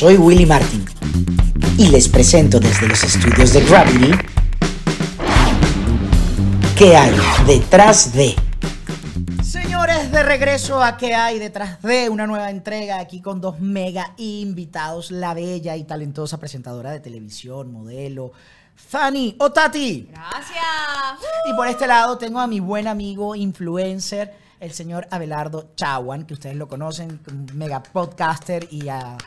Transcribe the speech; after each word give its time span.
Soy 0.00 0.16
Willy 0.16 0.46
Martin 0.46 0.82
y 1.76 1.88
les 1.88 2.08
presento 2.08 2.58
desde 2.58 2.88
los 2.88 3.04
estudios 3.04 3.52
de 3.52 3.60
Gravity 3.66 4.12
qué 6.74 6.96
hay 6.96 7.14
detrás 7.46 8.14
de. 8.14 8.34
Señores, 9.44 10.10
de 10.10 10.22
regreso 10.22 10.82
a 10.82 10.96
qué 10.96 11.14
hay 11.14 11.38
detrás 11.38 11.82
de 11.82 12.08
una 12.08 12.26
nueva 12.26 12.48
entrega 12.48 12.98
aquí 12.98 13.20
con 13.20 13.42
dos 13.42 13.60
mega 13.60 14.14
invitados, 14.16 15.10
la 15.10 15.34
bella 15.34 15.76
y 15.76 15.84
talentosa 15.84 16.38
presentadora 16.38 16.92
de 16.92 17.00
televisión, 17.00 17.70
modelo, 17.70 18.32
Fanny 18.74 19.36
Otati. 19.38 20.08
Gracias. 20.10 21.28
Y 21.44 21.52
por 21.52 21.68
este 21.68 21.86
lado 21.86 22.16
tengo 22.16 22.40
a 22.40 22.46
mi 22.46 22.60
buen 22.60 22.88
amigo 22.88 23.34
influencer, 23.34 24.32
el 24.60 24.72
señor 24.72 25.06
Abelardo 25.10 25.72
Chawan, 25.76 26.24
que 26.24 26.32
ustedes 26.32 26.56
lo 26.56 26.68
conocen, 26.68 27.20
mega 27.52 27.82
podcaster 27.82 28.66
y, 28.70 28.88
ah, 28.88 29.18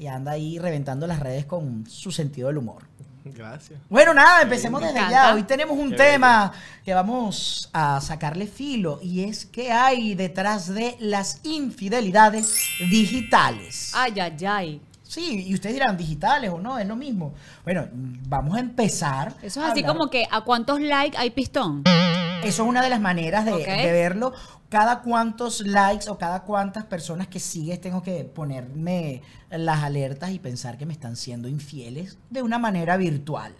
y 0.00 0.06
anda 0.08 0.32
ahí 0.32 0.58
reventando 0.58 1.06
las 1.06 1.20
redes 1.20 1.44
con 1.44 1.86
su 1.86 2.10
sentido 2.10 2.48
del 2.48 2.56
humor. 2.58 2.82
Gracias. 3.22 3.78
Bueno, 3.90 4.14
nada, 4.14 4.40
empecemos 4.42 4.80
desde 4.80 4.94
ya. 5.10 5.34
Hoy 5.34 5.42
tenemos 5.42 5.76
un 5.78 5.90
Qué 5.90 5.96
tema 5.96 6.52
que 6.82 6.94
vamos 6.94 7.68
a 7.74 8.00
sacarle 8.00 8.46
filo 8.46 8.98
y 9.02 9.24
es 9.24 9.44
qué 9.44 9.70
hay 9.72 10.14
detrás 10.14 10.68
de 10.68 10.96
las 11.00 11.40
infidelidades 11.44 12.56
digitales. 12.90 13.92
Ay, 13.94 14.18
ay, 14.18 14.36
ay. 14.46 14.80
Sí, 15.02 15.44
y 15.48 15.54
ustedes 15.54 15.74
dirán 15.74 15.96
digitales 15.96 16.50
o 16.50 16.58
no, 16.60 16.78
es 16.78 16.86
lo 16.86 16.96
mismo. 16.96 17.34
Bueno, 17.64 17.88
vamos 17.92 18.56
a 18.56 18.60
empezar. 18.60 19.34
Eso 19.42 19.60
es 19.62 19.70
así 19.70 19.80
hablar- 19.80 19.86
como 19.96 20.08
que 20.08 20.26
a 20.30 20.40
cuántos 20.42 20.80
likes 20.80 21.18
hay 21.18 21.30
pistón. 21.30 21.82
Eso 22.42 22.62
es 22.62 22.68
una 22.68 22.80
de 22.80 22.88
las 22.88 23.00
maneras 23.00 23.44
de 23.44 23.52
verlo. 23.92 24.32
Cada 24.70 25.02
cuántos 25.02 25.60
likes 25.60 26.08
o 26.08 26.16
cada 26.16 26.44
cuántas 26.44 26.84
personas 26.84 27.26
que 27.26 27.40
sigues 27.40 27.80
tengo 27.80 28.04
que 28.04 28.24
ponerme 28.24 29.20
las 29.50 29.82
alertas 29.82 30.30
y 30.30 30.38
pensar 30.38 30.78
que 30.78 30.86
me 30.86 30.92
están 30.92 31.16
siendo 31.16 31.48
infieles 31.48 32.18
de 32.30 32.42
una 32.42 32.56
manera 32.58 32.96
virtual. 32.96 33.52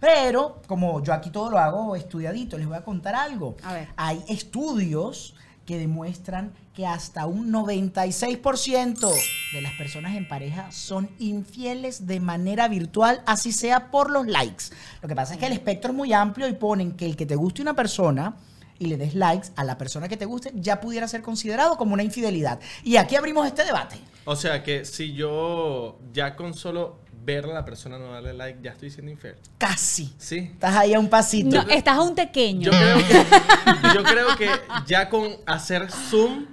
Pero 0.00 0.60
como 0.66 1.02
yo 1.02 1.14
aquí 1.14 1.30
todo 1.30 1.50
lo 1.50 1.58
hago 1.58 1.96
estudiadito, 1.96 2.58
les 2.58 2.66
voy 2.66 2.76
a 2.76 2.84
contar 2.84 3.14
algo. 3.14 3.56
A 3.62 3.72
ver. 3.72 3.88
Hay 3.96 4.22
estudios 4.28 5.34
que 5.64 5.78
demuestran 5.78 6.52
que 6.74 6.86
hasta 6.86 7.24
un 7.26 7.50
96% 7.50 9.08
de 9.52 9.62
las 9.62 9.72
personas 9.74 10.14
en 10.14 10.28
pareja 10.28 10.70
son 10.72 11.08
infieles 11.18 12.06
de 12.06 12.20
manera 12.20 12.68
virtual, 12.68 13.22
así 13.24 13.52
sea 13.52 13.90
por 13.90 14.10
los 14.10 14.26
likes. 14.26 14.64
Lo 15.00 15.08
que 15.08 15.14
pasa 15.14 15.34
es 15.34 15.40
que 15.40 15.46
el 15.46 15.52
espectro 15.52 15.92
es 15.92 15.96
muy 15.96 16.12
amplio 16.12 16.48
y 16.48 16.52
ponen 16.52 16.92
que 16.92 17.06
el 17.06 17.16
que 17.16 17.24
te 17.24 17.36
guste 17.36 17.62
una 17.62 17.74
persona 17.74 18.34
y 18.80 18.86
le 18.86 18.96
des 18.96 19.14
likes 19.14 19.50
a 19.56 19.62
la 19.62 19.78
persona 19.78 20.08
que 20.08 20.16
te 20.16 20.24
guste 20.24 20.50
ya 20.56 20.80
pudiera 20.80 21.06
ser 21.06 21.22
considerado 21.22 21.76
como 21.76 21.94
una 21.94 22.02
infidelidad. 22.02 22.58
Y 22.82 22.96
aquí 22.96 23.14
abrimos 23.14 23.46
este 23.46 23.64
debate. 23.64 23.96
O 24.24 24.34
sea 24.34 24.62
que 24.64 24.84
si 24.84 25.12
yo 25.12 25.98
ya 26.12 26.34
con 26.34 26.54
solo 26.54 26.98
ver 27.22 27.44
a 27.44 27.48
la 27.48 27.64
persona 27.66 27.98
no 27.98 28.10
darle 28.12 28.32
like, 28.32 28.58
ya 28.62 28.70
estoy 28.70 28.90
siendo 28.90 29.12
infiel. 29.12 29.36
Casi. 29.58 30.12
Sí. 30.18 30.38
Estás 30.52 30.74
ahí 30.74 30.94
a 30.94 30.98
un 30.98 31.08
pasito. 31.10 31.62
No, 31.62 31.68
estás 31.70 31.96
a 31.98 32.02
un 32.02 32.14
pequeño. 32.14 32.70
Yo 32.70 32.72
creo 32.72 32.96
que, 33.06 33.94
yo 33.94 34.02
creo 34.02 34.36
que 34.36 34.48
ya 34.86 35.10
con 35.10 35.28
hacer 35.44 35.90
zoom 35.90 36.46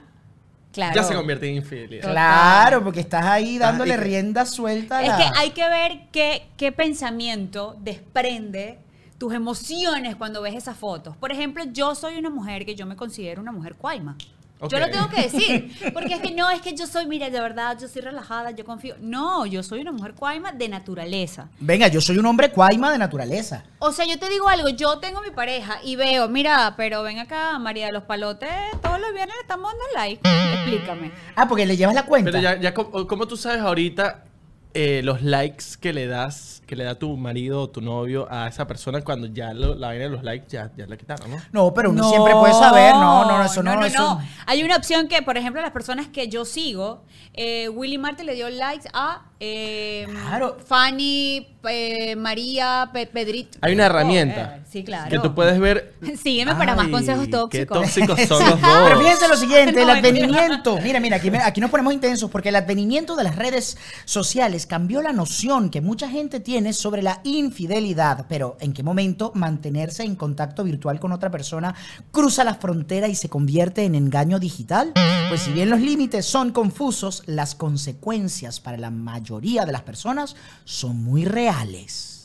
claro. 0.73 0.94
ya 0.94 1.03
se 1.03 1.14
convierte 1.16 1.48
en 1.48 1.55
infidelidad. 1.55 2.11
Claro, 2.11 2.83
porque 2.83 3.00
estás 3.00 3.23
ahí 3.25 3.58
dándole 3.58 3.94
Ah, 3.94 3.98
y- 3.98 4.00
rienda 4.02 4.45
suelta 4.45 4.98
a 4.98 5.03
Es 5.05 5.14
que 5.14 5.39
hay 5.39 5.52
que 5.52 5.70
ver 5.70 6.00
qué, 6.11 6.50
qué 6.58 6.73
pensamiento 6.73 7.78
desprende 7.80 8.80
tus 9.17 9.33
emociones 9.33 10.15
cuando 10.15 10.41
ves 10.41 10.55
esas 10.55 10.77
fotos. 10.77 11.15
Por 11.17 11.31
ejemplo, 11.31 11.63
yo 11.71 11.95
soy 11.95 12.17
una 12.17 12.29
mujer 12.29 12.65
que 12.65 12.75
yo 12.75 12.85
me 12.85 12.95
considero 12.95 13.41
una 13.41 13.51
mujer 13.51 13.75
cuaima. 13.75 14.15
Yo 14.69 14.79
lo 14.79 14.89
tengo 14.89 15.07
que 15.09 15.21
decir, 15.21 15.71
porque 15.93 16.15
es 16.15 16.19
que 16.19 16.31
no, 16.31 16.49
es 16.49 16.61
que 16.61 16.73
yo 16.73 16.87
soy, 16.87 17.05
mira, 17.05 17.29
de 17.29 17.39
verdad, 17.39 17.77
yo 17.79 17.87
soy 17.87 18.01
relajada, 18.01 18.51
yo 18.51 18.65
confío. 18.65 18.95
No, 18.99 19.45
yo 19.45 19.61
soy 19.61 19.81
una 19.81 19.91
mujer 19.91 20.13
cuaima 20.13 20.51
de 20.51 20.67
naturaleza. 20.67 21.47
Venga, 21.59 21.87
yo 21.87 22.01
soy 22.01 22.17
un 22.17 22.25
hombre 22.25 22.49
cuaima 22.49 22.91
de 22.91 22.97
naturaleza. 22.97 23.63
O 23.79 23.91
sea, 23.91 24.05
yo 24.05 24.17
te 24.17 24.27
digo 24.29 24.49
algo, 24.49 24.69
yo 24.69 24.97
tengo 24.97 25.21
mi 25.21 25.29
pareja 25.29 25.80
y 25.83 25.95
veo, 25.95 26.27
mira, 26.27 26.73
pero 26.75 27.03
ven 27.03 27.19
acá, 27.19 27.59
María 27.59 27.86
de 27.86 27.92
los 27.92 28.03
Palotes, 28.03 28.49
todos 28.81 28.99
los 28.99 29.13
viernes 29.13 29.36
le 29.36 29.42
estamos 29.42 29.71
dando 29.71 29.86
like. 29.93 30.27
Explícame. 30.55 31.11
Ah, 31.36 31.47
porque 31.47 31.65
le 31.67 31.77
llevas 31.77 31.93
la 31.93 32.08
cuenta. 32.08 32.31
Pero 32.31 32.42
ya, 32.42 32.59
ya 32.59 32.73
como 32.73 33.27
tú 33.27 33.37
sabes 33.37 33.61
ahorita 33.61 34.23
eh, 34.73 35.02
los 35.04 35.22
likes 35.22 35.64
que 35.82 35.92
le 35.94 36.05
das, 36.08 36.61
que 36.67 36.76
le 36.76 36.83
da 36.83 36.95
tu 36.95 37.16
marido 37.17 37.61
o 37.64 37.70
tu 37.70 37.82
novio 37.82 38.28
a 38.30 38.48
esa 38.48 38.67
persona 38.67 39.02
cuando 39.02 39.28
ya 39.28 39.54
lo- 39.54 39.73
la 39.76 39.88
vaina 39.88 40.04
de 40.04 40.10
los 40.10 40.23
likes 40.23 40.48
ya, 40.50 40.72
ya 40.78 40.86
la 40.86 40.98
quitaron, 40.98 41.32
¿no? 41.32 41.38
No, 41.52 41.73
pero 41.73 41.89
uno 41.89 42.08
siempre 42.10 42.33
puede 42.33 42.54
saber. 42.54 42.94
No, 42.94 43.26
no, 43.26 43.44
eso 43.44 43.64
no, 43.64 43.76
no, 43.76 43.86
eso. 43.86 44.20
Hay 44.45 44.64
una 44.64 44.76
opción 44.76 45.08
que, 45.08 45.22
por 45.22 45.38
ejemplo, 45.38 45.61
las 45.61 45.72
personas 45.72 46.08
que 46.08 46.28
yo 46.28 46.45
sigo, 46.45 47.04
eh, 47.33 47.70
Willy 47.70 47.98
Martin 47.98 48.26
le 48.26 48.36
dio 48.36 48.50
likes 48.50 48.88
a 48.94 49.23
eh, 49.39 50.08
Claro. 50.10 50.58
Fanny, 50.66 51.48
eh, 51.70 52.16
María, 52.16 52.89
Pe- 52.92 53.05
Pedrito. 53.05 53.60
Hay 53.61 53.73
una 53.76 53.86
herramienta 53.86 54.55
Oh, 54.55 54.60
eh, 54.60 54.64
sí, 54.67 54.84
claro. 54.84 55.10
que 55.11 55.20
tú 55.20 55.36
puedes 55.36 55.60
ver. 55.60 55.94
Sígueme 56.23 56.55
para 56.55 56.76
más 56.76 56.88
consejos 56.88 57.26
Qué 57.26 57.32
tóxicos. 57.66 57.78
tóxicos 57.78 58.20
son 58.28 58.44
los 58.49 58.60
dos. 58.61 58.82
Pero 58.86 58.99
fíjense 58.99 59.28
lo 59.28 59.38
siguiente, 59.38 59.80
el 59.82 59.88
No, 59.88 59.94
advenimiento. 59.94 60.78
Mira, 60.82 60.99
mira, 60.99 61.17
aquí, 61.17 61.32
aquí 61.36 61.61
nos 61.61 61.70
ponemos 61.70 61.94
intensos 61.94 62.32
porque 62.32 62.49
el 62.49 62.55
advenimiento 62.55 63.16
de 63.16 63.23
las 63.26 63.36
redes 63.36 63.78
sociales 64.05 64.56
cambió 64.65 65.01
la 65.01 65.13
noción 65.13 65.69
que 65.69 65.81
mucha 65.81 66.09
gente 66.09 66.39
tiene 66.39 66.73
sobre 66.73 67.03
la 67.03 67.21
infidelidad. 67.23 68.25
Pero 68.27 68.57
¿en 68.59 68.73
qué 68.73 68.81
momento 68.81 69.31
mantenerse 69.35 70.03
en 70.03 70.15
contacto 70.15 70.63
virtual 70.63 70.99
con 70.99 71.11
otra 71.11 71.29
persona 71.29 71.75
cruza 72.11 72.43
la 72.43 72.55
frontera 72.55 73.07
y 73.07 73.15
se 73.15 73.29
convierte 73.29 73.83
en 73.83 73.95
engaño 73.95 74.39
digital? 74.39 74.93
Pues 75.29 75.41
si 75.41 75.51
bien 75.51 75.69
los 75.69 75.81
límites 75.81 76.25
son 76.25 76.51
confusos, 76.51 77.23
las 77.25 77.53
consecuencias 77.53 78.59
para 78.59 78.77
la 78.77 78.89
mayoría 78.89 79.65
de 79.65 79.73
las 79.73 79.83
personas 79.83 80.35
son 80.63 81.03
muy 81.03 81.25
reales. 81.25 82.17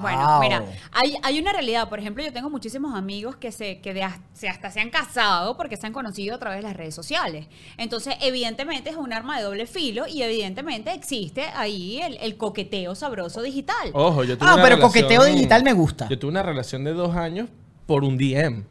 Bueno, 0.00 0.40
mira, 0.40 0.64
hay, 0.92 1.16
hay 1.22 1.38
una 1.40 1.52
realidad. 1.52 1.88
Por 1.88 1.98
ejemplo, 1.98 2.22
yo 2.24 2.32
tengo 2.32 2.50
muchísimos 2.50 2.94
amigos 2.94 3.36
que, 3.36 3.52
se, 3.52 3.80
que 3.80 3.94
de 3.94 4.02
as- 4.02 4.18
se- 4.32 4.48
hasta 4.48 4.70
se 4.70 4.80
han 4.80 4.90
casado 4.90 5.56
porque 5.56 5.76
se 5.76 5.86
han 5.86 5.92
conocido 5.92 6.34
a 6.34 6.38
través 6.38 6.58
de 6.58 6.62
las 6.62 6.76
redes 6.76 6.94
sociales. 6.94 7.46
Entonces, 7.76 8.14
evidentemente 8.20 8.90
es 8.90 8.96
un 8.96 9.12
arma 9.12 9.36
de 9.38 9.44
doble 9.44 9.66
filo 9.66 10.06
y 10.06 10.22
evidentemente 10.22 10.92
existe 10.92 11.42
ahí 11.54 12.00
el, 12.02 12.16
el 12.20 12.36
coqueteo 12.36 12.94
sabroso 12.94 13.42
digital. 13.42 13.90
Ojo, 13.92 14.24
yo 14.24 14.36
tuve 14.38 14.48
Ah, 14.48 14.54
una 14.54 14.62
pero 14.62 14.76
relación- 14.76 15.04
coqueteo 15.04 15.24
digital 15.24 15.62
me 15.64 15.72
gusta. 15.72 16.08
Yo 16.08 16.18
tuve 16.18 16.30
una 16.30 16.42
relación 16.42 16.84
de 16.84 16.92
dos 16.92 17.14
años 17.16 17.48
por 17.86 18.04
un 18.04 18.16
DM. 18.18 18.64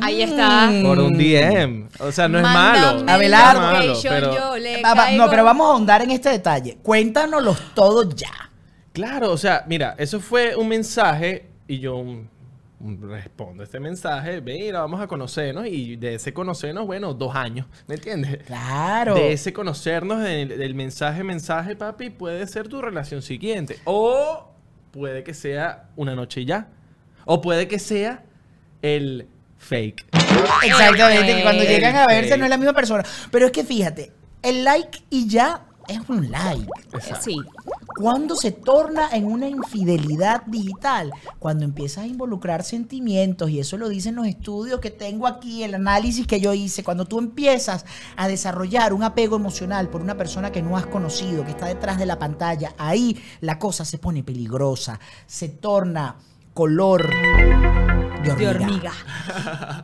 Ahí 0.00 0.22
está. 0.22 0.70
Por 0.82 0.98
un 0.98 1.18
DM. 1.18 1.88
O 2.00 2.10
sea, 2.10 2.26
no 2.28 2.38
es 2.38 2.44
malo. 2.44 2.78
Mándame 2.80 3.02
no 3.02 3.06
es 3.08 3.14
Abelardo. 3.14 3.60
malo, 3.60 3.94
pero- 4.02 4.34
yo 4.34 4.56
le 4.56 4.80
Va- 4.80 4.94
va- 4.94 5.10
no, 5.10 5.28
pero 5.28 5.44
vamos 5.44 5.66
a 5.66 5.70
ahondar 5.72 6.00
en 6.02 6.10
este 6.12 6.30
detalle. 6.30 6.78
Cuéntanoslos 6.82 7.58
todos 7.74 8.14
ya. 8.14 8.30
Claro, 8.94 9.32
o 9.32 9.36
sea, 9.36 9.64
mira, 9.66 9.96
eso 9.98 10.20
fue 10.20 10.54
un 10.54 10.68
mensaje 10.68 11.46
y 11.66 11.80
yo 11.80 11.98
mm, 11.98 12.28
mm, 12.78 13.10
respondo 13.10 13.62
a 13.62 13.64
este 13.64 13.80
mensaje, 13.80 14.40
mira, 14.40 14.82
vamos 14.82 15.00
a 15.00 15.08
conocernos 15.08 15.66
y 15.66 15.96
de 15.96 16.14
ese 16.14 16.32
conocernos, 16.32 16.86
bueno, 16.86 17.12
dos 17.12 17.34
años, 17.34 17.66
¿me 17.88 17.96
entiendes? 17.96 18.44
Claro. 18.46 19.16
De 19.16 19.32
ese 19.32 19.52
conocernos, 19.52 20.22
del, 20.22 20.56
del 20.56 20.74
mensaje, 20.76 21.24
mensaje, 21.24 21.74
papi, 21.74 22.10
puede 22.10 22.46
ser 22.46 22.68
tu 22.68 22.80
relación 22.80 23.20
siguiente. 23.20 23.80
O 23.82 24.48
puede 24.92 25.24
que 25.24 25.34
sea 25.34 25.88
una 25.96 26.14
noche 26.14 26.42
y 26.42 26.44
ya. 26.44 26.68
O 27.24 27.40
puede 27.40 27.66
que 27.66 27.80
sea 27.80 28.22
el 28.80 29.26
fake. 29.58 30.06
Exactamente, 30.64 31.34
que 31.34 31.42
cuando 31.42 31.64
llegan 31.64 31.96
a 31.96 32.06
verse 32.06 32.38
no 32.38 32.44
es 32.44 32.50
la 32.50 32.58
misma 32.58 32.74
persona. 32.74 33.02
Pero 33.32 33.46
es 33.46 33.50
que 33.50 33.64
fíjate, 33.64 34.12
el 34.40 34.62
like 34.62 35.00
y 35.10 35.26
ya 35.26 35.66
es 35.88 35.98
un 36.08 36.30
like. 36.30 36.62
Eh, 36.92 37.14
Sí. 37.20 37.36
¿Cuándo 37.96 38.36
se 38.36 38.50
torna 38.50 39.08
en 39.12 39.24
una 39.24 39.48
infidelidad 39.48 40.42
digital? 40.46 41.12
Cuando 41.38 41.64
empiezas 41.64 42.04
a 42.04 42.06
involucrar 42.06 42.64
sentimientos, 42.64 43.50
y 43.50 43.60
eso 43.60 43.76
lo 43.76 43.88
dicen 43.88 44.16
los 44.16 44.26
estudios 44.26 44.80
que 44.80 44.90
tengo 44.90 45.26
aquí, 45.26 45.62
el 45.62 45.74
análisis 45.74 46.26
que 46.26 46.40
yo 46.40 46.52
hice, 46.54 46.82
cuando 46.82 47.04
tú 47.04 47.18
empiezas 47.18 47.84
a 48.16 48.26
desarrollar 48.28 48.92
un 48.92 49.02
apego 49.02 49.36
emocional 49.36 49.88
por 49.88 50.00
una 50.00 50.16
persona 50.16 50.50
que 50.50 50.62
no 50.62 50.76
has 50.76 50.86
conocido, 50.86 51.44
que 51.44 51.52
está 51.52 51.66
detrás 51.66 51.98
de 51.98 52.06
la 52.06 52.18
pantalla, 52.18 52.74
ahí 52.78 53.16
la 53.40 53.58
cosa 53.58 53.84
se 53.84 53.98
pone 53.98 54.22
peligrosa, 54.22 54.98
se 55.26 55.48
torna 55.48 56.16
color 56.52 57.08
de 58.22 58.30
hormiga. 58.30 58.36
De 58.36 58.48
hormiga. 58.48 58.92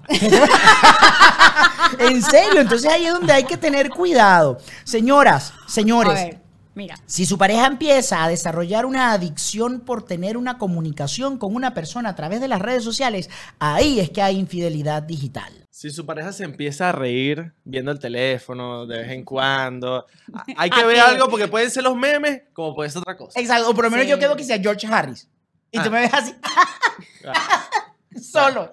En 1.98 2.22
serio, 2.22 2.60
entonces 2.60 2.90
ahí 2.90 3.06
es 3.06 3.12
donde 3.12 3.32
hay 3.32 3.44
que 3.44 3.56
tener 3.56 3.90
cuidado. 3.90 4.58
Señoras, 4.84 5.52
A 5.66 5.68
señores, 5.68 6.36
mira. 6.74 6.96
si 7.06 7.26
su 7.26 7.36
pareja 7.38 7.66
empieza 7.66 8.24
a 8.24 8.28
desarrollar 8.28 8.86
una 8.86 9.12
adicción 9.12 9.80
por 9.80 10.04
tener 10.04 10.36
una 10.36 10.58
comunicación 10.58 11.38
con 11.38 11.54
una 11.54 11.74
persona 11.74 12.10
a 12.10 12.14
través 12.16 12.40
de 12.40 12.48
las 12.48 12.60
redes 12.60 12.84
sociales, 12.84 13.28
ahí 13.58 14.00
es 14.00 14.10
que 14.10 14.22
hay 14.22 14.36
infidelidad 14.38 15.02
digital. 15.02 15.52
Si 15.70 15.90
su 15.90 16.04
pareja 16.04 16.32
se 16.32 16.44
empieza 16.44 16.88
a 16.88 16.92
reír 16.92 17.52
viendo 17.64 17.90
el 17.92 17.98
teléfono 17.98 18.86
de 18.86 18.98
vez 18.98 19.10
en 19.12 19.24
cuando, 19.24 20.06
hay 20.56 20.68
que 20.70 20.80
¿A 20.80 20.86
ver 20.86 20.96
qué? 20.96 21.00
algo 21.00 21.28
porque 21.28 21.48
pueden 21.48 21.70
ser 21.70 21.82
los 21.84 21.96
memes 21.96 22.42
como 22.52 22.74
puede 22.74 22.90
ser 22.90 23.00
otra 23.00 23.16
cosa. 23.16 23.38
Exacto, 23.40 23.70
o 23.70 23.74
por 23.74 23.84
lo 23.84 23.90
menos 23.90 24.04
Sí. 24.06 24.10
yo 24.10 24.18
quiero 24.18 24.36
que 24.36 24.44
sea 24.44 24.58
George 24.58 24.86
Harris. 24.86 25.28
Y 25.72 25.78
tú 25.78 25.84
Ah. 25.86 25.90
me 25.90 26.00
ves 26.00 26.14
así, 26.14 26.34
Ah, 27.26 27.68
solo. 28.20 28.72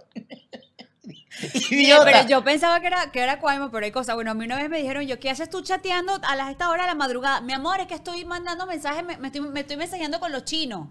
Idiota. 1.71 2.03
pero 2.05 2.27
yo 2.27 2.43
pensaba 2.43 2.79
que 2.79 2.87
era, 2.87 3.11
que 3.11 3.19
era 3.19 3.39
Cuaimo, 3.39 3.69
pero 3.71 3.85
hay 3.85 3.91
cosas. 3.91 4.15
Bueno, 4.15 4.31
a 4.31 4.33
mí 4.33 4.45
una 4.45 4.55
vez 4.57 4.69
me 4.69 4.77
dijeron, 4.77 5.05
yo, 5.05 5.19
¿qué 5.19 5.29
haces 5.29 5.49
tú 5.49 5.61
chateando 5.61 6.19
a 6.23 6.35
las 6.35 6.49
esta 6.51 6.69
hora 6.69 6.83
de 6.83 6.87
la 6.89 6.95
madrugada? 6.95 7.41
Mi 7.41 7.53
amor, 7.53 7.79
es 7.79 7.87
que 7.87 7.93
estoy 7.95 8.25
mandando 8.25 8.65
mensajes, 8.65 9.03
me, 9.05 9.17
me 9.17 9.27
estoy, 9.27 9.41
me 9.41 9.59
estoy 9.61 9.77
mensajeando 9.77 10.19
con 10.19 10.31
los 10.31 10.45
chinos. 10.45 10.87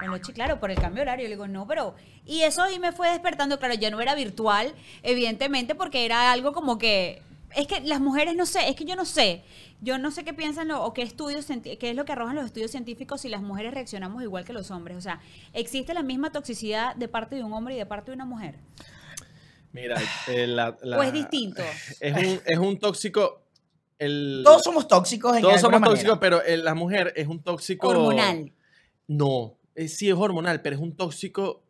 Con 0.00 0.10
los 0.10 0.20
chi- 0.22 0.32
claro, 0.32 0.58
por 0.60 0.70
el 0.70 0.78
cambio 0.78 0.96
de 0.96 1.02
horario. 1.02 1.24
Yo 1.24 1.28
le 1.30 1.34
digo, 1.36 1.48
no, 1.48 1.66
pero... 1.66 1.94
Y 2.24 2.42
eso 2.42 2.62
ahí 2.62 2.78
me 2.78 2.92
fue 2.92 3.10
despertando, 3.10 3.58
claro, 3.58 3.74
ya 3.74 3.90
no 3.90 4.00
era 4.00 4.14
virtual, 4.14 4.72
evidentemente, 5.02 5.74
porque 5.74 6.04
era 6.04 6.32
algo 6.32 6.52
como 6.52 6.78
que... 6.78 7.22
Es 7.54 7.66
que 7.66 7.80
las 7.82 8.00
mujeres, 8.00 8.34
no 8.34 8.46
sé, 8.46 8.68
es 8.70 8.76
que 8.76 8.86
yo 8.86 8.96
no 8.96 9.04
sé. 9.04 9.42
Yo 9.82 9.98
no 9.98 10.10
sé 10.10 10.24
qué 10.24 10.32
piensan 10.32 10.68
lo- 10.68 10.82
o 10.84 10.94
qué 10.94 11.02
estudios, 11.02 11.44
qué 11.46 11.78
es 11.90 11.96
lo 11.96 12.04
que 12.06 12.12
arrojan 12.12 12.36
los 12.36 12.46
estudios 12.46 12.70
científicos 12.70 13.20
si 13.20 13.28
las 13.28 13.42
mujeres 13.42 13.74
reaccionamos 13.74 14.22
igual 14.22 14.44
que 14.46 14.52
los 14.54 14.70
hombres. 14.70 14.96
O 14.96 15.00
sea, 15.02 15.20
¿existe 15.52 15.92
la 15.92 16.02
misma 16.02 16.30
toxicidad 16.30 16.94
de 16.94 17.08
parte 17.08 17.34
de 17.36 17.44
un 17.44 17.52
hombre 17.52 17.74
y 17.74 17.78
de 17.78 17.84
parte 17.84 18.10
de 18.10 18.14
una 18.14 18.24
mujer? 18.24 18.54
Mira, 19.72 19.96
eh, 20.28 20.46
la, 20.46 20.76
la- 20.82 20.98
¿O 20.98 21.02
es 21.02 21.12
distinto? 21.12 21.62
Es 22.00 22.14
un, 22.14 22.40
es 22.44 22.58
un 22.58 22.78
tóxico. 22.78 23.42
El, 23.98 24.42
Todos 24.44 24.62
somos 24.62 24.88
tóxicos 24.88 25.36
en 25.36 25.42
todos 25.42 25.60
somos 25.60 25.80
manera. 25.80 25.90
tóxicos, 25.90 26.18
pero 26.18 26.42
el- 26.42 26.64
la 26.64 26.74
mujer 26.74 27.12
es 27.16 27.26
un 27.28 27.42
tóxico. 27.42 27.88
Hormonal. 27.88 28.52
No, 29.06 29.56
eh, 29.74 29.88
sí 29.88 30.08
es 30.08 30.14
hormonal, 30.16 30.60
pero 30.62 30.76
es 30.76 30.82
un 30.82 30.96
tóxico 30.96 31.62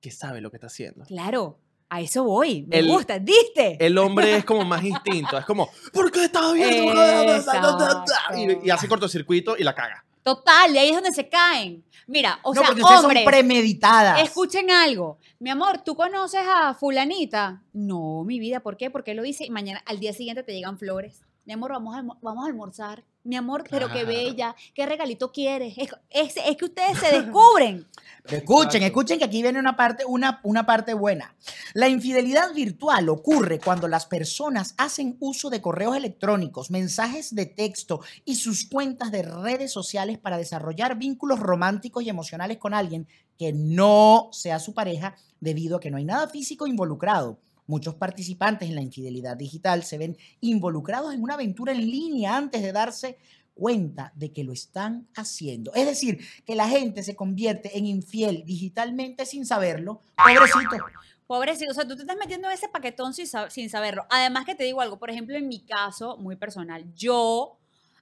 que 0.00 0.10
sabe 0.10 0.40
lo 0.40 0.50
que 0.50 0.56
está 0.56 0.66
haciendo. 0.68 1.04
Claro, 1.04 1.58
a 1.88 2.00
eso 2.00 2.24
voy. 2.24 2.64
Me 2.68 2.78
El- 2.80 2.88
gusta, 2.88 3.18
¿diste? 3.18 3.76
El 3.84 3.96
hombre 3.98 4.36
es 4.36 4.44
como 4.44 4.64
más 4.64 4.82
instinto, 4.82 5.38
es 5.38 5.44
como, 5.44 5.70
¿por 5.92 6.10
qué 6.10 6.24
estás 6.24 6.52
viendo? 6.54 6.92
Y, 8.36 8.66
y 8.66 8.70
hace 8.70 8.88
cortocircuito 8.88 9.56
y 9.56 9.62
la 9.64 9.74
caga. 9.74 10.04
Total, 10.26 10.74
y 10.74 10.78
ahí 10.78 10.88
es 10.88 10.94
donde 10.96 11.12
se 11.12 11.28
caen. 11.28 11.84
Mira, 12.08 12.40
o 12.42 12.52
no, 12.52 12.60
sea, 12.60 12.70
hombres, 12.70 12.84
son 12.88 13.24
premeditadas. 13.24 14.20
escuchen 14.20 14.72
algo. 14.72 15.18
Mi 15.38 15.50
amor, 15.50 15.84
¿tú 15.84 15.94
conoces 15.94 16.40
a 16.44 16.74
fulanita? 16.74 17.62
No, 17.72 18.24
mi 18.24 18.40
vida, 18.40 18.58
¿por 18.58 18.76
qué? 18.76 18.90
Porque 18.90 19.14
lo 19.14 19.22
dice 19.22 19.44
y 19.44 19.50
mañana, 19.50 19.80
al 19.86 20.00
día 20.00 20.12
siguiente 20.12 20.42
te 20.42 20.52
llegan 20.52 20.78
flores. 20.78 21.22
Mi 21.46 21.52
amor, 21.52 21.70
vamos 21.72 21.96
a, 21.96 22.02
vamos 22.22 22.44
a 22.44 22.48
almorzar. 22.48 23.04
Mi 23.22 23.34
amor, 23.34 23.64
pero 23.68 23.88
qué 23.88 24.04
bella. 24.04 24.54
¿Qué 24.74 24.86
regalito 24.86 25.32
quieres? 25.32 25.74
Es, 25.78 25.90
es- 26.10 26.36
es 26.44 26.56
que 26.56 26.64
ustedes 26.66 26.98
se 26.98 27.10
descubren. 27.22 27.86
Pero 28.24 28.36
escuchen, 28.38 28.82
escuchen 28.84 29.18
que 29.18 29.24
aquí 29.24 29.42
viene 29.42 29.58
una 29.58 29.76
parte, 29.76 30.04
una, 30.06 30.40
una 30.44 30.64
parte 30.66 30.94
buena. 30.94 31.34
La 31.74 31.88
infidelidad 31.88 32.52
virtual 32.54 33.08
ocurre 33.08 33.58
cuando 33.58 33.88
las 33.88 34.06
personas 34.06 34.74
hacen 34.78 35.16
uso 35.20 35.50
de 35.50 35.60
correos 35.60 35.96
electrónicos, 35.96 36.70
mensajes 36.70 37.34
de 37.34 37.46
texto 37.46 38.00
y 38.24 38.36
sus 38.36 38.68
cuentas 38.68 39.10
de 39.10 39.22
redes 39.22 39.72
sociales 39.72 40.18
para 40.18 40.38
desarrollar 40.38 40.96
vínculos 40.96 41.40
románticos 41.40 42.04
y 42.04 42.08
emocionales 42.08 42.58
con 42.58 42.74
alguien 42.74 43.08
que 43.38 43.52
no 43.52 44.28
sea 44.32 44.58
su 44.60 44.72
pareja 44.72 45.16
debido 45.40 45.76
a 45.76 45.80
que 45.80 45.90
no 45.90 45.96
hay 45.96 46.04
nada 46.04 46.28
físico 46.28 46.66
involucrado. 46.68 47.38
Muchos 47.66 47.94
participantes 47.94 48.68
en 48.68 48.74
la 48.74 48.82
infidelidad 48.82 49.36
digital 49.36 49.82
se 49.82 49.98
ven 49.98 50.16
involucrados 50.40 51.12
en 51.14 51.22
una 51.22 51.34
aventura 51.34 51.72
en 51.72 51.80
línea 51.90 52.36
antes 52.36 52.62
de 52.62 52.72
darse 52.72 53.18
cuenta 53.54 54.12
de 54.14 54.32
que 54.32 54.44
lo 54.44 54.52
están 54.52 55.08
haciendo. 55.16 55.72
Es 55.74 55.86
decir, 55.86 56.20
que 56.44 56.54
la 56.54 56.68
gente 56.68 57.02
se 57.02 57.16
convierte 57.16 57.76
en 57.78 57.86
infiel 57.86 58.44
digitalmente 58.44 59.24
sin 59.26 59.46
saberlo. 59.46 60.02
Pobrecito. 60.16 60.84
Pobrecito, 61.26 61.70
o 61.72 61.74
sea, 61.74 61.88
tú 61.88 61.96
te 61.96 62.02
estás 62.02 62.16
metiendo 62.18 62.46
en 62.48 62.54
ese 62.54 62.68
paquetón 62.68 63.12
sin, 63.14 63.26
sab- 63.26 63.50
sin 63.50 63.68
saberlo. 63.68 64.06
Además 64.10 64.44
que 64.44 64.54
te 64.54 64.62
digo 64.64 64.80
algo, 64.80 64.98
por 64.98 65.10
ejemplo, 65.10 65.36
en 65.36 65.48
mi 65.48 65.60
caso, 65.60 66.16
muy 66.18 66.36
personal, 66.36 66.84
yo 66.94 67.58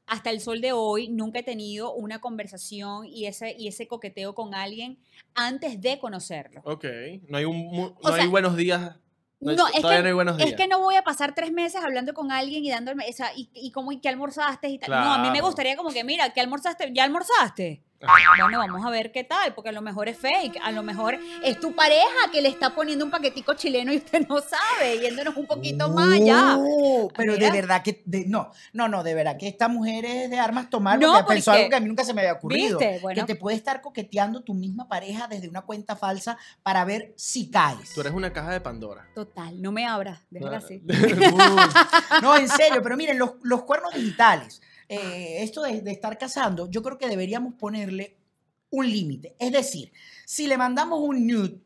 hasta 0.07 0.29
el 0.29 0.41
sol 0.41 0.61
de 0.61 0.73
hoy 0.73 1.09
nunca 1.09 1.39
he 1.39 1.43
tenido 1.43 1.95
una 1.95 2.21
conversación 2.21 3.07
y 3.07 3.25
ese, 3.25 3.57
y 3.59 3.69
ese 3.69 3.89
coqueteo 3.89 4.35
con 4.35 4.55
alguien 4.55 4.99
antes 5.35 5.81
de 5.81 5.99
conocerlo. 5.99 6.61
Ok, 6.65 6.85
no 7.29 7.39
hay, 7.39 7.47
un, 7.47 7.57
mu- 7.57 7.95
O 7.99 8.09
no 8.09 8.13
hay 8.15 8.21
sea, 8.23 8.29
buenos 8.31 8.57
días. 8.57 8.97
No, 9.45 9.67
es 9.69 9.81
todavía 9.81 9.99
que, 9.99 10.03
no 10.03 10.09
hay 10.09 10.15
buenos 10.15 10.37
días. 10.37 10.51
es 10.51 10.57
que 10.57 10.67
no 10.67 10.81
voy 10.81 10.97
a 10.97 11.03
pasar 11.03 11.35
tres 11.35 11.53
meses 11.53 11.83
hablando 11.83 12.15
con 12.15 12.33
alguien 12.33 12.65
y 12.65 12.71
dándome, 12.71 13.07
o 13.09 13.13
sea, 13.13 13.31
y, 13.37 13.49
y 13.55 13.71
cómo, 13.71 13.93
y 13.93 13.99
qué 13.99 14.09
almorzaste 14.09 14.69
y 14.69 14.79
tal. 14.79 14.91
No, 14.91 15.13
a 15.13 15.19
mí 15.19 15.31
me 15.31 15.41
gustaría 15.41 15.77
como 15.77 15.91
que, 15.91 16.05
mira, 16.05 16.31
¿qué 16.31 16.41
almorzaste? 16.41 16.91
¿Ya 16.95 17.05
almorzaste? 17.05 17.83
Bueno, 18.01 18.59
vamos 18.59 18.85
a 18.85 18.91
ver 18.91 19.13
qué 19.13 19.25
tal, 19.25 19.55
porque 19.55 19.71
a 19.71 19.73
lo 19.73 19.81
mejor 19.81 20.09
es 20.09 20.19
fake, 20.19 20.59
a 20.63 20.71
lo 20.73 20.83
mejor 20.83 21.19
es 21.43 21.59
tu 21.59 21.75
pareja 21.75 22.31
que 22.31 22.43
le 22.43 22.51
está 22.51 22.75
poniendo 22.75 23.03
un 23.05 23.11
paquetico 23.11 23.55
chileno 23.55 23.93
y 23.95 23.97
usted 23.97 24.27
no 24.29 24.41
sabe, 24.41 24.99
yéndonos 25.01 25.35
un 25.37 25.47
poquito 25.47 25.89
más 25.89 26.13
allá. 26.13 26.57
Uh, 26.59 27.09
pero 27.17 27.33
Mira. 27.33 27.47
de 27.47 27.53
verdad 27.61 27.83
que, 27.83 28.03
de- 28.05 28.27
no, 28.27 28.51
no, 28.75 28.89
no, 28.89 29.03
de 29.03 29.15
verdad 29.15 29.39
que 29.39 29.49
esta 29.49 29.69
mujer 29.69 30.05
es 30.05 30.29
de 30.29 30.39
armas 30.39 30.69
tomar, 30.69 30.99
No, 30.99 31.13
porque 31.15 31.35
pensó 31.35 31.53
porque- 31.53 31.61
algo 31.61 31.71
que 31.71 31.77
a 31.77 31.81
mí 31.81 31.87
nunca 31.89 32.05
se 32.05 32.13
me 32.13 32.21
había 32.21 32.35
ocurrido. 32.35 32.79
Bueno. 33.01 33.23
Que 33.25 33.33
te 33.33 33.41
puede 33.41 33.57
estar 33.57 33.81
coqueteando 33.81 34.43
tu 34.43 34.53
misma 34.53 34.87
pareja 34.87 35.27
desde 35.27 35.49
una 35.49 35.63
cuenta 35.63 35.97
falsa 35.97 36.37
para 36.63 36.85
ver 36.85 37.15
si 37.17 37.51
caes. 37.51 37.95
Tú 37.95 38.03
eres 38.03 38.13
una 38.13 38.35
caja 38.35 38.51
de 38.51 38.61
Pandora. 38.61 39.07
Total, 39.15 39.63
no 39.63 39.73
me 39.73 39.87
abras, 39.87 40.21
déjala 40.29 40.59
así. 40.59 40.83
No, 42.23 42.37
en 42.37 42.49
serio, 42.49 42.83
pero 42.83 42.97
miren, 42.99 43.19
los, 43.19 43.33
los 43.43 43.63
cuernos 43.63 43.95
digitales, 43.95 44.61
eh, 44.89 45.43
esto 45.43 45.63
de, 45.63 45.81
de 45.81 45.91
estar 45.93 46.17
casando, 46.19 46.69
yo 46.71 46.83
creo 46.83 46.99
que 46.99 47.09
deberíamos 47.09 47.55
ponerle 47.55 48.17
un 48.71 48.91
límite. 48.91 49.35
Es 49.39 49.53
decir, 49.53 49.93
si 50.27 50.47
le 50.47 50.57
mandamos 50.59 51.01
un 51.01 51.27
nude, 51.27 51.59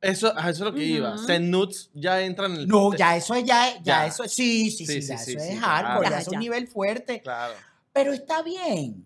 Eso, 0.00 0.36
eso 0.36 0.48
es 0.48 0.58
lo 0.60 0.74
que 0.74 0.84
iba. 0.84 1.14
Ujú. 1.14 1.26
Send 1.26 1.48
nudes 1.50 1.90
ya 1.94 2.20
entran 2.22 2.52
en 2.54 2.60
el. 2.60 2.68
no, 2.68 2.94
ya 2.96 3.16
eso 3.16 3.34
es, 3.34 3.44
ya, 3.44 3.74
ya, 3.76 3.82
Ya. 3.82 4.06
eso 4.06 4.24
es, 4.24 4.32
sí, 4.32 4.70
sí, 4.70 4.86
sí, 4.86 5.00
Sí, 5.02 5.08
ya 5.08 5.18
sí, 5.18 5.32
eso 5.32 5.40
sí, 5.40 5.46
es 5.48 5.54
sí, 5.54 5.60
hardcore, 5.60 6.00
claro. 6.08 6.16
ya 6.16 6.20
es 6.22 6.28
un 6.28 6.38
nivel 6.38 6.66
fuerte. 6.68 7.20
Claro. 7.20 7.54
Pero 7.92 8.12
está 8.12 8.42
bien. 8.42 9.04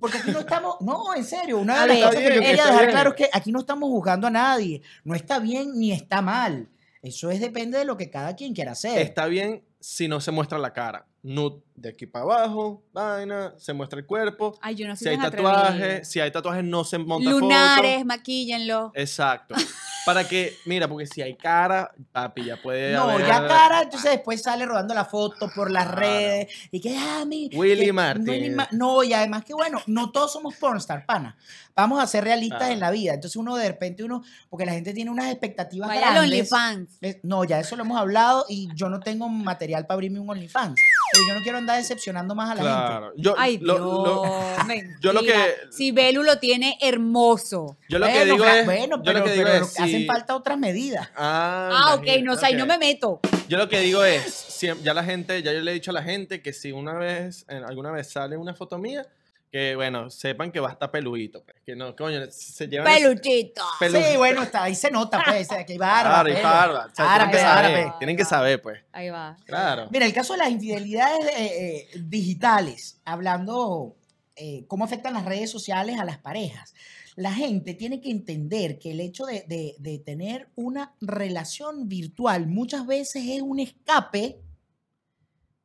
Porque 0.00 0.18
aquí 0.18 0.30
no 0.30 0.40
estamos, 0.40 0.76
no, 0.80 1.14
en 1.14 1.24
serio, 1.24 1.58
una 1.58 1.82
de 1.82 1.88
las 1.88 1.98
cosas 1.98 2.14
que 2.16 2.22
yo 2.22 2.28
quería 2.30 2.40
bien, 2.40 2.56
dejar 2.56 2.72
está 2.80 2.90
claro 2.90 3.10
es 3.10 3.16
bien. 3.16 3.30
que 3.30 3.38
aquí 3.38 3.52
no 3.52 3.58
estamos 3.60 3.88
juzgando 3.90 4.26
a 4.26 4.30
nadie. 4.30 4.80
No 5.04 5.14
está 5.14 5.38
bien 5.38 5.78
ni 5.78 5.92
está 5.92 6.22
mal. 6.22 6.68
Eso 7.02 7.30
es 7.30 7.40
depende 7.40 7.78
de 7.78 7.84
lo 7.84 7.96
que 7.96 8.10
cada 8.10 8.34
quien 8.34 8.54
quiera 8.54 8.72
hacer. 8.72 8.98
Está 8.98 9.26
bien 9.26 9.62
si 9.88 10.08
no 10.08 10.20
se 10.20 10.32
muestra 10.32 10.58
la 10.58 10.72
cara. 10.72 11.06
Nude 11.22 11.62
de 11.76 11.90
aquí 11.90 12.06
para 12.06 12.24
abajo, 12.24 12.82
vaina, 12.92 13.54
se 13.56 13.72
muestra 13.72 14.00
el 14.00 14.04
cuerpo. 14.06 14.58
Ay, 14.60 14.74
yo 14.74 14.88
no 14.88 14.96
Si 14.96 15.04
soy 15.04 15.12
hay 15.14 15.18
tatuajes, 15.20 16.08
si 16.08 16.18
hay 16.18 16.30
tatuajes 16.32 16.64
no 16.64 16.82
se 16.82 16.98
monta 16.98 17.30
Lunares, 17.30 17.94
foto. 17.98 18.04
maquíllenlo. 18.06 18.90
Exacto. 18.94 19.54
Para 20.06 20.26
que, 20.26 20.56
mira, 20.64 20.88
porque 20.88 21.04
si 21.06 21.20
hay 21.20 21.34
cara, 21.36 21.92
papi, 22.12 22.44
ya 22.44 22.56
puede 22.62 22.92
No, 22.94 23.02
haber- 23.10 23.26
ya 23.26 23.46
cara, 23.46 23.82
entonces 23.82 24.12
después 24.12 24.40
sale 24.40 24.64
rodando 24.64 24.94
la 24.94 25.04
foto 25.04 25.50
por 25.54 25.70
las 25.70 25.84
Claro. 25.86 26.00
redes 26.00 26.48
y 26.70 26.80
que, 26.80 26.96
ah, 26.96 27.24
mi. 27.26 27.50
Willy 27.52 27.92
Martin. 27.92 28.56
No, 28.70 29.02
y 29.02 29.12
además 29.12 29.44
que 29.44 29.52
bueno, 29.52 29.82
no 29.88 30.10
todos 30.12 30.32
somos 30.32 30.54
pornstar, 30.54 31.04
pana. 31.04 31.36
Vamos 31.74 32.02
a 32.02 32.06
ser 32.06 32.24
realistas 32.24 32.58
Claro. 32.60 32.72
en 32.72 32.80
la 32.80 32.90
vida. 32.90 33.14
Entonces 33.14 33.36
uno 33.36 33.54
de 33.56 33.66
repente, 33.68 34.02
uno, 34.04 34.22
porque 34.48 34.64
la 34.64 34.72
gente 34.72 34.94
tiene 34.94 35.10
unas 35.10 35.30
expectativas 35.30 35.88
Vaya 35.88 36.12
grandes. 36.12 36.22
OnlyFans. 36.22 36.98
No, 37.22 37.44
ya 37.44 37.58
eso 37.60 37.76
lo 37.76 37.82
hemos 37.82 37.98
hablado 37.98 38.46
y 38.48 38.68
yo 38.74 38.88
no 38.88 39.00
tengo 39.00 39.28
material 39.28 39.86
para 39.86 39.96
abrirme 39.96 40.20
un 40.20 40.30
OnlyFans. 40.30 40.80
Pero 41.12 41.24
yo 41.28 41.34
no 41.34 41.42
quiero 41.42 41.58
andar 41.58 41.76
decepcionando 41.78 42.34
más 42.34 42.50
a 42.50 42.54
la 42.56 42.60
gente. 42.62 42.76
Claro. 42.76 43.12
Yo, 43.16 43.34
Ay, 43.38 43.58
lo, 43.58 43.74
Dios, 43.74 43.86
lo- 43.86 44.24
yo 45.00 45.12
lo 45.12 45.20
mentira. 45.22 45.44
que- 45.46 45.72
Si 45.72 45.92
Belu 45.92 46.22
lo 46.22 46.38
tiene 46.38 46.76
hermoso. 46.80 47.76
yo 47.88 47.98
lo 47.98 48.06
que 48.06 48.12
Bueno, 48.12 48.32
digo 48.34 48.44
es. 48.44 48.64
bueno, 48.64 48.96
yo 48.98 49.02
pero, 49.04 49.18
lo 49.20 49.24
que 49.24 49.32
digo 49.32 49.44
pero 49.44 49.64
es. 49.64 49.80
hacen 49.80 49.88
si- 50.00 50.06
falta 50.06 50.34
otras 50.36 50.58
medidas. 50.58 51.08
Ah, 51.16 51.70
Ah, 51.72 51.94
ok, 51.94 52.06
no, 52.22 52.32
o 52.32 52.36
sea, 52.36 52.48
ahí 52.48 52.54
no 52.54 52.66
me 52.66 52.78
meto. 52.78 53.20
Yo 53.48 53.58
lo 53.58 53.68
que 53.68 53.78
digo 53.80 54.04
es, 54.04 54.60
ya 54.82 54.92
la 54.94 55.04
gente, 55.04 55.42
ya 55.42 55.52
yo 55.52 55.60
le 55.60 55.70
he 55.70 55.74
dicho 55.74 55.90
a 55.92 55.94
la 55.94 56.02
gente 56.02 56.42
que 56.42 56.52
si 56.52 56.72
una 56.72 56.94
vez, 56.94 57.44
en- 57.48 57.64
alguna 57.64 57.90
vez 57.92 58.10
sale 58.10 58.36
una 58.36 58.54
foto 58.54 58.76
mía, 58.78 59.06
que 59.50 59.74
bueno, 59.76 60.10
sepan 60.10 60.50
que 60.52 60.60
va 60.60 60.68
a 60.68 60.72
estar 60.72 60.90
peludito, 60.90 61.42
pues, 61.44 61.56
que 61.64 61.74
no, 61.76 61.94
coño, 61.96 62.20
se 62.30 62.66
llevan 62.68 62.88
ese- 62.92 63.00
Peluchito. 63.08 63.62
pelu- 63.80 64.04
Sí, 64.10 64.16
bueno, 64.16 64.42
está, 64.42 64.64
ahí 64.64 64.74
se 64.74 64.90
nota, 64.90 65.22
pues, 65.24 65.48
que 65.48 65.72
hay 65.72 65.78
barba. 65.78 66.10
Claro, 66.10 66.28
y 66.28 66.32
pelo. 66.32 66.42
barba, 66.48 66.88
o 66.90 66.94
sea, 66.94 67.14
Árabe, 67.14 67.30
tienen 67.30 67.30
que 67.30 67.38
saber, 67.38 67.74
árabe. 67.76 67.92
tienen 67.98 68.16
que 68.16 68.24
saber, 68.24 68.62
pues, 68.62 68.80
Ahí 68.92 69.08
va. 69.10 69.36
claro. 69.46 69.88
Mira, 69.90 70.04
el 70.06 70.12
caso 70.12 70.32
de 70.34 70.40
las 70.40 70.50
infidelidades 70.50 71.24
eh, 71.36 71.86
eh, 71.94 72.00
digitales, 72.04 73.00
hablando 73.04 73.96
eh, 74.38 74.64
cómo 74.68 74.84
afectan 74.84 75.14
las 75.14 75.24
redes 75.24 75.50
sociales 75.50 75.98
a 75.98 76.04
las 76.04 76.18
parejas. 76.18 76.74
La 77.14 77.32
gente 77.32 77.72
tiene 77.72 78.02
que 78.02 78.10
entender 78.10 78.78
que 78.78 78.90
el 78.90 79.00
hecho 79.00 79.24
de, 79.24 79.44
de- 79.48 79.74
de 79.78 79.98
tener 79.98 80.48
una 80.56 80.92
relación 81.00 81.88
virtual 81.88 82.46
muchas 82.46 82.86
veces 82.86 83.22
es 83.26 83.40
un 83.40 83.58
escape 83.60 84.38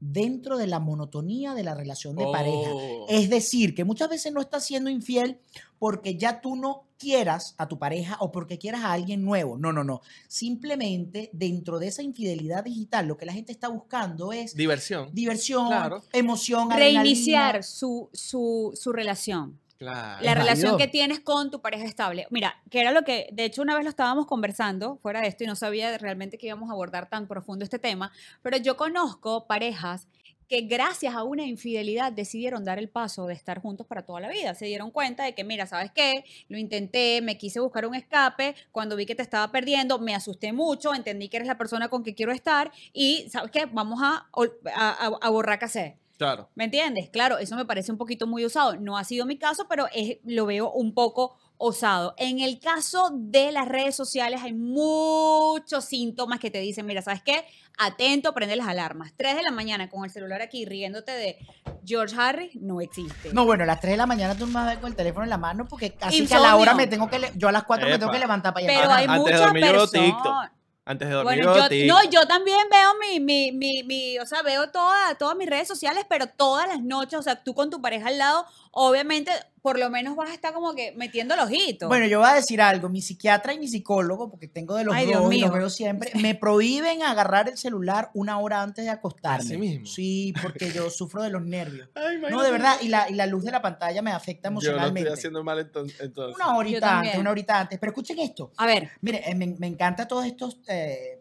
dentro 0.01 0.57
de 0.57 0.67
la 0.67 0.79
monotonía 0.79 1.53
de 1.53 1.63
la 1.63 1.75
relación 1.75 2.15
de 2.17 2.25
pareja. 2.25 2.71
Oh. 2.73 3.05
Es 3.07 3.29
decir, 3.29 3.73
que 3.75 3.85
muchas 3.85 4.09
veces 4.09 4.33
no 4.33 4.41
estás 4.41 4.65
siendo 4.65 4.89
infiel 4.89 5.37
porque 5.79 6.17
ya 6.17 6.41
tú 6.41 6.55
no 6.55 6.83
quieras 6.97 7.55
a 7.57 7.67
tu 7.67 7.77
pareja 7.79 8.17
o 8.19 8.31
porque 8.31 8.57
quieras 8.57 8.81
a 8.81 8.93
alguien 8.93 9.23
nuevo. 9.23 9.57
No, 9.57 9.71
no, 9.71 9.83
no. 9.83 10.01
Simplemente 10.27 11.29
dentro 11.33 11.79
de 11.79 11.87
esa 11.87 12.03
infidelidad 12.03 12.63
digital 12.63 13.07
lo 13.07 13.15
que 13.17 13.25
la 13.25 13.33
gente 13.33 13.51
está 13.51 13.67
buscando 13.69 14.33
es 14.33 14.55
Diversión. 14.55 15.09
diversión, 15.13 15.67
Claro. 15.67 16.03
emoción, 16.13 16.69
Reiniciar 16.71 17.63
su, 17.63 18.09
su, 18.11 18.71
su 18.75 18.91
relación. 18.91 19.59
Claro. 19.81 20.23
La 20.23 20.35
relación 20.35 20.77
que 20.77 20.87
tienes 20.87 21.21
con 21.21 21.49
tu 21.49 21.59
pareja 21.59 21.85
estable. 21.85 22.27
Mira, 22.29 22.61
que 22.69 22.79
era 22.81 22.91
lo 22.91 23.01
que, 23.03 23.29
de 23.33 23.45
hecho, 23.45 23.63
una 23.63 23.73
vez 23.73 23.83
lo 23.83 23.89
estábamos 23.89 24.27
conversando 24.27 24.97
fuera 24.97 25.21
de 25.21 25.27
esto 25.27 25.43
y 25.43 25.47
no 25.47 25.55
sabía 25.55 25.97
realmente 25.97 26.37
que 26.37 26.45
íbamos 26.45 26.69
a 26.69 26.73
abordar 26.73 27.09
tan 27.09 27.27
profundo 27.27 27.63
este 27.65 27.79
tema, 27.79 28.11
pero 28.43 28.57
yo 28.57 28.77
conozco 28.77 29.47
parejas 29.47 30.07
que 30.47 30.61
gracias 30.61 31.15
a 31.15 31.23
una 31.23 31.45
infidelidad 31.45 32.11
decidieron 32.11 32.63
dar 32.63 32.77
el 32.77 32.89
paso 32.89 33.25
de 33.25 33.33
estar 33.33 33.59
juntos 33.59 33.87
para 33.87 34.05
toda 34.05 34.19
la 34.19 34.29
vida. 34.29 34.53
Se 34.53 34.65
dieron 34.65 34.91
cuenta 34.91 35.23
de 35.23 35.33
que, 35.33 35.43
mira, 35.43 35.65
¿sabes 35.65 35.89
qué? 35.91 36.25
Lo 36.47 36.59
intenté, 36.59 37.21
me 37.23 37.39
quise 37.39 37.59
buscar 37.59 37.87
un 37.87 37.95
escape, 37.95 38.53
cuando 38.71 38.95
vi 38.95 39.07
que 39.07 39.15
te 39.15 39.23
estaba 39.23 39.51
perdiendo, 39.51 39.97
me 39.97 40.13
asusté 40.13 40.53
mucho, 40.53 40.93
entendí 40.93 41.27
que 41.27 41.37
eres 41.37 41.47
la 41.47 41.57
persona 41.57 41.87
con 41.89 42.03
que 42.03 42.13
quiero 42.13 42.33
estar 42.33 42.69
y, 42.93 43.27
¿sabes 43.31 43.49
qué? 43.49 43.65
Vamos 43.65 43.99
a, 44.03 44.27
a, 44.75 44.89
a- 45.07 45.17
a 45.21 45.29
borrar 45.31 45.57
casé. 45.57 45.97
Claro. 46.21 46.51
¿Me 46.53 46.65
entiendes? 46.65 47.09
Claro, 47.09 47.39
eso 47.39 47.55
me 47.55 47.65
parece 47.65 47.91
un 47.91 47.97
poquito 47.97 48.27
muy 48.27 48.45
usado. 48.45 48.75
No 48.75 48.95
ha 48.95 49.03
sido 49.03 49.25
mi 49.25 49.39
caso, 49.39 49.65
pero 49.67 49.87
es, 49.91 50.17
lo 50.23 50.45
veo 50.45 50.71
un 50.71 50.93
poco 50.93 51.35
osado. 51.57 52.13
En 52.15 52.39
el 52.39 52.59
caso 52.59 53.09
de 53.11 53.51
las 53.51 53.67
redes 53.67 53.95
sociales 53.95 54.39
hay 54.43 54.53
muchos 54.53 55.83
síntomas 55.83 56.39
que 56.39 56.51
te 56.51 56.59
dicen, 56.59 56.85
mira, 56.85 57.01
¿sabes 57.01 57.23
qué? 57.23 57.43
Atento, 57.79 58.35
prende 58.35 58.55
las 58.55 58.67
alarmas. 58.67 59.13
3 59.17 59.35
de 59.35 59.41
la 59.41 59.49
mañana 59.49 59.89
con 59.89 60.05
el 60.05 60.11
celular 60.11 60.43
aquí 60.43 60.63
riéndote 60.63 61.11
de 61.11 61.39
George 61.83 62.15
Harris 62.15 62.55
no 62.55 62.81
existe. 62.81 63.33
No, 63.33 63.45
bueno, 63.45 63.63
a 63.63 63.65
las 63.65 63.79
3 63.79 63.93
de 63.93 63.97
la 63.97 64.05
mañana 64.05 64.37
tú 64.37 64.45
me 64.45 64.53
vas 64.53 64.67
a 64.67 64.69
ver 64.69 64.79
con 64.79 64.91
el 64.91 64.95
teléfono 64.95 65.23
en 65.23 65.29
la 65.31 65.39
mano 65.39 65.67
porque 65.67 65.97
así 66.01 66.27
que 66.27 66.35
a 66.35 66.39
la 66.39 66.55
hora 66.55 66.75
me 66.75 66.85
tengo 66.85 67.09
que... 67.09 67.31
Yo 67.35 67.47
a 67.47 67.51
las 67.51 67.63
4 67.63 67.87
me 67.87 67.93
tengo 67.93 68.05
Epa. 68.05 68.13
que 68.13 68.19
levantar 68.19 68.53
para 68.53 68.67
pero 68.67 68.81
llamar. 68.81 68.99
hay 68.99 69.05
Antes 69.05 69.39
de 69.39 69.47
muchas 69.47 69.53
personas. 69.53 70.51
Antes 70.91 71.07
de 71.09 71.13
dormir 71.15 71.43
Bueno, 71.43 71.55
yo 71.57 71.69
no, 71.87 72.03
yo 72.09 72.27
también 72.27 72.59
veo 72.69 72.89
mi, 72.99 73.19
mi, 73.19 73.51
mi, 73.51 73.83
mi- 73.83 74.19
o 74.19 74.25
sea, 74.25 74.41
veo 74.41 74.69
toda- 74.71 75.15
todas 75.15 75.35
mis 75.37 75.49
redes 75.49 75.67
sociales, 75.67 76.05
pero 76.09 76.27
todas 76.27 76.67
las 76.67 76.81
noches, 76.81 77.17
o 77.19 77.23
sea, 77.23 77.43
tú 77.43 77.53
con 77.53 77.69
tu 77.69 77.81
pareja 77.81 78.09
al 78.09 78.17
lado, 78.17 78.45
obviamente, 78.71 79.31
por 79.61 79.77
lo 79.77 79.89
menos 79.89 80.15
vas 80.15 80.31
a 80.31 80.33
estar 80.33 80.53
como 80.53 80.73
que 80.73 80.93
metiendo 80.97 81.33
el 81.35 81.39
ojito. 81.41 81.87
Bueno, 81.87 82.07
yo 82.07 82.19
voy 82.19 82.29
a 82.29 82.33
decir 82.33 82.61
algo. 82.61 82.89
Mi 82.89 83.01
psiquiatra 83.01 83.53
y 83.53 83.59
mi 83.59 83.67
psicólogo, 83.67 84.29
porque 84.29 84.47
tengo 84.47 84.75
de 84.75 84.83
los 84.83 84.95
Ay, 84.95 85.11
dos 85.11 85.31
y 85.33 85.39
los 85.39 85.51
veo 85.53 85.69
siempre, 85.69 86.11
me 86.15 86.33
prohíben 86.35 87.03
agarrar 87.03 87.47
el 87.49 87.57
celular 87.57 88.09
una 88.13 88.39
hora 88.39 88.61
antes 88.63 88.85
de 88.85 88.91
acostarme. 88.91 89.45
¿Así 89.45 89.57
mismo? 89.57 89.85
Sí, 89.85 90.33
porque 90.41 90.71
yo 90.71 90.89
sufro 90.89 91.21
de 91.21 91.29
los 91.29 91.43
nervios. 91.43 91.89
Ay, 91.95 92.17
No, 92.31 92.41
de 92.41 92.51
verdad, 92.51 92.77
y 92.81 92.87
la, 92.87 93.09
y 93.09 93.13
la 93.13 93.27
luz 93.27 93.43
de 93.43 93.51
la 93.51 93.61
pantalla 93.61 94.01
me 94.01 94.11
afecta 94.11 94.49
Yo 94.49 94.53
lo 94.53 94.59
emocionalmente. 94.59 95.01
estoy 95.01 95.13
haciendo 95.19 95.43
mal 95.43 95.59
enton- 95.59 95.93
entonces. 95.99 96.35
Una 96.35 96.55
horita 96.57 96.99
antes, 96.99 97.17
una 97.19 97.29
horita 97.31 97.59
antes. 97.59 97.77
Pero 97.79 97.91
escuchen 97.91 98.17
esto. 98.19 98.51
a 98.57 98.65
ver, 98.65 98.89
Mire, 99.01 99.21
eh, 99.29 99.35
me, 99.35 99.47
me 99.59 99.67
encantan 99.67 100.07
todos 100.07 100.25
estos 100.25 100.57
eh, 100.67 101.19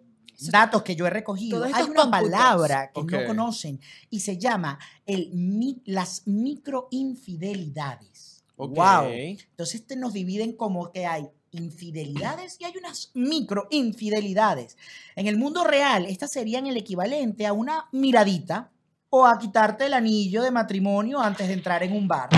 datos 0.50 0.82
que 0.82 0.96
yo 0.96 1.06
he 1.06 1.10
recogido. 1.10 1.62
Hay 1.64 1.82
una 1.82 2.10
palabra 2.10 2.90
que 2.92 3.02
no 3.04 3.26
conocen 3.26 3.78
y 4.08 4.20
se 4.20 4.38
llama 4.38 4.78
el, 5.04 5.30
mi- 5.34 5.82
las 5.84 6.22
microinfidelidades. 6.26 8.29
Ok. 8.64 8.76
Wow. 8.76 9.04
Entonces 9.12 9.80
este 9.80 9.96
nos 9.96 10.12
dividen 10.12 10.52
como 10.52 10.90
que 10.92 11.06
hay 11.06 11.28
infidelidades 11.52 12.56
y 12.60 12.64
hay 12.64 12.74
unas 12.76 13.10
microinfidelidades. 13.14 14.76
En 15.16 15.26
el 15.26 15.36
mundo 15.36 15.64
real, 15.64 16.06
estas 16.06 16.30
serían 16.32 16.66
el 16.66 16.76
equivalente 16.76 17.46
a 17.46 17.52
una 17.52 17.86
miradita 17.92 18.70
o 19.12 19.26
a 19.26 19.36
quitarte 19.40 19.86
el 19.86 19.94
anillo 19.94 20.42
de 20.42 20.52
matrimonio 20.52 21.18
antes 21.20 21.48
de 21.48 21.54
entrar 21.54 21.82
en 21.82 21.92
un 21.96 22.06
bar. 22.06 22.28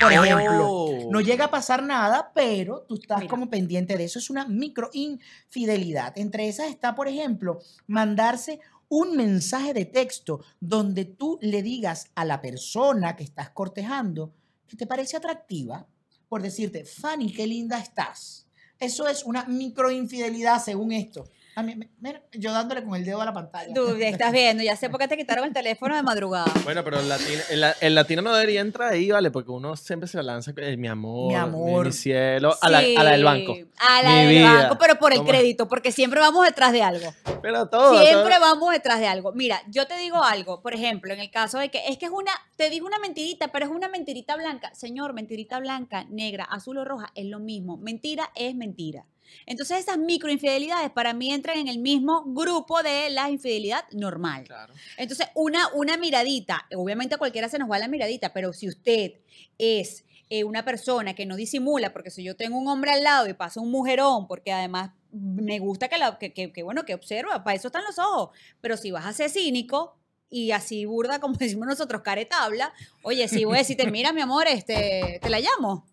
Por 0.00 0.12
ejemplo, 0.12 0.68
Oh. 0.70 1.08
no 1.10 1.20
llega 1.20 1.46
a 1.46 1.50
pasar 1.50 1.82
nada, 1.82 2.30
pero 2.32 2.82
tú 2.88 2.94
estás 2.94 3.18
Mira. 3.18 3.30
como 3.30 3.50
pendiente 3.50 3.96
de 3.96 4.04
eso. 4.04 4.20
Es 4.20 4.30
una 4.30 4.46
microinfidelidad. 4.46 6.16
Entre 6.16 6.48
esas 6.48 6.68
está, 6.68 6.94
por 6.94 7.08
ejemplo, 7.08 7.58
mandarse 7.88 8.60
un 8.88 9.16
mensaje 9.16 9.74
de 9.74 9.84
texto 9.86 10.44
donde 10.60 11.04
tú 11.06 11.38
le 11.40 11.62
digas 11.62 12.10
a 12.14 12.24
la 12.24 12.40
persona 12.40 13.16
que 13.16 13.24
estás 13.24 13.50
cortejando 13.50 14.32
que 14.72 14.78
te 14.78 14.86
parece 14.86 15.18
atractiva 15.18 15.86
por 16.32 16.40
decirte, 16.40 16.86
Fanny, 16.86 17.30
qué 17.30 17.46
linda 17.46 17.78
estás. 17.78 18.46
Eso 18.78 19.06
es 19.06 19.22
una 19.24 19.44
microinfidelidad 19.44 20.64
según 20.64 20.92
esto. 20.92 21.28
A 21.54 21.62
mí, 21.62 21.74
me- 21.76 21.90
mira, 22.00 22.22
yo 22.32 22.50
dándole 22.50 22.82
con 22.82 22.94
el 22.94 23.04
dedo 23.04 23.20
a 23.20 23.26
la 23.26 23.32
pantalla. 23.34 23.74
tú 23.74 23.88
estás 23.96 24.32
viendo, 24.32 24.62
ya 24.62 24.74
sé 24.74 24.88
por 24.88 24.98
qué 24.98 25.06
te 25.06 25.18
quitaron 25.18 25.44
el 25.44 25.52
teléfono 25.52 25.94
de 25.94 26.02
madrugada. 26.02 26.50
Bueno, 26.64 26.82
pero 26.82 26.98
el 26.98 27.08
latino, 27.10 27.42
el, 27.50 27.60
la- 27.60 27.76
el 27.80 27.94
latino 27.94 28.22
no 28.22 28.32
debería 28.32 28.62
entrar 28.62 28.92
ahí, 28.94 29.10
¿vale? 29.10 29.30
Porque 29.30 29.50
uno 29.50 29.76
siempre 29.76 30.08
se 30.08 30.16
la 30.16 30.22
lanza 30.22 30.54
con 30.54 30.64
el 30.64 30.78
mi 30.78 30.88
amor, 30.88 31.28
Mi 31.28 31.34
amor. 31.34 31.86
mi, 31.86 31.92
cielo, 31.92 32.56
a, 32.62 32.70
la, 32.70 32.78
a 32.78 33.04
la 33.04 33.10
del 33.10 33.24
banco. 33.24 33.54
A 33.78 34.02
la 34.02 34.08
Mi 34.10 34.16
del 34.16 34.28
vida. 34.30 34.52
banco, 34.62 34.78
pero 34.80 34.96
por 34.96 35.12
el 35.12 35.18
¿Cómo? 35.18 35.28
crédito, 35.30 35.68
porque 35.68 35.92
siempre 35.92 36.20
vamos 36.20 36.46
detrás 36.46 36.72
de 36.72 36.82
algo. 36.82 37.12
Pero 37.42 37.66
todo. 37.68 38.00
Siempre 38.02 38.36
todo. 38.36 38.40
vamos 38.40 38.72
detrás 38.72 38.98
de 39.00 39.08
algo. 39.08 39.32
Mira, 39.32 39.60
yo 39.68 39.86
te 39.86 39.98
digo 39.98 40.22
algo, 40.24 40.62
por 40.62 40.72
ejemplo, 40.72 41.12
en 41.12 41.20
el 41.20 41.30
caso 41.30 41.58
de 41.58 41.68
que 41.68 41.86
es 41.88 41.98
que 41.98 42.06
es 42.06 42.12
una, 42.12 42.32
te 42.56 42.70
digo 42.70 42.86
una 42.86 42.98
mentirita, 42.98 43.48
pero 43.48 43.66
es 43.66 43.70
una 43.70 43.88
mentirita 43.88 44.36
blanca. 44.36 44.74
Señor, 44.74 45.12
mentirita 45.12 45.58
blanca, 45.58 46.04
negra, 46.08 46.44
azul 46.44 46.78
o 46.78 46.84
roja, 46.86 47.10
es 47.14 47.26
lo 47.26 47.40
mismo. 47.40 47.76
Mentira 47.76 48.30
es 48.36 48.54
mentira. 48.54 49.04
Entonces 49.46 49.78
esas 49.80 49.98
microinfidelidades 49.98 50.90
para 50.90 51.12
mí 51.14 51.32
entran 51.32 51.58
en 51.58 51.68
el 51.68 51.78
mismo 51.78 52.24
grupo 52.26 52.82
de 52.82 53.10
la 53.10 53.30
infidelidad 53.30 53.84
normal. 53.92 54.44
Claro. 54.44 54.72
Entonces, 54.96 55.26
una, 55.34 55.68
una 55.74 55.96
miradita, 55.96 56.66
obviamente 56.76 57.14
a 57.14 57.18
cualquiera 57.18 57.48
se 57.48 57.58
nos 57.58 57.70
va 57.70 57.78
la 57.78 57.88
miradita, 57.88 58.32
pero 58.32 58.52
si 58.52 58.68
usted 58.68 59.14
es 59.58 60.04
eh, 60.30 60.44
una 60.44 60.64
persona 60.64 61.14
que 61.14 61.26
no 61.26 61.36
disimula, 61.36 61.92
porque 61.92 62.10
si 62.10 62.22
yo 62.22 62.36
tengo 62.36 62.58
un 62.58 62.66
hombre 62.68 62.92
al 62.92 63.02
lado 63.02 63.28
y 63.28 63.34
pasa 63.34 63.60
un 63.60 63.70
mujerón, 63.70 64.26
porque 64.26 64.52
además 64.52 64.90
me 65.12 65.58
gusta 65.58 65.88
que, 65.88 65.98
la, 65.98 66.18
que, 66.18 66.32
que- 66.32 66.52
que, 66.52 66.62
bueno, 66.62 66.84
que 66.84 66.94
observa, 66.94 67.44
para 67.44 67.54
eso 67.56 67.68
están 67.68 67.84
los 67.84 67.98
ojos, 67.98 68.30
pero 68.62 68.78
si 68.78 68.90
vas 68.90 69.04
a 69.04 69.12
ser 69.12 69.28
cínico 69.28 69.98
y 70.30 70.52
así 70.52 70.86
burda, 70.86 71.20
como 71.20 71.34
decimos 71.38 71.66
nosotros, 71.66 72.00
caretabla, 72.00 72.72
oye, 73.02 73.28
si 73.28 73.44
voy 73.44 73.56
a 73.56 73.58
decirte, 73.58 73.90
mira, 73.90 74.12
mi 74.14 74.22
amor, 74.22 74.46
este, 74.48 75.18
te 75.20 75.28
la 75.28 75.38
llamo. 75.40 75.86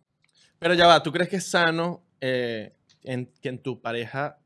Pero 0.58 0.74
ya 0.74 0.88
va, 0.88 1.03
¿tú 1.03 1.12
crees 1.12 1.27
que 1.29 1.36
es 1.38 1.46
sano 1.50 2.01
eh, 2.22 2.74
en, 3.03 3.32
que 3.41 3.50
en 3.50 3.60
tu 3.60 3.82
pareja, 3.82 4.39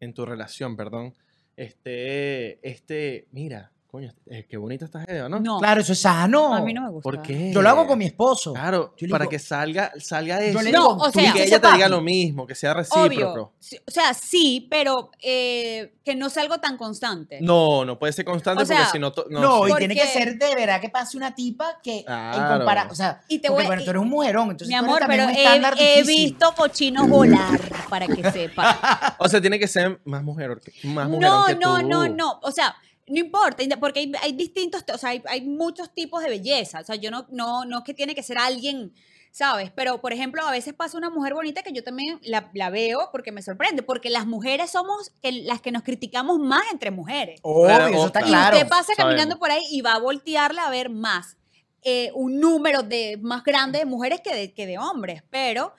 en 0.00 0.14
tu 0.14 0.24
relación, 0.26 0.76
perdón, 0.76 1.14
este, 1.56 2.66
este, 2.68 3.28
mira, 3.32 3.72
coño, 3.90 4.12
eh, 4.26 4.46
qué 4.48 4.56
bonita 4.56 4.84
esta 4.84 5.00
jeva, 5.00 5.28
¿no? 5.28 5.40
No, 5.40 5.58
Claro, 5.58 5.80
eso 5.80 5.92
es 5.94 5.98
sano. 6.00 6.54
a 6.54 6.60
mí 6.60 6.72
no 6.72 6.82
me 6.82 6.90
gusta. 6.90 7.02
¿Por 7.02 7.22
qué? 7.22 7.50
Yo 7.52 7.60
lo 7.60 7.68
hago 7.70 7.88
con 7.88 7.98
mi 7.98 8.04
esposo. 8.06 8.52
Claro, 8.52 8.94
Yo 8.96 9.08
le 9.08 9.10
para 9.10 9.24
digo- 9.24 9.30
que 9.30 9.38
salga, 9.40 9.90
salga 9.98 10.40
eso. 10.40 10.58
Yo 10.58 10.62
le 10.62 10.70
No, 10.70 10.94
digo, 10.94 10.96
o 11.06 11.10
sea- 11.10 11.28
y 11.28 11.32
que 11.32 11.42
ella 11.42 11.60
te 11.60 11.72
diga 11.72 11.88
lo 11.88 12.00
mismo, 12.00 12.46
que 12.46 12.54
sea 12.54 12.72
recíproco. 12.74 13.02
Obvio. 13.32 13.52
Sí, 13.58 13.78
O 13.86 13.90
sea, 13.90 14.14
sí, 14.14 14.68
pero 14.70 15.10
eh, 15.20 15.94
que 16.04 16.14
no 16.14 16.30
sea 16.30 16.44
algo 16.44 16.58
tan 16.58 16.76
constante. 16.76 17.38
No, 17.40 17.84
no 17.84 17.98
puede 17.98 18.12
ser 18.12 18.24
constante 18.24 18.62
O 18.62 18.66
sea, 18.66 18.76
porque 18.76 18.90
si 18.92 18.98
no... 19.00 19.12
to- 19.12 19.26
No, 19.28 19.40
No, 19.40 19.66
y 19.66 19.72
sí. 19.72 19.76
tiene 19.78 19.94
que 19.94 20.00
Porque- 20.02 20.18
ser 20.18 20.38
de 20.38 20.54
verdad 20.54 20.80
que 20.80 20.88
pase 20.88 21.16
una 21.16 21.34
tipa 21.34 21.80
que 21.82 21.98
en 21.98 22.04
Claro. 22.04 22.58
compara, 22.58 22.86
o 22.90 22.94
sea, 22.94 23.22
Y 23.26 23.40
te 23.40 23.48
porque, 23.48 23.62
voy- 23.62 23.66
bueno, 23.66 23.82
y- 23.82 23.84
tú 23.84 23.90
eres 23.90 24.02
un 24.02 24.08
mujerón, 24.08 24.50
entonces 24.52 24.68
Mi 24.68 24.74
tú 24.74 24.78
eres 24.78 24.88
amor, 24.88 25.00
también 25.00 25.20
pero 25.26 25.30
un 25.32 25.36
estándar 25.36 25.74
he, 25.78 25.94
he 25.94 26.02
difícil. 26.02 26.24
visto 26.30 26.54
cochinos 26.56 27.08
volar, 27.08 27.60
para 27.88 28.06
que 28.06 28.22
sepa. 28.32 29.16
O 29.18 29.28
sea, 29.28 29.40
tiene 29.40 29.58
que 29.58 29.66
ser 29.66 30.00
más 30.04 30.22
mujer, 30.22 30.60
más 30.84 31.08
mujerón 31.08 31.20
No, 31.40 31.46
que 31.46 31.54
no, 31.56 31.80
tú. 31.80 31.86
no, 31.88 32.08
no. 32.08 32.40
O 32.42 32.52
sea, 32.52 32.74
no 33.10 33.18
importa, 33.20 33.62
porque 33.78 34.00
hay, 34.00 34.12
hay 34.22 34.32
distintos, 34.32 34.84
o 34.92 34.98
sea, 34.98 35.10
hay, 35.10 35.22
hay 35.28 35.42
muchos 35.42 35.92
tipos 35.92 36.22
de 36.22 36.30
belleza. 36.30 36.80
O 36.80 36.84
sea, 36.84 36.96
yo 36.96 37.10
no, 37.10 37.26
no, 37.30 37.64
no 37.64 37.78
es 37.78 37.84
que 37.84 37.92
tiene 37.94 38.14
que 38.14 38.22
ser 38.22 38.38
alguien, 38.38 38.92
¿sabes? 39.32 39.70
Pero, 39.74 40.00
por 40.00 40.12
ejemplo, 40.12 40.42
a 40.46 40.50
veces 40.50 40.74
pasa 40.74 40.96
una 40.98 41.10
mujer 41.10 41.34
bonita 41.34 41.62
que 41.62 41.72
yo 41.72 41.84
también 41.84 42.18
la, 42.22 42.50
la 42.54 42.70
veo 42.70 43.10
porque 43.12 43.30
me 43.32 43.42
sorprende, 43.42 43.82
porque 43.82 44.10
las 44.10 44.26
mujeres 44.26 44.70
somos 44.70 45.12
el- 45.22 45.46
las 45.46 45.60
que 45.60 45.70
nos 45.72 45.82
criticamos 45.82 46.38
más 46.38 46.62
entre 46.72 46.90
mujeres. 46.90 47.40
Obvio, 47.42 47.66
Claro, 47.66 47.86
eso 47.88 48.06
está 48.06 48.20
claro. 48.22 48.28
Y 48.28 48.32
claro. 48.32 48.56
usted 48.56 48.68
pasa 48.68 48.92
caminando 48.96 49.36
sabemos. 49.36 49.38
por 49.38 49.50
ahí 49.50 49.62
y 49.70 49.80
va 49.82 49.94
a 49.94 49.98
voltearla 49.98 50.66
a 50.66 50.70
ver 50.70 50.88
más. 50.90 51.36
eh, 51.82 52.10
un 52.14 52.38
número 52.40 52.82
de 52.82 53.16
más 53.22 53.42
grande 53.42 53.78
de 53.78 53.86
mujeres 53.86 54.20
que 54.20 54.34
de, 54.34 54.52
que 54.52 54.66
de 54.66 54.76
hombres, 54.76 55.22
pero 55.30 55.72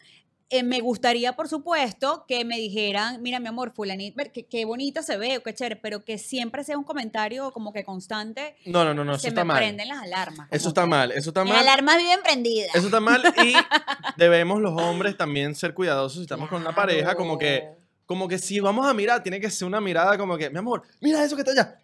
eh, 0.52 0.64
me 0.64 0.80
gustaría, 0.82 1.34
por 1.36 1.48
supuesto, 1.48 2.26
que 2.28 2.46
me 2.46 2.58
dijeran, 2.58 3.22
mira, 3.22 3.40
mi 3.40 3.48
amor, 3.48 3.72
fulanita, 3.74 4.26
qué, 4.26 4.46
qué 4.46 4.66
bonita 4.66 5.02
se 5.02 5.18
ve, 5.18 5.38
o 5.38 5.44
qué 5.44 5.54
chévere, 5.54 5.78
pero 5.78 6.04
que 6.06 6.18
siempre 6.18 6.64
sea 6.64 6.78
un 6.78 6.84
comentario 6.84 7.52
como 7.52 7.74
que 7.74 7.84
constante, 7.84 8.56
No, 8.66 8.84
no, 8.84 8.94
no, 8.94 9.04
no, 9.06 9.14
eso 9.14 9.22
se 9.22 9.28
está 9.30 9.44
me 9.44 9.50
mal. 9.50 9.58
prenden 9.58 9.88
las 9.88 10.04
alarmas. 10.04 10.48
Eso 10.52 10.70
está 10.70 10.84
que 10.84 10.90
mal, 10.90 11.12
eso 11.12 11.30
está 11.30 11.44
Las 11.46 11.50
mal. 11.54 11.60
alarmas 11.62 11.98
viven 11.98 12.20
prendidas. 12.24 12.76
Eso 12.76 12.86
está 12.88 13.00
mal 13.00 13.24
y 13.44 13.54
debemos 14.18 14.62
los 14.62 14.80
hombres 14.82 15.18
también 15.18 15.56
ser 15.56 15.74
cuidadosos 15.74 16.18
si 16.18 16.22
estamos 16.24 16.50
con 16.50 16.62
una 16.62 16.76
pareja, 16.76 17.16
como 17.16 17.38
que, 17.38 17.70
como 18.06 18.28
que 18.28 18.38
si 18.38 18.60
vamos 18.60 18.86
a 18.88 18.94
mirar, 18.94 19.24
tiene 19.24 19.40
que 19.40 19.50
ser 19.50 19.68
una 19.68 19.80
mirada 19.82 20.18
como 20.18 20.38
que, 20.38 20.50
mi 20.50 20.58
amor, 20.60 20.84
mira 21.00 21.24
eso 21.24 21.36
que 21.36 21.42
está 21.44 21.52
allá. 21.54 21.80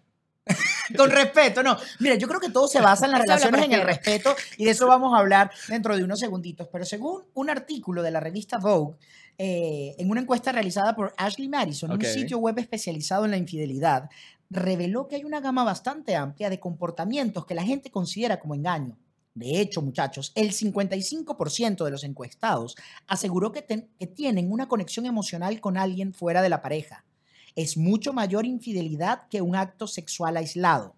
Con 0.98 1.10
respeto, 1.12 1.62
no. 1.64 1.78
Mira, 2.00 2.16
yo 2.16 2.28
creo 2.28 2.40
que 2.40 2.50
todo 2.50 2.68
se 2.68 2.80
basa 2.82 3.06
en 3.06 3.12
las 3.12 3.22
relaciones, 3.22 3.66
en 3.66 3.72
el 3.74 3.82
respeto, 3.86 4.36
y 4.58 4.66
de 4.66 4.72
eso 4.72 4.88
vamos 4.88 5.14
a 5.14 5.20
hablar 5.20 5.52
dentro 5.68 5.96
de 5.98 6.04
unos 6.04 6.20
segunditos. 6.20 6.68
Pero 6.72 6.86
según 6.86 7.24
un 7.34 7.50
artículo 7.50 8.02
de 8.04 8.12
la 8.12 8.20
revista 8.20 8.58
Vogue, 8.58 8.96
eh, 9.38 9.96
en 9.98 10.10
una 10.10 10.22
encuesta 10.22 10.52
realizada 10.52 10.96
por 10.96 11.14
Ashley 11.18 11.48
Madison, 11.50 11.92
un 11.92 11.98
sitio 12.14 12.38
web 12.40 12.58
especializado 12.60 13.26
en 13.26 13.32
la 13.32 13.38
infidelidad, 13.38 14.10
reveló 14.50 15.08
que 15.08 15.18
hay 15.18 15.26
una 15.26 15.42
gama 15.42 15.64
bastante 15.64 16.16
amplia 16.16 16.50
de 16.50 16.60
comportamientos 16.60 17.46
que 17.46 17.54
la 17.56 17.64
gente 17.64 17.92
considera 17.92 18.40
como 18.40 18.56
engaño. 18.56 18.98
De 19.36 19.60
hecho, 19.62 19.82
muchachos, 19.84 20.32
el 20.34 20.52
55% 20.52 21.84
de 21.86 21.92
los 21.92 22.04
encuestados 22.04 22.76
aseguró 23.08 23.52
que, 23.52 23.62
ten- 23.62 23.90
que 24.00 24.08
tienen 24.08 24.52
una 24.52 24.68
conexión 24.68 25.06
emocional 25.06 25.60
con 25.62 25.78
alguien 25.78 26.14
fuera 26.14 26.42
de 26.42 26.50
la 26.50 26.62
pareja. 26.64 27.04
Es 27.58 27.76
mucho 27.76 28.14
mayor 28.14 28.46
infidelidad 28.46 29.28
que 29.30 29.42
un 29.42 29.56
acto 29.56 29.88
sexual 29.88 30.38
aislado. 30.38 30.96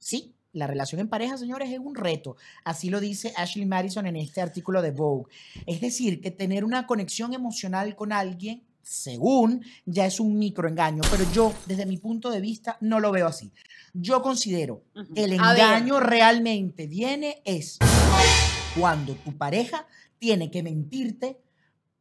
Sí, 0.00 0.34
la 0.52 0.66
relación 0.66 1.00
en 1.00 1.08
pareja, 1.08 1.38
señores, 1.38 1.70
es 1.70 1.78
un 1.78 1.94
reto. 1.94 2.34
Así 2.64 2.90
lo 2.90 2.98
dice 2.98 3.32
Ashley 3.36 3.64
Madison 3.64 4.04
en 4.04 4.16
este 4.16 4.40
artículo 4.40 4.82
de 4.82 4.90
Vogue. 4.90 5.32
Es 5.66 5.80
decir, 5.80 6.20
que 6.20 6.32
tener 6.32 6.64
una 6.64 6.88
conexión 6.88 7.32
emocional 7.32 7.94
con 7.94 8.12
alguien 8.12 8.64
según, 8.82 9.64
ya 9.86 10.06
es 10.06 10.18
un 10.18 10.36
microengaño, 10.36 11.02
pero 11.12 11.30
yo, 11.32 11.54
desde 11.66 11.86
mi 11.86 11.98
punto 11.98 12.30
de 12.30 12.40
vista, 12.40 12.76
no 12.80 12.98
lo 12.98 13.12
veo 13.12 13.28
así. 13.28 13.52
Yo 13.94 14.20
considero 14.20 14.82
que 15.14 15.24
el 15.24 15.38
A 15.38 15.52
ver. 15.52 15.62
engaño 15.62 16.00
realmente 16.00 16.88
viene 16.88 17.40
es 17.44 17.78
cuando 18.76 19.14
tu 19.14 19.36
pareja 19.36 19.86
tiene 20.18 20.50
que 20.50 20.64
mentirte 20.64 21.38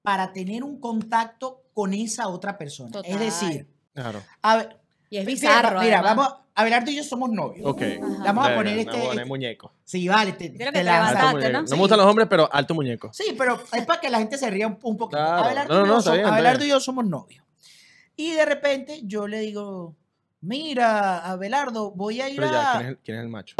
para 0.01 0.34
tener 0.34 0.63
un 0.63 0.79
contacto 0.79 1.67
con 1.77 1.93
esa 1.93 2.27
otra 2.27 2.57
persona. 2.57 2.89
Total. 2.89 3.12
Es 3.12 3.19
decir, 3.19 3.67
Claro. 3.93 4.24
a 4.41 4.57
ver, 4.57 4.77
Y 5.12 5.17
es 5.17 5.25
mira, 5.27 5.36
bizarro. 5.36 5.79
Mira, 5.79 6.00
además. 6.00 6.15
vamos, 6.15 6.36
Abelardo 6.55 6.89
y 6.89 6.96
yo 6.96 7.03
somos 7.03 7.29
novios. 7.29 7.63
Ok. 7.67 7.81
Ajá. 7.84 8.24
Vamos 8.24 8.48
a 8.48 8.55
poner 8.55 8.79
este. 8.79 8.89
a 8.89 8.93
poner 9.00 9.12
este- 9.13 9.25
muñeco. 9.25 9.72
sí, 9.84 10.07
vale, 10.07 10.31
te, 10.31 10.50
Mira 10.50 10.72
que 10.72 10.79
te 10.79 10.84
levantaste, 10.84 11.19
Alto 11.19 11.36
muñeco. 11.38 11.51
¿no? 11.53 11.62
No 11.62 11.67
Sí. 11.67 11.74
me 11.75 11.79
gustan 11.79 11.98
los 12.00 12.07
hombres, 12.07 12.27
pero 12.31 12.50
alto 12.51 12.74
muñeco. 12.74 13.13
Sí, 13.13 13.36
pero 13.38 13.62
es 13.74 13.86
para 13.86 14.01
que 14.01 14.10
la 14.10 14.17
gente 14.17 14.39
se 14.39 14.50
ría 14.50 14.65
un, 14.65 14.79
un 14.81 14.98
poquito. 14.98 15.17
Claro. 15.19 15.43
Abelardo, 15.43 15.74
No, 15.75 15.79
y, 15.81 15.88
yo 15.88 15.93
no, 15.93 16.00
está 16.00 16.10
som- 16.12 16.13
bien, 16.15 16.25
Abelardo 16.25 16.65
y 16.65 16.69
yo 16.69 16.79
somos 16.79 17.05
novios. 17.05 17.46
Y 18.15 18.31
de 18.31 18.46
repente 18.46 19.01
yo 19.03 19.27
le 19.27 19.39
digo, 19.41 19.96
mira, 20.41 21.19
Abelardo, 21.19 21.91
voy 21.91 22.22
a 22.22 22.29
ir 22.29 22.38
Pero 22.38 22.51
ya, 22.51 22.72
a... 22.72 22.77
¿quién 22.77 22.81
es 22.86 22.89
el, 22.89 22.98
quién 23.03 23.17
es 23.17 23.24
el 23.24 23.29
macho? 23.29 23.55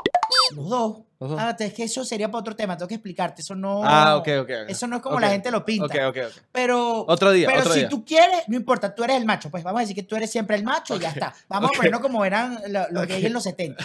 Los 0.56 0.70
dos. 0.70 0.98
Los 1.20 1.30
dos. 1.32 1.40
Ah, 1.42 1.56
es 1.58 1.74
que 1.74 1.84
eso 1.84 2.06
sería 2.06 2.30
para 2.30 2.42
otro 2.42 2.56
tema, 2.56 2.78
tengo 2.78 2.88
que 2.88 2.94
explicarte. 2.96 3.42
Eso 3.42 3.56
no... 3.56 3.82
Ah, 3.84 4.18
ok, 4.18 4.28
ok. 4.42 4.50
ok. 4.64 4.70
Eso 4.70 4.86
no 4.88 4.98
es 4.98 5.02
como 5.02 5.20
la 5.20 5.30
gente 5.30 5.50
lo 5.50 5.66
pinta. 5.66 5.86
Ok, 5.86 5.96
ok, 6.10 6.18
ok. 6.28 6.42
Pero, 6.52 7.06
Otro 7.08 7.32
día, 7.32 7.48
pero 7.48 7.62
otro 7.62 7.74
si 7.74 7.80
día. 7.80 7.90
tú 7.90 8.06
quieres, 8.06 8.44
no 8.48 8.56
importa, 8.56 8.94
tú 8.94 9.04
eres 9.04 9.18
el 9.18 9.26
macho. 9.26 9.50
Pues 9.50 9.64
vamos 9.64 9.80
a 9.80 9.82
decir 9.82 9.96
que 9.96 10.04
tú 10.04 10.16
eres 10.16 10.30
siempre 10.32 10.56
el 10.58 10.64
macho 10.64 10.96
y 10.96 11.00
ya 11.00 11.10
está. 11.10 11.34
Vamos 11.50 11.72
a 11.72 11.74
ponerlo 11.78 12.02
como 12.02 12.24
eran 12.24 12.60
lo- 12.68 12.88
los 12.92 13.08
gays 13.08 13.26
en 13.26 13.34
los 13.34 13.44
70. 13.44 13.84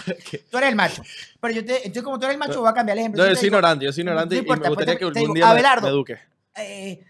Tú 0.51 0.57
eres 0.57 0.69
el 0.69 0.75
macho. 0.75 1.01
Pero 1.41 1.53
yo 1.55 1.65
te, 1.65 1.77
entonces 1.77 2.03
como 2.03 2.19
tú 2.19 2.25
eres 2.25 2.35
el 2.35 2.39
macho, 2.39 2.59
voy 2.61 2.69
a 2.69 2.73
cambiar 2.73 2.97
el 2.97 3.01
ejemplo. 3.01 3.23
No, 3.23 3.27
yo 3.29 3.33
te 3.33 3.39
soy 3.39 3.47
ignorante, 3.47 3.85
yo 3.85 3.91
soy 3.91 4.01
ignorante 4.01 4.35
no 4.35 4.39
y 4.39 4.39
importa, 4.43 4.63
me 4.63 4.69
gustaría 4.69 4.93
pues 4.93 4.99
que 5.09 5.13
te 5.13 5.19
algún 5.19 5.33
digo, 5.33 5.45
día 5.45 5.49
Abelardo. 5.49 5.81
me 5.87 5.89
eduque. 5.89 6.17
eh, 6.55 7.03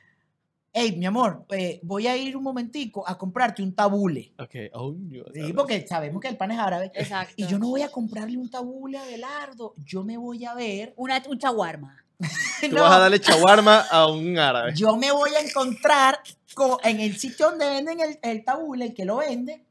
hey, 0.73 0.95
mi 0.97 1.05
amor, 1.05 1.45
eh, 1.51 1.79
voy 1.83 2.07
a 2.07 2.17
ir 2.17 2.35
un 2.35 2.43
momentico 2.43 3.07
a 3.07 3.17
comprarte 3.17 3.61
un 3.61 3.73
tabule. 3.75 4.33
Ok. 4.39 4.55
Oh, 4.73 4.93
Dios, 4.97 5.27
Sí, 5.33 5.53
porque 5.53 5.85
sabemos 5.87 6.19
que 6.19 6.27
el 6.27 6.35
pan 6.37 6.51
es 6.51 6.59
árabe. 6.59 6.91
Exacto. 6.95 7.33
Y 7.37 7.45
yo 7.47 7.59
no 7.59 7.69
voy 7.69 7.83
a 7.83 7.89
comprarle 7.89 8.37
un 8.37 8.49
tabule 8.49 8.97
a 8.97 9.03
Abelardo. 9.03 9.75
Yo 9.77 10.03
me 10.03 10.17
voy 10.17 10.43
a 10.45 10.53
ver. 10.55 10.93
Una, 10.97 11.21
un 11.29 11.37
chaguarma. 11.37 12.03
Tú 12.69 12.75
No, 12.75 12.81
vas 12.81 12.93
a 12.93 12.99
darle 12.99 13.19
chaguarma 13.19 13.81
a 13.81 14.07
un 14.07 14.37
árabe. 14.37 14.73
yo 14.75 14.95
me 14.97 15.11
voy 15.11 15.29
a 15.35 15.41
encontrar 15.41 16.19
con- 16.55 16.77
en 16.83 16.99
el 16.99 17.17
sitio 17.17 17.49
donde 17.51 17.69
venden 17.69 17.99
el, 17.99 18.19
el 18.21 18.43
tabule, 18.43 18.85
el 18.85 18.93
que 18.93 19.05
lo 19.05 19.17
vende. 19.17 19.63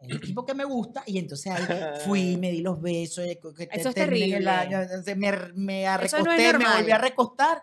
El 0.00 0.18
tipo 0.18 0.46
que 0.46 0.54
me 0.54 0.64
gusta, 0.64 1.02
y 1.06 1.18
entonces 1.18 1.52
ahí 1.52 1.66
fui, 2.06 2.36
me 2.40 2.50
di 2.50 2.62
los 2.62 2.80
besos, 2.80 3.22
eh, 3.26 3.38
que 3.38 3.66
te- 3.66 3.78
Eso 3.78 3.90
es 3.90 3.94
terrible. 3.94 4.48
año, 4.48 4.80
entonces 4.80 5.14
me, 5.14 5.30
me 5.54 5.84
Eso 6.02 6.18
no 6.24 6.34
me 6.34 6.52
volví 6.54 6.90
a 6.90 6.96
recostar 6.96 7.62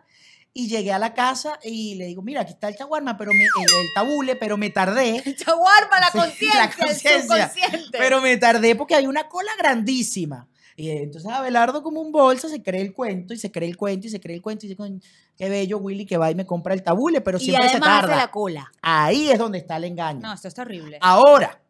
y 0.60 0.68
llegué 0.68 0.92
a 0.92 0.98
la 0.98 1.14
casa 1.14 1.60
y 1.64 1.94
le 1.96 2.06
digo, 2.08 2.24
mira, 2.24 2.42
aquí 2.42 2.54
está 2.54 2.68
el 2.68 2.76
chaguarma, 2.76 3.16
pero 3.16 3.32
me, 3.32 3.44
el, 3.44 3.50
el 3.80 3.88
tabule, 3.94 4.36
pero 4.36 4.58
me 4.58 4.72
tardé. 4.72 5.22
Chaguarma, 5.38 6.00
la 6.00 6.10
Sí, 6.32 6.46
la 6.56 6.68
conciencia, 6.72 7.12
el 7.16 7.28
conciencia. 7.28 7.48
subconsciente. 7.52 7.98
Pero 8.00 8.22
me 8.22 8.38
tardé 8.38 8.76
porque 8.76 8.96
hay 8.96 9.06
una 9.06 9.30
cola 9.30 9.52
grandísima. 9.60 10.48
Y 10.76 10.90
entonces 10.90 11.32
Abelardo 11.32 11.84
como 11.84 12.02
un 12.02 12.12
bolsa 12.12 12.50
se 12.50 12.64
cree 12.64 12.82
el 12.82 12.94
cuento 12.94 13.36
y 13.36 13.38
se 13.38 13.52
cree 13.52 13.70
el 13.70 13.78
cuento 13.78 14.08
y 14.08 14.10
se 14.10 14.20
cree 14.20 14.36
el 14.36 14.42
cuento 14.42 14.66
y 14.66 14.70
dice, 14.70 14.78
"Coño, 14.78 15.00
qué 15.36 15.48
bello 15.48 15.78
Willy 15.78 16.06
que 16.08 16.18
va 16.18 16.32
y 16.32 16.36
me 16.36 16.46
compra 16.48 16.74
el 16.74 16.82
tabule, 16.82 17.22
pero 17.22 17.38
y 17.38 17.42
siempre 17.42 17.70
se 17.70 17.76
hace 17.78 17.80
tarda. 17.80 18.16
la 18.16 18.32
cola. 18.32 18.72
Ahí 18.82 19.30
es 19.30 19.38
donde 19.38 19.60
está 19.60 19.78
el 19.78 19.84
engaño. 19.84 20.22
No, 20.22 20.34
esto 20.34 20.48
es 20.48 20.54
terrible. 20.56 20.98
Ahora, 21.02 21.62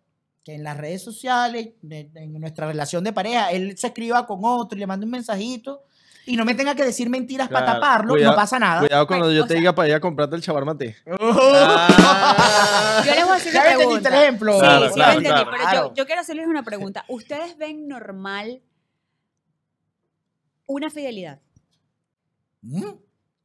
que 0.43 0.55
en 0.55 0.63
las 0.63 0.77
redes 0.77 1.01
sociales, 1.03 1.69
en 1.89 2.39
nuestra 2.39 2.67
relación 2.67 3.03
de 3.03 3.11
pareja, 3.11 3.51
él 3.51 3.77
se 3.77 3.87
escriba 3.87 4.25
con 4.25 4.39
otro 4.43 4.77
y 4.77 4.79
le 4.79 4.87
manda 4.87 5.05
un 5.05 5.11
mensajito 5.11 5.83
y 6.27 6.35
no 6.37 6.45
me 6.45 6.53
tenga 6.53 6.75
que 6.75 6.83
decir 6.83 7.09
mentiras 7.09 7.49
para 7.49 7.65
taparlo, 7.65 8.13
cuidado- 8.13 8.31
no 8.33 8.35
pasa 8.35 8.59
nada. 8.59 8.79
Cuidado 8.81 9.07
cuando 9.07 9.31
yo 9.31 9.43
o 9.43 9.47
te 9.47 9.53
sea- 9.53 9.59
diga 9.59 9.73
para 9.73 9.87
ir 9.89 9.95
a 9.95 9.99
comprarte 9.99 10.35
el 10.35 10.41
chaguarma 10.43 10.73
a 10.73 10.77
ti. 10.77 10.93
Ah. 11.09 13.01
Yo 13.05 13.11
les 13.15 13.23
voy 13.23 13.33
a 13.33 13.35
hacer 13.35 13.53
¿Ya 13.53 13.61
una 13.61 13.71
entendiste 13.71 14.09
pregunta. 14.09 14.09
el 14.09 14.23
ejemplo? 14.23 14.53
Sí, 14.53 14.59
Claro, 14.59 14.87
sí 14.87 14.93
claro, 14.93 15.11
lo 15.13 15.17
entendí, 15.17 15.43
claro. 15.43 15.51
pero 15.51 15.87
yo, 15.89 15.93
yo 15.95 16.05
quiero 16.05 16.21
hacerles 16.21 16.47
una 16.47 16.63
pregunta. 16.63 17.05
¿Ustedes 17.07 17.57
ven 17.57 17.87
normal 17.87 18.61
una 20.65 20.89
fidelidad? 20.89 21.39
¿Mm? 22.61 22.83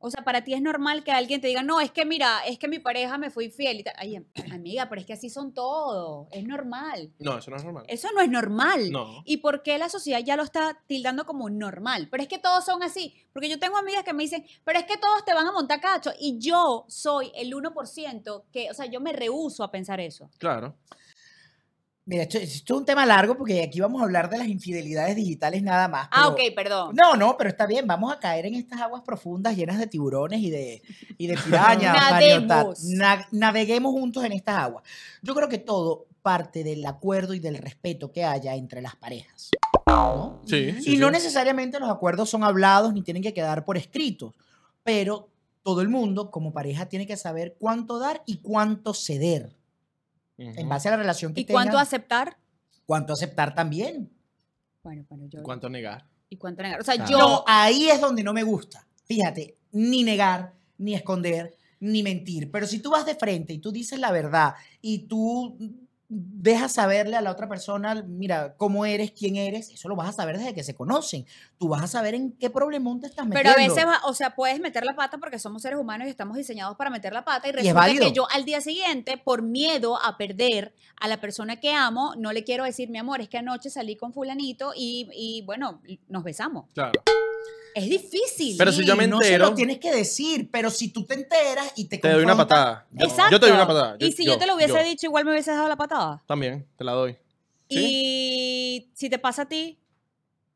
O 0.04 0.10
sea, 0.10 0.24
para 0.24 0.42
ti 0.44 0.52
es 0.52 0.60
normal 0.60 1.04
que 1.04 1.12
alguien 1.12 1.40
te 1.40 1.46
diga, 1.46 1.62
no, 1.62 1.80
es 1.80 1.90
que 1.92 2.04
mira, 2.04 2.40
es 2.46 2.58
que 2.58 2.66
mi 2.68 2.78
pareja 2.80 3.16
me 3.18 3.30
fue 3.30 3.44
infiel. 3.46 3.78
Y. 3.80 3.84
Ay, 3.96 4.16
am- 4.16 4.26
amiga, 4.52 4.88
pero 4.88 5.00
es 5.00 5.06
que 5.06 5.12
así 5.12 5.30
son 5.30 5.54
todos. 5.54 6.26
Es 6.32 6.44
normal. 6.44 7.12
No, 7.20 7.38
eso 7.38 7.50
no 7.50 7.56
es 7.56 7.64
normal. 7.64 7.84
Eso 7.88 8.08
no 8.14 8.20
es 8.20 8.28
normal. 8.28 8.90
No. 8.90 9.22
¿Y 9.24 9.38
por 9.38 9.62
qué 9.62 9.78
la 9.78 9.88
sociedad 9.88 10.18
ya 10.20 10.36
lo 10.36 10.42
está 10.42 10.78
tildando 10.86 11.24
como 11.24 11.48
normal? 11.48 12.08
Pero 12.10 12.22
es 12.22 12.28
que 12.28 12.38
todos 12.38 12.64
son 12.64 12.82
así. 12.82 13.14
Porque 13.32 13.48
yo 13.48 13.58
tengo 13.58 13.76
amigas 13.78 14.04
que 14.04 14.12
me 14.12 14.24
dicen, 14.24 14.44
pero 14.64 14.78
es 14.78 14.84
que 14.86 14.96
todos 14.98 15.24
te 15.24 15.32
van 15.34 15.46
a 15.46 15.52
montar 15.52 15.80
cacho. 15.80 16.10
Y 16.20 16.38
yo 16.38 16.84
soy 16.88 17.30
el 17.34 17.52
1% 17.54 18.44
que, 18.52 18.70
o 18.70 18.74
sea, 18.74 18.86
yo 18.86 19.00
me 19.00 19.12
rehuso 19.12 19.64
a 19.64 19.70
pensar 19.70 20.00
eso. 20.00 20.28
Claro. 20.38 20.74
Mira, 22.04 22.24
esto, 22.24 22.36
esto 22.38 22.74
es 22.74 22.78
un 22.80 22.84
tema 22.84 23.06
largo 23.06 23.36
porque 23.36 23.62
aquí 23.62 23.80
vamos 23.80 24.00
a 24.00 24.04
hablar 24.04 24.28
de 24.28 24.36
las 24.38 24.48
infidelidades 24.48 25.14
digitales 25.14 25.62
nada 25.62 25.86
más. 25.86 26.08
Ah, 26.10 26.32
pero- 26.34 26.48
ok, 26.48 26.54
perdón. 26.54 26.96
No, 27.00 27.14
no, 27.14 27.36
pero 27.36 27.48
está 27.50 27.64
bien, 27.66 27.86
vamos 27.86 28.12
a 28.12 28.18
caer 28.18 28.46
en 28.46 28.54
estas 28.54 28.80
aguas 28.80 29.02
profundas 29.02 29.56
llenas 29.56 29.78
de 29.78 29.86
tiburones 29.86 30.40
y 30.40 30.50
de, 30.50 30.82
y 31.16 31.26
de 31.28 31.36
pirañas. 31.36 31.94
Nademos. 32.10 32.82
Na- 32.84 33.28
naveguemos 33.30 33.92
juntos 33.92 34.24
en 34.24 34.32
estas 34.32 34.56
aguas. 34.56 34.82
Yo 35.22 35.32
creo 35.34 35.48
que 35.48 35.58
todo 35.58 36.06
parte 36.22 36.64
del 36.64 36.84
acuerdo 36.86 37.34
y 37.34 37.38
del 37.40 37.56
respeto 37.58 38.10
que 38.10 38.24
haya 38.24 38.54
entre 38.56 38.82
las 38.82 38.96
parejas. 38.96 39.50
¿no? 39.86 40.40
Sí. 40.46 40.72
sí, 40.80 40.94
y 40.94 40.96
no 40.96 41.06
sí. 41.08 41.12
necesariamente 41.12 41.78
los 41.78 41.90
acuerdos 41.90 42.30
son 42.30 42.42
hablados 42.44 42.92
ni 42.94 43.02
tienen 43.02 43.22
que 43.22 43.34
quedar 43.34 43.64
por 43.64 43.76
escritos, 43.76 44.34
pero 44.82 45.28
todo 45.62 45.80
el 45.82 45.88
mundo 45.88 46.30
como 46.32 46.52
pareja 46.52 46.86
tiene 46.86 47.06
que 47.06 47.16
saber 47.16 47.56
cuánto 47.58 47.98
dar 47.98 48.22
y 48.26 48.38
cuánto 48.38 48.94
ceder 48.94 49.54
en 50.56 50.68
base 50.68 50.88
a 50.88 50.92
la 50.92 50.96
relación 50.98 51.34
que 51.34 51.42
¿Y 51.42 51.44
cuánto 51.46 51.72
tengan, 51.72 51.82
aceptar? 51.82 52.36
cuánto 52.86 53.12
aceptar 53.12 53.54
también. 53.54 54.10
Bueno, 54.82 55.04
bueno, 55.08 55.26
yo. 55.28 55.42
¿Cuánto 55.42 55.68
negar? 55.68 56.06
¿Y 56.28 56.36
cuánto 56.36 56.62
negar? 56.62 56.80
O 56.80 56.84
sea, 56.84 56.94
Claro. 56.96 57.10
yo. 57.10 57.18
No, 57.18 57.44
ahí 57.46 57.88
es 57.88 58.00
donde 58.00 58.22
no 58.22 58.32
me 58.32 58.42
gusta. 58.42 58.86
Fíjate, 59.04 59.56
ni 59.72 60.02
negar, 60.02 60.54
ni 60.78 60.94
esconder, 60.94 61.54
ni 61.80 62.02
mentir. 62.02 62.50
Pero 62.50 62.66
si 62.66 62.78
tú 62.80 62.90
vas 62.90 63.06
de 63.06 63.14
frente 63.14 63.52
y 63.52 63.58
tú 63.58 63.70
dices 63.72 63.98
la 63.98 64.10
verdad 64.12 64.54
y 64.80 65.06
tú 65.06 65.56
dejas 66.14 66.72
saberle 66.72 67.16
a 67.16 67.22
la 67.22 67.30
otra 67.30 67.48
persona, 67.48 68.02
mira, 68.06 68.54
cómo 68.58 68.84
eres, 68.84 69.12
quién 69.12 69.36
eres, 69.36 69.70
eso 69.70 69.88
lo 69.88 69.96
vas 69.96 70.10
a 70.10 70.12
saber 70.12 70.36
desde 70.36 70.52
que 70.52 70.62
se 70.62 70.74
conocen. 70.74 71.24
Tú 71.58 71.68
vas 71.68 71.82
a 71.82 71.86
saber 71.86 72.14
en 72.14 72.32
qué 72.32 72.50
problemón 72.50 73.00
te 73.00 73.06
estás 73.06 73.26
metiendo. 73.26 73.50
Pero 73.54 73.64
a 73.64 73.68
veces, 73.68 73.86
va- 73.86 74.06
o 74.06 74.12
sea, 74.12 74.34
puedes 74.34 74.60
meter 74.60 74.84
la 74.84 74.94
pata 74.94 75.16
porque 75.16 75.38
somos 75.38 75.62
seres 75.62 75.78
humanos 75.78 76.06
y 76.06 76.10
estamos 76.10 76.36
diseñados 76.36 76.76
para 76.76 76.90
meter 76.90 77.14
la 77.14 77.24
pata 77.24 77.46
y 77.46 77.50
es 77.50 77.56
resulta 77.56 77.80
válido. 77.80 78.04
que 78.04 78.12
yo 78.12 78.26
al 78.30 78.44
día 78.44 78.60
siguiente, 78.60 79.16
por 79.16 79.40
miedo 79.42 79.98
a 80.04 80.18
perder 80.18 80.74
a 81.00 81.08
la 81.08 81.18
persona 81.20 81.56
que 81.58 81.72
amo, 81.72 82.14
no 82.18 82.32
le 82.32 82.44
quiero 82.44 82.64
decir, 82.64 82.90
mi 82.90 82.98
amor, 82.98 83.22
es 83.22 83.28
que 83.30 83.38
anoche 83.38 83.70
salí 83.70 83.96
con 83.96 84.12
fulanito 84.12 84.72
y, 84.76 85.08
y, 85.14 85.42
bueno, 85.46 85.80
nos 86.08 86.24
besamos. 86.24 86.66
Claro. 86.74 87.00
Es 87.74 87.88
difícil. 87.88 88.56
Pero 88.58 88.70
si 88.70 88.84
yo 88.84 88.94
me 88.96 89.06
no 89.06 89.18
se 89.18 89.28
entero- 89.34 89.46
lo 89.50 89.54
tienes 89.54 89.78
que 89.78 89.90
decir, 89.94 90.50
pero 90.52 90.70
si 90.70 90.88
tú 90.92 91.06
te 91.06 91.14
enteras 91.14 91.72
y 91.76 91.86
te 91.86 91.96
Te 91.98 92.08
doy 92.10 92.22
una 92.22 92.34
confrontas- 92.34 92.48
patada. 92.48 92.86
Yo, 92.92 93.06
Exacto. 93.06 93.30
yo 93.32 93.40
te 93.40 93.46
doy 93.46 93.54
una 93.54 93.66
patada. 93.66 93.96
y 93.98 94.12
si 94.12 94.26
yo, 94.26 94.36
te 94.38 94.46
lo 94.46 94.56
hubiese 94.56 94.82
dicho, 94.84 95.06
igual 95.06 95.24
me 95.24 95.30
hubieses 95.30 95.54
dado 95.56 95.68
la 95.68 95.76
patada. 95.76 96.22
También, 96.26 96.66
te 96.76 96.84
la 96.84 96.92
doy. 96.92 97.16
¿Sí? 97.70 97.78
Y 97.78 98.90
si 98.94 99.08
te 99.08 99.18
pasa 99.18 99.42
a 99.42 99.48
ti, 99.48 99.78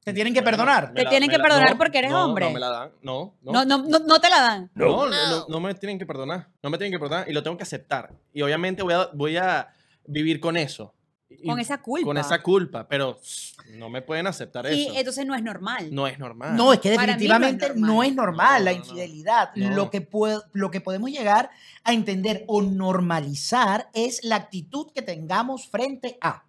Te 0.05 0.12
tienen 0.12 0.33
que 0.35 0.42
perdonar. 0.42 0.92
Te 0.94 1.05
tienen 1.07 1.29
que 1.31 1.38
perdonar 1.38 1.77
porque 1.79 1.99
eres 1.99 2.11
no, 2.12 2.27
hombre. 2.27 2.44
No 2.46 2.53
me 2.53 2.61
la 2.61 2.68
dan. 2.68 2.92
No, 3.03 3.35
no. 3.42 3.53
no, 3.53 3.64
no, 3.64 3.79
no, 3.88 3.99
no 3.99 4.20
te 4.20 4.29
la 4.31 4.40
dan. 4.40 4.70
No, 4.75 5.07
no, 5.07 5.29
no, 5.31 5.46
no 5.49 5.61
me 5.61 5.75
tienen 5.75 5.99
que 5.99 6.07
perdonar. 6.07 6.49
No 6.62 6.70
me 6.70 6.79
tienen 6.79 6.92
que 6.92 6.99
perdonar 7.01 7.29
y 7.29 7.33
lo 7.33 7.42
tengo 7.42 7.57
que 7.57 7.64
aceptar. 7.64 8.12
Y 8.33 8.40
obviamente 8.42 8.83
voy 8.85 8.92
a, 8.94 9.09
voy 9.14 9.37
a 9.37 9.68
vivir 10.07 10.38
con 10.38 10.57
eso. 10.57 10.94
Y- 11.29 11.49
Con 11.49 11.59
esa 11.59 11.79
culpa. 11.83 12.05
Con 12.07 12.19
esa 12.19 12.41
culpa, 12.43 12.87
pero 12.89 13.19
no 13.75 13.91
me 13.91 14.01
pueden 14.01 14.27
aceptar 14.29 14.67
Y 14.73 14.87
eso. 14.87 14.95
entonces 14.97 15.27
no 15.27 15.35
es 15.35 15.43
normal. 15.43 15.89
No 15.93 16.07
es 16.07 16.19
normal. 16.19 16.57
No, 16.57 16.73
es 16.73 16.79
que 16.81 16.91
mí 16.91 16.97
no 16.97 17.03
es 17.03 17.07
definitivamente 17.09 17.69
no 17.75 17.87
normal. 17.87 18.07
es 18.09 18.15
normal, 18.15 18.59
No, 18.61 18.65
la 18.65 18.73
infidelidad. 18.73 19.51
No. 19.57 19.71
Lo, 19.71 19.91
que 19.91 20.01
puede- 20.03 20.41
lo 20.53 20.71
que 20.71 20.81
podemos 20.81 21.11
llegar 21.11 21.51
a 21.85 21.93
entender 21.93 22.45
o 22.47 22.62
normalizar 22.62 23.89
es 23.93 24.23
la 24.23 24.37
actitud 24.37 24.93
que 24.95 25.03
tengamos 25.03 25.69
frente 25.69 26.17
a. 26.21 26.45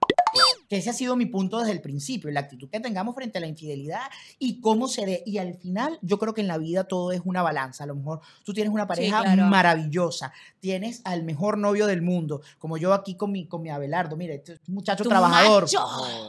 Que 0.69 0.77
ese 0.77 0.89
ha 0.89 0.93
sido 0.93 1.15
mi 1.15 1.25
punto 1.25 1.59
desde 1.59 1.71
el 1.71 1.81
principio, 1.81 2.29
la 2.29 2.41
actitud 2.41 2.69
que 2.69 2.79
tengamos 2.81 3.15
frente 3.15 3.37
a 3.37 3.41
la 3.41 3.47
infidelidad 3.47 4.01
y 4.37 4.59
cómo 4.59 4.87
se 4.89 5.05
dé. 5.05 5.23
Y 5.25 5.37
al 5.37 5.53
final, 5.55 5.97
yo 6.01 6.19
creo 6.19 6.33
que 6.33 6.41
en 6.41 6.47
la 6.47 6.57
vida 6.57 6.83
todo 6.83 7.11
es 7.13 7.21
una 7.23 7.41
balanza. 7.41 7.85
A 7.85 7.87
lo 7.87 7.95
mejor 7.95 8.19
tú 8.43 8.53
tienes 8.53 8.73
una 8.73 8.85
pareja 8.85 9.21
claro. 9.23 9.45
maravillosa, 9.45 10.33
tienes 10.59 11.01
al 11.05 11.23
mejor 11.23 11.57
novio 11.57 11.87
del 11.87 12.01
mundo, 12.01 12.41
como 12.59 12.77
yo 12.77 12.93
aquí 12.93 13.15
con 13.15 13.31
mi, 13.31 13.47
con 13.47 13.61
mi 13.61 13.69
Abelardo. 13.69 14.17
Mira, 14.17 14.33
este 14.33 14.53
es 14.53 14.59
un 14.67 14.75
muchacho 14.75 15.03
Tu 15.03 15.09
trabajador. 15.09 15.63
macho. 15.63 15.79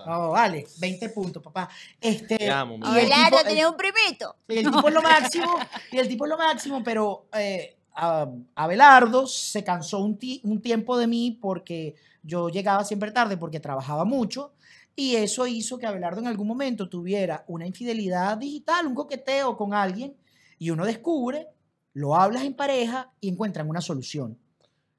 No, 0.06 0.30
vale, 0.30 0.66
20 0.78 1.08
puntos, 1.08 1.42
papá. 1.42 1.68
Este, 2.00 2.36
Te 2.38 2.50
amo, 2.50 2.78
mi 2.78 2.86
y 2.86 2.98
el 3.00 3.12
amor. 3.12 3.40
tipo- 3.42 3.48
el- 3.50 3.66
un 3.66 3.76
primito. 3.76 4.36
y 4.48 4.58
el 4.58 4.70
tipo 4.70 4.86
es 4.88 4.94
lo 4.94 5.02
máximo, 5.02 5.56
y 5.92 5.98
el 5.98 6.06
tipo 6.08 6.24
es 6.26 6.30
lo 6.30 6.38
máximo, 6.38 6.82
pero 6.84 7.26
eh, 7.32 7.76
a- 7.96 8.28
Abelardo 8.54 9.26
se 9.26 9.64
cansó 9.64 9.98
un, 9.98 10.16
ti- 10.16 10.40
un 10.44 10.60
tiempo 10.62 10.96
de 10.96 11.06
mí 11.08 11.36
porque 11.40 11.96
yo 12.22 12.48
llegaba 12.48 12.84
siempre 12.84 13.10
tarde 13.10 13.36
porque 13.36 13.60
trabajaba 13.60 14.04
mucho 14.04 14.52
y 14.96 15.16
eso 15.16 15.46
hizo 15.46 15.78
que 15.78 15.86
Abelardo 15.86 16.20
en 16.20 16.26
algún 16.26 16.46
momento 16.48 16.88
tuviera 16.88 17.44
una 17.46 17.66
infidelidad 17.66 18.36
digital, 18.36 18.86
un 18.86 18.94
coqueteo 18.94 19.56
con 19.56 19.72
alguien 19.74 20.16
y 20.58 20.70
uno 20.70 20.84
descubre, 20.84 21.46
lo 21.94 22.16
hablas 22.16 22.44
en 22.44 22.54
pareja 22.54 23.10
y 23.20 23.28
encuentran 23.28 23.68
una 23.68 23.80
solución. 23.80 24.36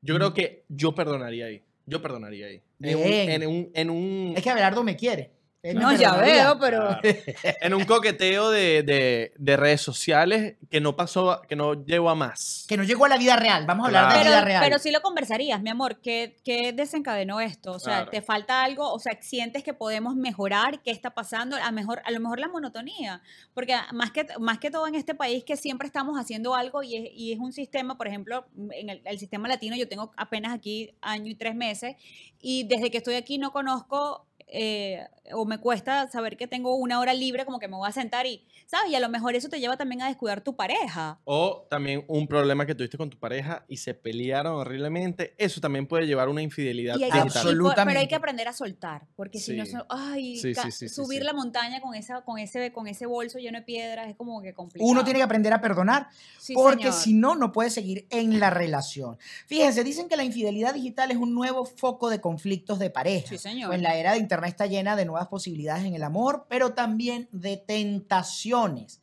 Yo 0.02 0.16
creo 0.16 0.34
que 0.34 0.64
yo 0.70 0.96
perdonaría 0.96 1.48
ahí. 1.48 1.64
Yo 1.86 2.02
perdonaría 2.02 2.48
ahí. 2.48 2.62
En 2.82 2.98
un, 2.98 3.04
Bien. 3.04 3.30
en 3.42 3.48
un, 3.48 3.70
en 3.74 3.90
un- 3.90 4.34
Es 4.38 4.44
que 4.44 4.50
Abelardo 4.50 4.84
me 4.84 4.96
quiere. 4.96 5.32
No, 5.62 5.94
ya 5.94 6.14
veo, 6.16 6.58
pero. 6.58 6.98
En 7.62 7.74
un 7.74 7.84
coqueteo 7.84 8.50
de, 8.50 8.82
de- 8.84 9.34
de 9.38 9.58
redes 9.58 9.82
sociales 9.82 10.56
que 10.70 10.80
no 10.80 10.96
pasó, 10.96 11.42
que 11.50 11.56
no 11.58 11.74
llegó 11.86 12.10
a 12.10 12.16
más. 12.16 12.66
Que 12.70 12.78
no 12.78 12.84
llegó 12.84 13.06
a 13.06 13.10
la 13.10 13.18
vida 13.18 13.36
real. 13.36 13.66
Vamos 13.66 13.84
a 13.84 13.88
hablar 13.88 14.04
Claro. 14.06 14.18
de 14.20 14.24
Pero, 14.24 14.32
vida 14.38 14.46
real. 14.46 14.64
pero 14.64 14.80
sí 14.80 14.92
lo 14.92 15.02
conversarías, 15.02 15.62
mi 15.62 15.70
amor. 15.70 16.00
¿Qué, 16.00 16.38
qué 16.46 16.72
desencadenó 16.72 17.42
esto? 17.42 17.72
O 17.74 17.80
sea, 17.80 17.96
Claro. 17.98 18.12
¿te 18.12 18.22
falta 18.22 18.64
algo? 18.64 18.90
O 18.94 19.00
sea, 19.00 19.18
¿sientes 19.22 19.64
que 19.64 19.74
podemos 19.74 20.16
mejorar? 20.16 20.82
¿Qué 20.82 20.92
está 20.92 21.10
pasando? 21.10 21.58
A, 21.62 21.72
mejor, 21.72 22.02
a 22.06 22.12
lo 22.12 22.20
mejor 22.22 22.40
la 22.40 22.48
monotonía. 22.48 23.22
Porque 23.54 23.76
más 23.92 24.12
que, 24.12 24.26
más 24.40 24.60
que 24.60 24.72
todo 24.72 24.88
en 24.88 24.96
este 24.96 25.14
país 25.14 25.44
que 25.44 25.58
siempre 25.58 25.88
estamos 25.88 26.18
haciendo 26.18 26.56
algo 26.56 26.84
y 26.84 26.96
es, 26.96 27.10
y 27.14 27.34
es 27.34 27.40
un 27.40 27.52
sistema, 27.52 27.98
por 27.98 28.08
ejemplo, 28.08 28.46
en 28.72 28.90
el, 28.90 29.02
el 29.04 29.20
sistema 29.20 29.50
latino 29.50 29.76
yo 29.76 29.90
tengo 29.90 30.14
apenas 30.16 30.54
aquí 30.54 30.94
año 31.02 31.30
y 31.30 31.36
tres 31.36 31.54
meses 31.56 31.98
y 32.42 32.64
desde 32.64 32.90
que 32.92 32.98
estoy 33.00 33.16
aquí 33.16 33.38
no 33.38 33.52
conozco... 33.52 34.26
eh, 34.48 35.06
o 35.34 35.46
me 35.46 35.58
cuesta 35.60 36.10
saber 36.10 36.38
que 36.38 36.48
tengo 36.48 36.76
una 36.76 37.00
hora 37.00 37.14
libre, 37.14 37.46
como 37.46 37.60
que 37.60 37.68
me 37.68 37.76
voy 37.78 37.88
a 37.90 37.92
sentar 37.92 38.26
y, 38.26 38.46
¿sabes? 38.66 38.92
Y 38.92 38.96
a 38.96 39.00
lo 39.00 39.10
mejor 39.10 39.36
eso 39.36 39.50
te 39.50 39.60
lleva 39.60 39.78
también 39.78 40.02
a 40.02 40.08
descuidar 40.08 40.42
tu 40.42 40.56
pareja. 40.56 41.20
O 41.26 41.66
también 41.70 42.04
un 42.08 42.28
problema 42.28 42.66
que 42.66 42.76
tuviste 42.76 42.98
con 42.98 43.10
tu 43.10 43.18
pareja 43.20 43.66
y 43.68 43.78
se 43.78 43.94
pelearon 43.94 44.54
horriblemente. 44.56 45.34
Eso 45.38 45.60
también 45.62 45.88
puede 45.88 46.08
llevar 46.08 46.28
a 46.28 46.32
una 46.32 46.42
infidelidad 46.42 46.96
Y 46.98 47.04
hay 47.04 47.12
que- 47.12 47.18
digital. 47.24 47.42
y 47.42 47.44
por- 47.44 47.44
pero 47.44 47.50
hay 47.50 47.60
Absolutamente. 47.70 48.08
que 48.08 48.16
aprender 48.16 48.48
a 48.48 48.54
soltar, 48.54 49.08
porque 49.16 49.40
si 49.40 49.56
no, 49.56 49.64
ay, 49.90 50.38
Sí, 50.38 50.54
ca- 50.54 50.64
sí, 50.64 50.72
sí, 50.72 50.90
sí, 50.90 50.96
subir 50.96 51.20
sí. 51.20 51.26
la 51.26 51.34
montaña 51.34 51.82
con 51.82 51.96
esa, 51.96 52.22
con 52.22 52.38
ese, 52.40 52.72
con 52.72 52.88
ese 52.88 53.06
bolso 53.06 53.40
lleno 53.40 53.60
de 53.60 53.66
piedras 53.66 54.10
es 54.10 54.16
como 54.16 54.42
que 54.42 54.54
complicado. 54.54 54.90
Uno 54.90 55.04
tiene 55.04 55.20
que 55.20 55.24
aprender 55.24 55.54
a 55.54 55.62
perdonar 55.62 56.08
Sí, 56.40 56.54
porque 56.54 56.84
señor. 56.86 56.94
si 56.94 57.14
no, 57.14 57.36
no 57.36 57.52
puede 57.52 57.70
seguir 57.70 58.08
en 58.10 58.40
la 58.40 58.50
relación. 58.50 59.18
Fíjense, 59.48 59.84
dicen 59.84 60.08
que 60.10 60.16
la 60.18 60.24
infidelidad 60.24 60.74
digital 60.74 61.12
es 61.12 61.18
un 61.18 61.34
nuevo 61.34 61.66
foco 61.66 62.10
de 62.10 62.22
conflictos 62.22 62.80
de 62.80 62.90
pareja. 62.90 63.28
Sí, 63.30 63.38
señor. 63.38 63.70
Pues 63.70 63.82
la 63.82 63.96
era 63.96 64.14
de 64.14 64.20
Internet 64.20 64.50
está 64.52 64.66
llena 64.66 64.96
de 64.96 65.06
nuevas 65.06 65.19
posibilidades 65.28 65.86
en 65.86 65.94
el 65.96 66.04
amor, 66.04 66.46
pero 66.50 66.74
también 66.74 67.28
de 67.32 67.58
tentaciones. 67.58 69.00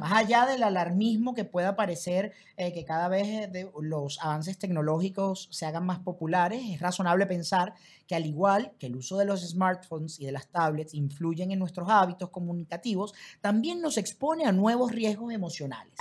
Más 0.00 0.12
allá 0.12 0.46
del 0.46 0.62
alarmismo 0.62 1.34
que 1.34 1.44
pueda 1.44 1.76
parecer 1.76 2.32
eh, 2.56 2.72
que 2.72 2.84
cada 2.84 3.08
vez 3.08 3.26
eh, 3.26 3.48
de- 3.48 3.70
los 3.82 4.18
avances 4.22 4.58
tecnológicos 4.58 5.48
se 5.50 5.66
hagan 5.66 5.84
más 5.84 5.98
populares, 5.98 6.62
es 6.64 6.80
razonable 6.80 7.26
pensar 7.26 7.74
que 8.06 8.14
al 8.14 8.24
igual 8.26 8.72
que 8.78 8.86
el 8.86 8.96
uso 8.96 9.18
de 9.18 9.24
los 9.24 9.46
smartphones 9.46 10.18
y 10.20 10.26
de 10.26 10.32
las 10.32 10.46
tablets 10.48 10.94
influyen 10.94 11.50
en 11.50 11.58
nuestros 11.58 11.88
hábitos 11.90 12.30
comunicativos, 12.30 13.12
también 13.40 13.80
nos 13.80 13.98
expone 13.98 14.44
a 14.46 14.52
nuevos 14.52 14.92
riesgos 14.92 15.32
emocionales. 15.32 15.92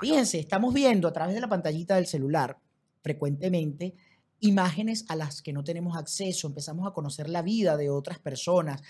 Fíjense, 0.00 0.38
estamos 0.38 0.74
viendo 0.74 1.08
a 1.08 1.12
través 1.12 1.34
de 1.34 1.40
la 1.40 1.48
pantallita 1.48 1.94
del 1.96 2.06
celular 2.06 2.58
frecuentemente 3.02 3.94
imágenes 4.40 5.04
a 5.08 5.16
las 5.16 5.42
que 5.42 5.52
no 5.52 5.62
tenemos 5.64 5.96
acceso, 5.96 6.46
empezamos 6.46 6.86
a 6.86 6.92
conocer 6.92 7.28
la 7.28 7.42
vida 7.42 7.76
de 7.76 7.90
otras 7.90 8.18
personas. 8.18 8.82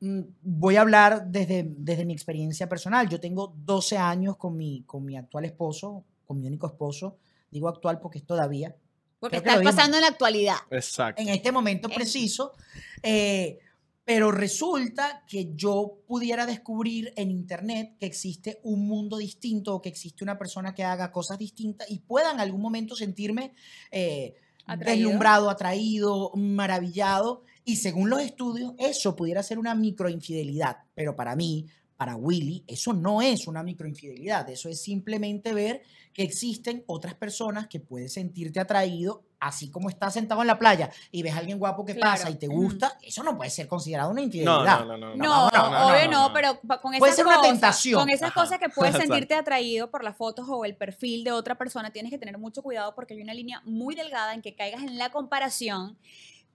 Mm, 0.00 0.20
Voy 0.42 0.76
a 0.76 0.82
hablar 0.82 1.26
desde, 1.26 1.66
desde 1.76 2.04
mi 2.04 2.12
experiencia 2.12 2.68
personal. 2.68 3.08
Yo 3.08 3.20
tengo 3.20 3.54
12 3.64 3.96
años 3.98 4.36
con 4.36 4.56
mi, 4.56 4.82
con 4.84 5.04
mi 5.04 5.16
actual 5.16 5.44
esposo, 5.44 6.04
con 6.26 6.38
mi 6.40 6.46
único 6.46 6.66
esposo. 6.66 7.16
Digo 7.50 7.68
actual 7.68 7.98
porque 8.00 8.18
es 8.18 8.24
todavía. 8.26 8.74
Porque 9.18 9.36
está 9.38 9.60
pasando 9.62 9.96
en 9.98 10.02
la 10.02 10.08
actualidad. 10.08 10.56
Exacto. 10.70 11.20
En 11.20 11.28
este 11.28 11.52
momento 11.52 11.88
En- 11.88 11.94
preciso. 11.94 12.52
eh, 13.02 13.58
pero 14.02 14.32
resulta 14.32 15.22
que 15.28 15.52
yo 15.54 15.98
pudiera 16.06 16.44
descubrir 16.44 17.12
en 17.16 17.30
internet 17.30 17.96
que 18.00 18.06
existe 18.06 18.58
un 18.64 18.88
mundo 18.88 19.18
distinto 19.18 19.74
o 19.76 19.80
que 19.82 19.88
existe 19.88 20.24
una 20.24 20.36
persona 20.36 20.74
que 20.74 20.82
haga 20.82 21.12
cosas 21.12 21.38
distintas 21.38 21.88
y 21.90 21.98
pueda 22.00 22.32
en 22.32 22.40
algún 22.40 22.60
momento 22.60 22.96
sentirme 22.96 23.52
eh, 23.92 24.34
Deslumbrado, 24.76 25.50
atraído, 25.50 26.32
maravillado. 26.34 27.42
Y 27.64 27.76
según 27.76 28.10
los 28.10 28.20
estudios, 28.20 28.74
eso 28.78 29.16
pudiera 29.16 29.42
ser 29.42 29.58
una 29.58 29.74
microinfidelidad. 29.74 30.78
Pero 30.94 31.16
para 31.16 31.36
mí, 31.36 31.66
para 32.00 32.16
Willy, 32.16 32.64
eso 32.66 32.94
no 32.94 33.20
es 33.20 33.46
una 33.46 33.62
microinfidelidad. 33.62 34.48
Eso 34.48 34.70
es 34.70 34.80
simplemente 34.80 35.52
ver 35.52 35.82
que 36.14 36.22
existen 36.22 36.82
otras 36.86 37.12
personas 37.14 37.66
que 37.66 37.78
puedes 37.78 38.14
sentirte 38.14 38.58
atraído, 38.58 39.22
así 39.38 39.70
como 39.70 39.90
estás 39.90 40.14
sentado 40.14 40.40
en 40.40 40.46
la 40.46 40.58
playa 40.58 40.90
y 41.12 41.22
ves 41.22 41.34
a 41.34 41.38
alguien 41.40 41.58
guapo 41.58 41.84
que 41.84 41.94
Claro. 41.94 42.12
pasa 42.12 42.30
y 42.30 42.36
te 42.36 42.46
gusta. 42.46 42.96
Eso 43.02 43.22
no 43.22 43.36
puede 43.36 43.50
ser 43.50 43.68
considerado 43.68 44.10
una 44.12 44.22
No, 44.22 44.24
infidelidad. 44.24 44.80
no, 44.86 44.96
no, 44.96 44.96
no. 44.96 45.14
No, 45.14 45.50
no, 45.50 45.70
no, 45.70 45.88
obvio 45.88 46.04
no, 46.06 46.10
no, 46.10 46.28
no. 46.28 46.32
pero 46.32 46.58
con 46.80 46.94
esas 46.94 47.00
Puede 47.00 47.12
ser 47.12 47.26
una 47.26 47.36
cosas- 47.36 47.50
tentación. 47.52 48.00
Con 48.00 48.08
esas 48.08 48.30
Ajá. 48.30 48.40
cosas 48.40 48.58
que 48.58 48.70
puedes 48.70 48.96
sentirte 48.96 49.34
atraído 49.34 49.90
por 49.90 50.02
las 50.02 50.16
fotos 50.16 50.46
o 50.48 50.64
el 50.64 50.74
perfil 50.76 51.22
de 51.22 51.32
otra 51.32 51.58
persona, 51.58 51.90
tienes 51.92 52.10
que 52.10 52.16
tener 52.18 52.38
mucho 52.38 52.62
cuidado 52.62 52.94
porque 52.94 53.12
hay 53.12 53.20
una 53.20 53.34
línea 53.34 53.60
muy 53.66 53.94
delgada 53.94 54.32
en 54.32 54.40
que 54.40 54.54
caigas 54.54 54.82
en 54.84 54.96
la 54.96 55.10
comparación 55.10 55.98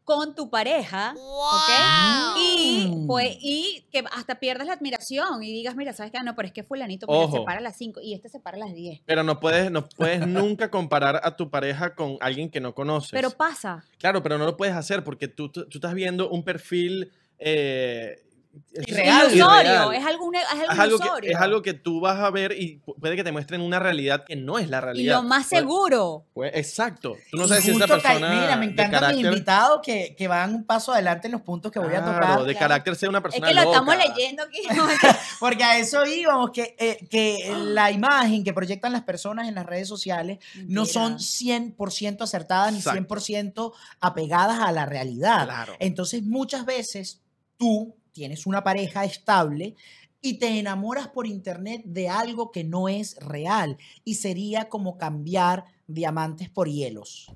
con 0.06 0.36
tu 0.36 0.50
pareja, 0.52 1.16
¿ok? 1.18 2.38
Y, 2.38 3.06
pues, 3.08 3.38
y 3.42 3.86
que 3.92 4.04
hasta 4.12 4.36
pierdas 4.40 4.68
la 4.68 4.74
admiración 4.74 5.44
y 5.44 5.52
digas, 5.52 5.76
mira, 5.76 5.94
¿sabes 5.94 6.12
qué? 6.12 6.20
Ah, 6.20 6.24
No, 6.24 6.36
pero 6.36 6.48
es 6.48 6.54
que 6.54 6.64
fulanito 6.64 7.08
mira, 7.10 7.32
se 7.32 7.42
para 7.42 7.58
a 7.58 7.62
las 7.62 7.76
5 7.76 8.02
y 8.02 8.14
este 8.14 8.30
se 8.30 8.40
para 8.40 8.56
a 8.58 8.60
las 8.60 8.74
10. 8.74 9.02
Pero 9.06 9.24
no 9.24 9.40
puedes, 9.40 9.72
no 9.72 9.90
puedes 9.90 10.26
nunca 10.26 10.70
comparar 10.70 11.20
a 11.24 11.36
tu 11.36 11.50
pareja 11.50 11.96
con 11.96 12.18
alguien 12.22 12.50
que 12.52 12.62
no 12.62 12.76
conoces. 12.76 13.12
Pero 13.12 13.32
pasa. 13.32 13.84
claro, 13.98 14.22
pero 14.22 14.38
no 14.38 14.46
lo 14.46 14.56
puedes 14.56 14.76
hacer 14.76 15.04
porque 15.04 15.28
tú, 15.28 15.50
tú, 15.50 15.66
tú 15.68 15.80
estás 15.80 15.96
viendo 15.96 16.30
un 16.30 16.44
perfil 16.44 17.12
eh, 17.40 18.25
es-. 18.74 18.88
Ilusorio, 18.88 19.34
es 19.34 19.42
algo, 19.42 19.92
es 19.92 20.06
algo 20.06 20.32
Es 20.34 20.80
algo, 20.80 20.96
ilusorio. 20.98 21.22
que, 21.22 21.32
es 21.32 21.38
algo 21.38 21.62
que 21.62 21.74
tú 21.74 22.00
vas 22.00 22.20
a 22.20 22.30
ver 22.30 22.52
y 22.54 22.80
pu- 22.86 22.96
puede 23.00 23.16
que 23.16 23.24
te 23.24 23.32
muestren 23.32 23.62
una 23.62 23.80
realidad 23.80 24.24
que 24.26 24.36
no 24.36 24.58
es 24.60 24.70
la 24.70 24.78
y 24.78 24.82
realidad. 24.82 25.16
lo 25.18 25.24
más 25.24 25.46
seguro. 25.48 26.26
puede- 26.34 26.58
exacto. 26.60 27.16
Tú 27.32 27.38
no 27.38 27.46
Y 27.46 27.48
sabes 27.50 27.64
si 27.64 27.72
esa 27.72 27.88
persona 27.88 28.30
Mira, 28.30 28.56
me 28.56 28.66
de 28.68 28.72
encantan 28.74 28.92
mis 28.92 29.00
carácter, 29.00 29.26
invitados 29.26 29.80
que, 29.84 30.16
que 30.18 30.28
van 30.28 30.54
un 30.56 30.64
paso 30.66 30.94
adelante 30.94 31.28
en 31.28 31.34
los 31.34 31.42
puntos 31.42 31.72
que 31.72 31.80
voy 31.80 31.94
a 31.94 32.02
Claro, 32.04 32.14
tocar. 32.14 32.44
de 32.44 32.56
carácter 32.56 32.96
sea 32.96 33.10
una 33.10 33.20
Es 33.20 33.24
persona 33.24 33.48
que 33.48 33.54
lo 33.54 33.62
estamos 33.62 33.96
leyendo 33.98 34.44
aquí. 34.44 34.60
Porque 35.40 35.64
a 35.64 35.78
eso 35.78 36.06
íbamos, 36.06 36.52
que, 36.52 36.76
eh, 36.80 37.08
que 37.10 37.54
la 37.58 37.92
imagen 37.92 38.44
que 38.44 38.54
proyectan 38.54 38.92
las 38.94 39.04
personas 39.04 39.48
en 39.48 39.56
las 39.56 39.66
redes 39.66 39.88
sociales 39.88 40.40
no 40.68 40.86
son 40.86 41.18
100% 41.20 42.22
acertadas 42.22 42.72
ni 42.72 42.80
Exacto. 42.80 43.16
100% 43.16 43.74
apegadas 44.00 44.60
a 44.60 44.72
la 44.72 44.86
realidad. 44.86 45.46
Claro. 45.46 45.74
Entonces 45.80 46.24
muchas 46.24 46.66
veces 46.66 47.22
tú 47.58 47.96
tienes 48.16 48.48
una 48.48 48.64
pareja 48.64 49.04
estable 49.04 49.76
y 50.22 50.40
te 50.40 50.58
enamoras 50.58 51.10
por 51.10 51.28
internet 51.28 51.82
de 51.86 52.08
algo 52.10 52.50
que 52.52 52.64
no 52.64 52.88
es 52.88 53.18
real 53.18 53.78
y 54.06 54.16
sería 54.16 54.70
como 54.70 54.98
cambiar 54.98 55.66
diamantes 55.86 56.50
por 56.50 56.68
hielos. 56.70 57.32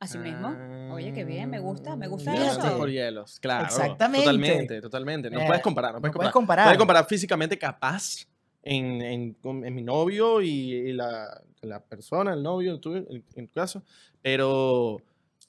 Así 0.00 0.18
mismo. 0.18 0.48
Oye, 0.90 1.12
qué 1.12 1.22
bien, 1.24 1.48
me 1.50 1.60
gusta, 1.60 1.94
me 1.94 2.08
gusta 2.08 2.32
Fíjate. 2.32 2.42
Diamantes 2.48 2.70
eso. 2.70 2.78
por 2.78 2.90
hielos, 2.90 3.38
claro. 3.38 3.64
Exactamente. 3.66 4.24
Totalmente, 4.24 4.80
totalmente. 4.80 5.30
No 5.30 5.38
Eh, 5.40 5.44
puedes 5.46 5.62
comparar, 5.62 5.92
no 5.94 6.00
puedes 6.00 6.12
no 6.14 6.18
puedes 6.18 6.32
comparar. 6.32 6.32
comparar. 6.32 6.64
Puedes 6.66 6.78
comparar 6.78 7.06
físicamente 7.06 7.56
capaz 7.58 8.26
en, 8.64 9.00
en- 9.02 9.34
con- 9.34 9.64
en 9.64 9.74
mi 9.74 9.82
novio 9.82 10.40
y, 10.42 10.48
y 10.72 10.92
la, 10.92 11.40
la 11.60 11.80
persona, 11.84 12.32
el 12.32 12.42
novio, 12.42 12.80
tú, 12.80 12.96
en, 12.96 13.22
en 13.36 13.46
tu 13.46 13.52
caso, 13.54 13.84
pero, 14.20 15.00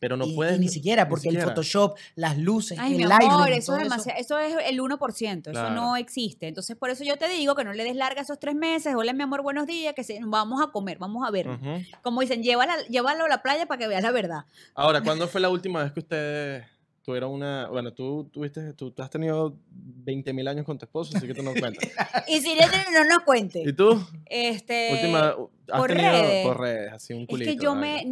pero 0.04 0.18
no 0.18 0.26
y, 0.26 0.36
puedes. 0.36 0.58
y 0.58 0.60
ni 0.60 0.68
siquiera, 0.68 1.06
ni 1.06 1.10
porque 1.10 1.30
el 1.30 1.36
siquiera. 1.36 1.48
Photoshop, 1.52 1.98
las 2.16 2.38
luces, 2.38 2.78
Ay, 2.78 2.92
el 2.92 2.98
mi 2.98 3.04
Lightroom, 3.06 3.32
amor, 3.34 3.50
eso 3.52 3.66
todo 3.72 3.78
es 3.78 3.84
demasiado, 3.84 4.20
eso 4.20 4.38
es 4.40 4.56
el 4.70 4.80
1%, 4.82 5.42
eso 5.42 5.52
Claro. 5.52 5.74
no 5.76 5.96
existe. 5.96 6.48
Entonces, 6.50 6.76
por 6.76 6.90
eso 6.90 7.04
yo 7.06 7.18
te 7.18 7.30
digo 7.30 7.56
que 7.56 7.64
no 7.64 7.72
le 7.74 7.84
des 7.86 7.96
larga 7.96 8.22
esos 8.22 8.38
tres 8.40 8.54
meses, 8.56 8.94
hola 8.96 9.14
mi 9.14 9.24
amor, 9.24 9.42
buenos 9.42 9.66
días, 9.66 9.94
que 9.94 10.04
se- 10.04 10.20
vamos 10.26 10.62
a 10.62 10.72
comer, 10.72 10.98
vamos 10.98 11.26
a 11.26 11.32
ver. 11.32 11.48
Ujú. 11.48 11.82
Como 12.02 12.20
dicen, 12.22 12.44
llévala, 12.44 12.76
llévalo 12.90 13.26
a 13.26 13.30
la 13.30 13.42
playa 13.42 13.66
para 13.66 13.80
que 13.80 13.88
veas 13.88 14.04
la 14.04 14.12
verdad. 14.12 14.46
Ahora, 14.76 15.02
¿cuándo 15.24 15.28
fue 15.30 15.40
la 15.40 15.50
última 15.50 15.82
vez 15.84 15.94
que 15.94 16.02
ustedes 16.02 16.66
tuvieron 17.06 17.32
una. 17.32 17.68
Bueno, 17.68 17.92
tú 17.94 18.30
tuviste, 18.32 18.72
tú, 18.74 18.92
tú 18.92 19.02
has 19.04 19.10
tenido 19.10 19.58
20 19.70 20.32
mil 20.32 20.48
años 20.48 20.66
con 20.66 20.78
tu 20.78 20.86
esposo, 20.86 21.18
así 21.18 21.28
que 21.28 21.34
tú 21.34 21.44
no 21.44 21.52
cuentas. 21.60 21.90
Y 22.28 22.40
si 22.40 22.56
no 22.56 23.04
nos 23.04 23.24
cuente. 23.26 23.62
¿Y 23.66 23.74
tú? 23.74 24.02
Este, 24.26 24.90
última. 24.94 25.36
¿Has 25.70 25.80
por 25.80 25.90
tenido 25.90 26.12
redes. 26.12 26.48
por 26.48 26.60
redes, 26.62 26.94
así 26.94 27.14
un 27.14 27.22
es 27.24 27.28
culito? 27.28 27.52
que 27.52 27.58
yo 27.58 27.76
me, 27.76 28.06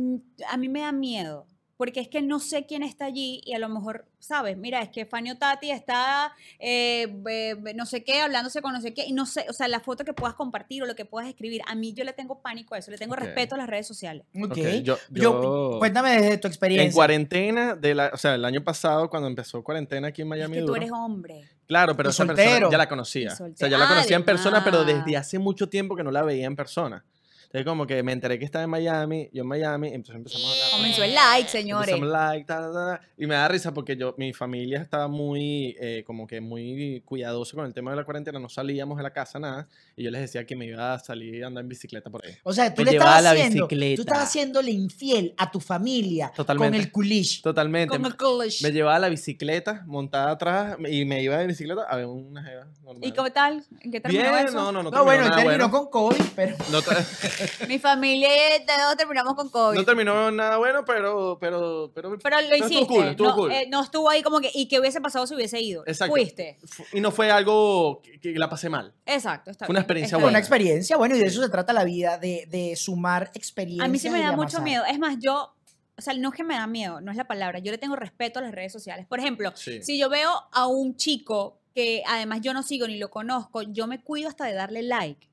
a 0.49 0.57
mí 0.57 0.67
me 0.67 0.81
da 0.81 0.91
miedo. 0.91 1.45
Porque 1.81 1.99
es 1.99 2.07
que 2.07 2.21
no 2.21 2.39
sé 2.39 2.67
quién 2.67 2.83
está 2.83 3.05
allí 3.05 3.41
y 3.43 3.55
a 3.55 3.57
lo 3.57 3.67
mejor, 3.67 4.05
¿sabes? 4.19 4.55
Mira, 4.55 4.83
es 4.83 4.89
que 4.89 5.07
Fanny 5.07 5.31
o 5.31 5.37
Tati 5.39 5.71
está, 5.71 6.31
eh, 6.59 7.07
no 7.75 7.87
sé 7.87 8.03
qué, 8.03 8.21
hablándose 8.21 8.61
con 8.61 8.71
no 8.71 8.79
sé 8.81 8.93
qué, 8.93 9.03
y 9.07 9.13
no 9.13 9.25
sé, 9.25 9.47
o 9.49 9.53
sea, 9.53 9.67
la 9.67 9.79
foto 9.79 10.05
que 10.05 10.13
puedas 10.13 10.35
compartir 10.35 10.83
o 10.83 10.85
lo 10.85 10.93
que 10.95 11.05
puedas 11.05 11.27
escribir, 11.27 11.63
a 11.67 11.73
mí 11.73 11.93
yo 11.95 12.03
le 12.03 12.13
tengo 12.13 12.39
pánico 12.39 12.75
a 12.75 12.77
eso, 12.77 12.91
le 12.91 12.99
tengo 12.99 13.15
respeto 13.15 13.55
a 13.55 13.57
las 13.57 13.67
redes 13.67 13.87
sociales. 13.87 14.27
Ok. 14.35 14.51
Ok, 14.51 14.57
yo- 14.83 14.97
Yo- 15.09 15.41
yo- 15.41 15.75
cuéntame 15.79 16.11
desde 16.11 16.37
tu 16.37 16.47
En 16.47 16.51
experiencia. 16.51 16.93
cuarentena, 16.93 17.73
de 17.75 17.95
la, 17.95 18.11
o 18.13 18.17
sea, 18.17 18.35
el 18.35 18.45
año 18.45 18.63
pasado, 18.63 19.09
cuando 19.09 19.27
empezó 19.27 19.63
cuarentena 19.63 20.09
aquí 20.09 20.21
en 20.21 20.27
Es 20.27 20.29
Miami. 20.29 20.57
que 20.57 20.61
tú 20.61 20.75
eres 20.75 20.91
hombre. 20.91 21.49
Claro, 21.65 21.97
pero 21.97 22.11
esa 22.11 22.25
persona 22.27 22.69
ya 22.69 22.77
la 22.77 22.87
conocía. 22.89 23.33
O 23.33 23.35
sea, 23.55 23.67
ya 23.69 23.77
la 23.79 23.87
conocía 23.87 24.17
en 24.17 24.23
persona, 24.25 24.63
pero 24.63 24.83
desde 24.83 25.17
hace 25.17 25.39
mucho 25.39 25.67
tiempo 25.67 25.95
que 25.95 26.03
no 26.03 26.11
la 26.11 26.21
veía 26.21 26.45
en 26.45 26.55
persona. 26.55 27.03
Entonces 27.53 27.65
como 27.65 27.85
que 27.85 28.01
me 28.01 28.13
enteré 28.13 28.39
que 28.39 28.45
estaba 28.45 28.63
en 28.63 28.69
Miami, 28.69 29.29
yo 29.33 29.41
en 29.41 29.47
Miami, 29.49 29.89
entonces 29.89 30.15
empezamos 30.15 30.47
a 30.47 30.51
hablar. 30.53 30.67
Comenzó 30.71 31.03
el 31.03 31.13
like, 31.13 31.49
señores. 31.49 31.89
Empezamos 31.93 32.13
like, 32.13 32.45
ta, 32.45 32.61
ta, 32.61 32.71
ta, 32.73 33.01
y 33.17 33.27
me 33.27 33.35
da 33.35 33.45
risa 33.49 33.73
porque 33.73 33.97
yo, 33.97 34.15
mi 34.17 34.31
familia 34.31 34.81
estaba 34.81 35.09
muy, 35.09 35.75
eh, 35.81 36.05
como 36.07 36.25
que 36.25 36.39
muy 36.39 37.01
cuidadoso 37.03 37.57
con 37.57 37.65
el 37.65 37.73
tema 37.73 37.91
de 37.91 37.97
la 37.97 38.05
cuarentena, 38.05 38.39
no 38.39 38.47
salíamos 38.47 38.95
de 38.95 39.03
la 39.03 39.11
casa, 39.11 39.37
nada, 39.37 39.67
y 39.97 40.03
yo 40.03 40.11
les 40.11 40.21
decía 40.21 40.45
que 40.45 40.55
me 40.55 40.65
iba 40.65 40.93
a 40.93 40.99
salir 40.99 41.43
a 41.43 41.47
andar 41.47 41.63
en 41.63 41.67
bicicleta 41.67 42.09
por 42.09 42.25
ahí. 42.25 42.33
O 42.43 42.53
sea, 42.53 42.73
tú 42.73 42.83
Me 42.83 42.85
le 42.85 42.91
llevaba 42.93 43.17
estabas 43.17 43.23
la 43.23 43.31
haciendo, 43.43 43.67
bicicleta. 43.67 43.95
tú 43.97 44.01
estabas 44.03 44.23
haciéndole 44.29 44.71
infiel 44.71 45.33
a 45.37 45.51
tu 45.51 45.59
familia 45.59 46.31
Totalmente. 46.33 46.77
con 46.77 46.81
el 46.85 46.91
culish. 46.93 47.41
Totalmente. 47.41 47.89
Con 47.97 48.05
el 48.05 48.15
college. 48.15 48.59
Me 48.65 48.71
llevaba 48.71 48.97
la 48.97 49.09
bicicleta 49.09 49.83
montada 49.87 50.31
atrás 50.31 50.77
y 50.89 51.03
me 51.03 51.21
iba 51.21 51.37
de 51.37 51.47
bicicleta 51.47 51.81
a 51.83 51.97
ver 51.97 52.05
una 52.05 52.41
jeva 52.43 52.67
normal. 52.81 53.03
¿Y 53.09 53.11
cómo 53.11 53.29
tal? 53.33 53.65
¿En 53.81 53.91
qué 53.91 53.99
terminó 53.99 54.23
Bien, 54.23 54.45
eso? 54.47 54.53
no, 54.57 54.71
no, 54.71 54.83
no. 54.83 54.89
No, 54.91 55.03
bueno, 55.03 55.23
terminó 55.25 55.43
bueno. 55.67 55.71
con 55.71 55.89
COVID, 55.89 56.23
pero 56.33 56.55
No, 56.71 56.79
Mi 57.67 57.79
familia 57.79 58.29
y 58.57 58.65
todos 58.65 58.97
terminamos 58.97 59.35
con 59.35 59.49
COVID. 59.49 59.77
no 59.77 59.85
terminó 59.85 60.31
nada 60.31 60.57
bueno, 60.57 60.83
pero, 60.85 61.37
pero, 61.39 61.91
pero, 61.93 62.17
Pero 62.17 62.41
lo 62.41 62.47
estuvo 62.55 62.65
hiciste. 62.69 62.87
cool, 62.87 63.07
estuvo 63.07 63.27
no, 63.29 63.35
cool. 63.35 63.51
eh, 63.51 63.67
no 63.69 63.83
estuvo 63.83 64.09
ahí 64.09 64.21
como 64.21 64.39
que, 64.39 64.49
¿y 64.53 64.67
qué 64.67 64.79
hubiese 64.79 65.01
pasado 65.01 65.25
si 65.27 65.35
hubiese 65.35 65.59
ido? 65.61 65.83
Exacto. 65.85 66.13
Fuiste. 66.13 66.57
Fu- 66.65 66.85
Y 66.93 67.01
no 67.01 67.11
fue 67.11 67.31
algo 67.31 68.01
que, 68.01 68.19
que 68.19 68.33
la 68.37 68.49
pasé 68.49 68.69
mal. 68.69 68.93
Exacto. 69.05 69.51
Está 69.51 69.65
Fue 69.65 69.73
una 69.73 69.79
experiencia 69.81 70.07
está 70.07 70.17
fue 70.17 70.23
buena. 70.23 70.37
una 70.37 70.39
experiencia. 70.39 70.97
Bueno, 70.97 71.15
y 71.15 71.19
de 71.19 71.25
eso 71.25 71.41
se 71.41 71.49
trata 71.49 71.73
la 71.73 71.83
vida, 71.83 72.17
de, 72.17 72.45
de 72.49 72.75
sumar 72.75 73.31
experiencias. 73.33 73.85
A 73.85 73.91
mí 73.91 73.99
sí 73.99 74.09
me 74.09 74.19
da 74.19 74.31
mucho 74.31 74.57
amasar. 74.57 74.63
miedo. 74.63 74.83
Es 74.85 74.99
más, 74.99 75.17
yo, 75.19 75.53
o 75.97 76.01
sea, 76.01 76.13
no 76.13 76.29
es 76.29 76.35
que 76.35 76.43
me 76.43 76.55
da 76.55 76.67
miedo, 76.67 77.01
no 77.01 77.11
es 77.11 77.17
la 77.17 77.25
palabra. 77.27 77.59
Yo 77.59 77.71
le 77.71 77.77
tengo 77.77 77.95
respeto 77.95 78.39
a 78.39 78.41
las 78.41 78.51
redes 78.51 78.71
sociales. 78.71 79.05
Por 79.07 79.19
ejemplo, 79.19 79.51
Sí. 79.55 79.81
si 79.83 79.97
yo 79.99 80.09
veo 80.09 80.31
a 80.51 80.67
un 80.67 80.95
chico 80.95 81.57
que 81.73 82.03
además 82.05 82.41
yo 82.41 82.53
no 82.53 82.63
sigo 82.63 82.85
ni 82.87 82.97
lo 82.97 83.09
conozco, 83.09 83.61
yo 83.61 83.87
me 83.87 84.01
cuido 84.03 84.27
hasta 84.27 84.43
de 84.45 84.53
darle 84.53 84.83
like. 84.83 85.29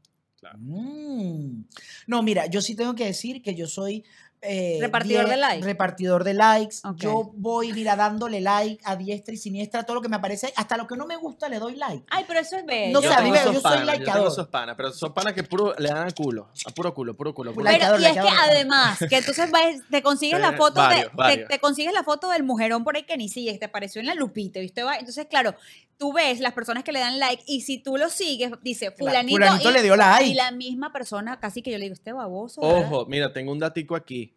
Mm. 0.57 1.65
No, 2.07 2.23
mira, 2.23 2.47
yo 2.47 2.61
sí 2.61 2.75
tengo 2.75 2.95
que 2.95 3.05
decir 3.07 3.43
que 3.43 3.55
yo 3.55 3.67
soy... 3.67 4.05
eh, 4.41 4.79
Repartidor 4.81 5.29
de 5.29 5.37
likes. 5.37 5.65
Repartidor 5.65 6.23
de 6.23 6.33
likes. 6.35 6.77
Ok. 6.85 6.97
Yo 6.99 7.33
voy, 7.35 7.73
mira, 7.73 7.97
dándole 7.97 8.41
like 8.41 8.81
a 8.85 8.95
diestra 8.95 9.35
y 9.35 9.37
siniestra 9.37 9.83
todo 9.83 9.97
lo 9.97 10.01
que 10.03 10.09
me 10.09 10.15
aparece. 10.17 10.53
Hasta 10.57 10.77
lo 10.77 10.87
que 10.87 10.97
no 10.97 11.07
me 11.07 11.17
gusta 11.17 11.49
le 11.49 11.59
doy 11.59 11.75
like. 11.75 12.05
Ay, 12.11 12.25
pero 12.29 12.39
eso 12.41 12.57
es 12.57 12.65
bello. 12.65 12.93
No 12.93 13.01
sé, 13.01 13.09
yo 13.09 13.15
a 13.15 13.21
mí 13.23 13.31
me- 13.33 13.39
yo 13.39 13.53
soy 13.55 13.63
panas, 13.63 13.87
yo 13.87 13.93
likeador. 13.99 14.29
esos 14.33 14.47
panas, 14.49 14.77
pero 14.77 14.93
son 14.93 15.13
panas 15.13 15.33
que 15.33 15.43
puro 15.43 15.75
le 15.79 15.89
dan 15.89 16.07
a 16.07 16.11
culo, 16.13 16.51
a 16.67 16.71
puro 16.71 16.95
culo, 16.95 17.17
puro 17.17 17.35
culo. 17.35 17.53
puro. 17.53 17.65
Pero, 17.65 17.75
Likeador, 17.77 18.01
y 18.01 18.05
es 18.05 18.13
que 18.13 18.21
likeador. 18.21 18.41
además, 18.51 18.99
que 19.11 19.17
entonces 19.19 19.51
vas- 19.51 19.83
te 19.91 20.03
consigues 20.03 20.41
la 20.41 20.53
foto 20.53 20.75
varios, 20.81 21.03
de, 21.05 21.11
te- 21.11 21.17
varios. 21.17 21.49
Te, 21.49 21.59
consigues 21.59 21.93
la 21.93 22.05
foto 22.05 22.31
del 22.31 22.45
mujerón 22.45 22.85
por 22.85 22.95
ahí 22.97 23.03
que 23.03 23.17
ni 23.17 23.29
sigues, 23.29 23.59
te 23.59 23.65
apareció 23.65 24.01
en 24.01 24.07
la 24.07 24.15
lupita, 24.15 24.61
¿viste? 24.61 24.85
Va- 24.85 24.97
Entonces, 24.99 25.27
claro, 25.29 25.57
tú 25.99 26.13
ves 26.13 26.41
las 26.41 26.55
personas 26.55 26.85
que 26.85 26.93
le 26.93 27.01
dan 27.01 27.19
like 27.19 27.43
y 27.47 27.61
si 27.63 27.83
tú 27.83 27.97
lo 27.97 28.09
sigues, 28.09 28.53
dice 28.63 28.93
fulanito, 28.93 29.37
fulanito 29.37 29.71
y, 29.71 29.73
le 29.73 29.83
dio 29.83 29.97
like. 29.97 30.31
Y 30.31 30.35
la 30.35 30.53
misma 30.53 30.93
persona, 30.93 31.39
casi 31.41 31.61
que 31.61 31.71
yo 31.71 31.79
le 31.79 31.85
digo, 31.85 31.95
este 31.95 32.13
baboso. 32.13 32.61
¿verdad?". 32.63 32.87
Ojo, 32.87 33.07
mira, 33.07 33.33
tengo 33.33 33.53
un 33.53 33.59
datico 33.59 33.97
aquí 33.97 34.35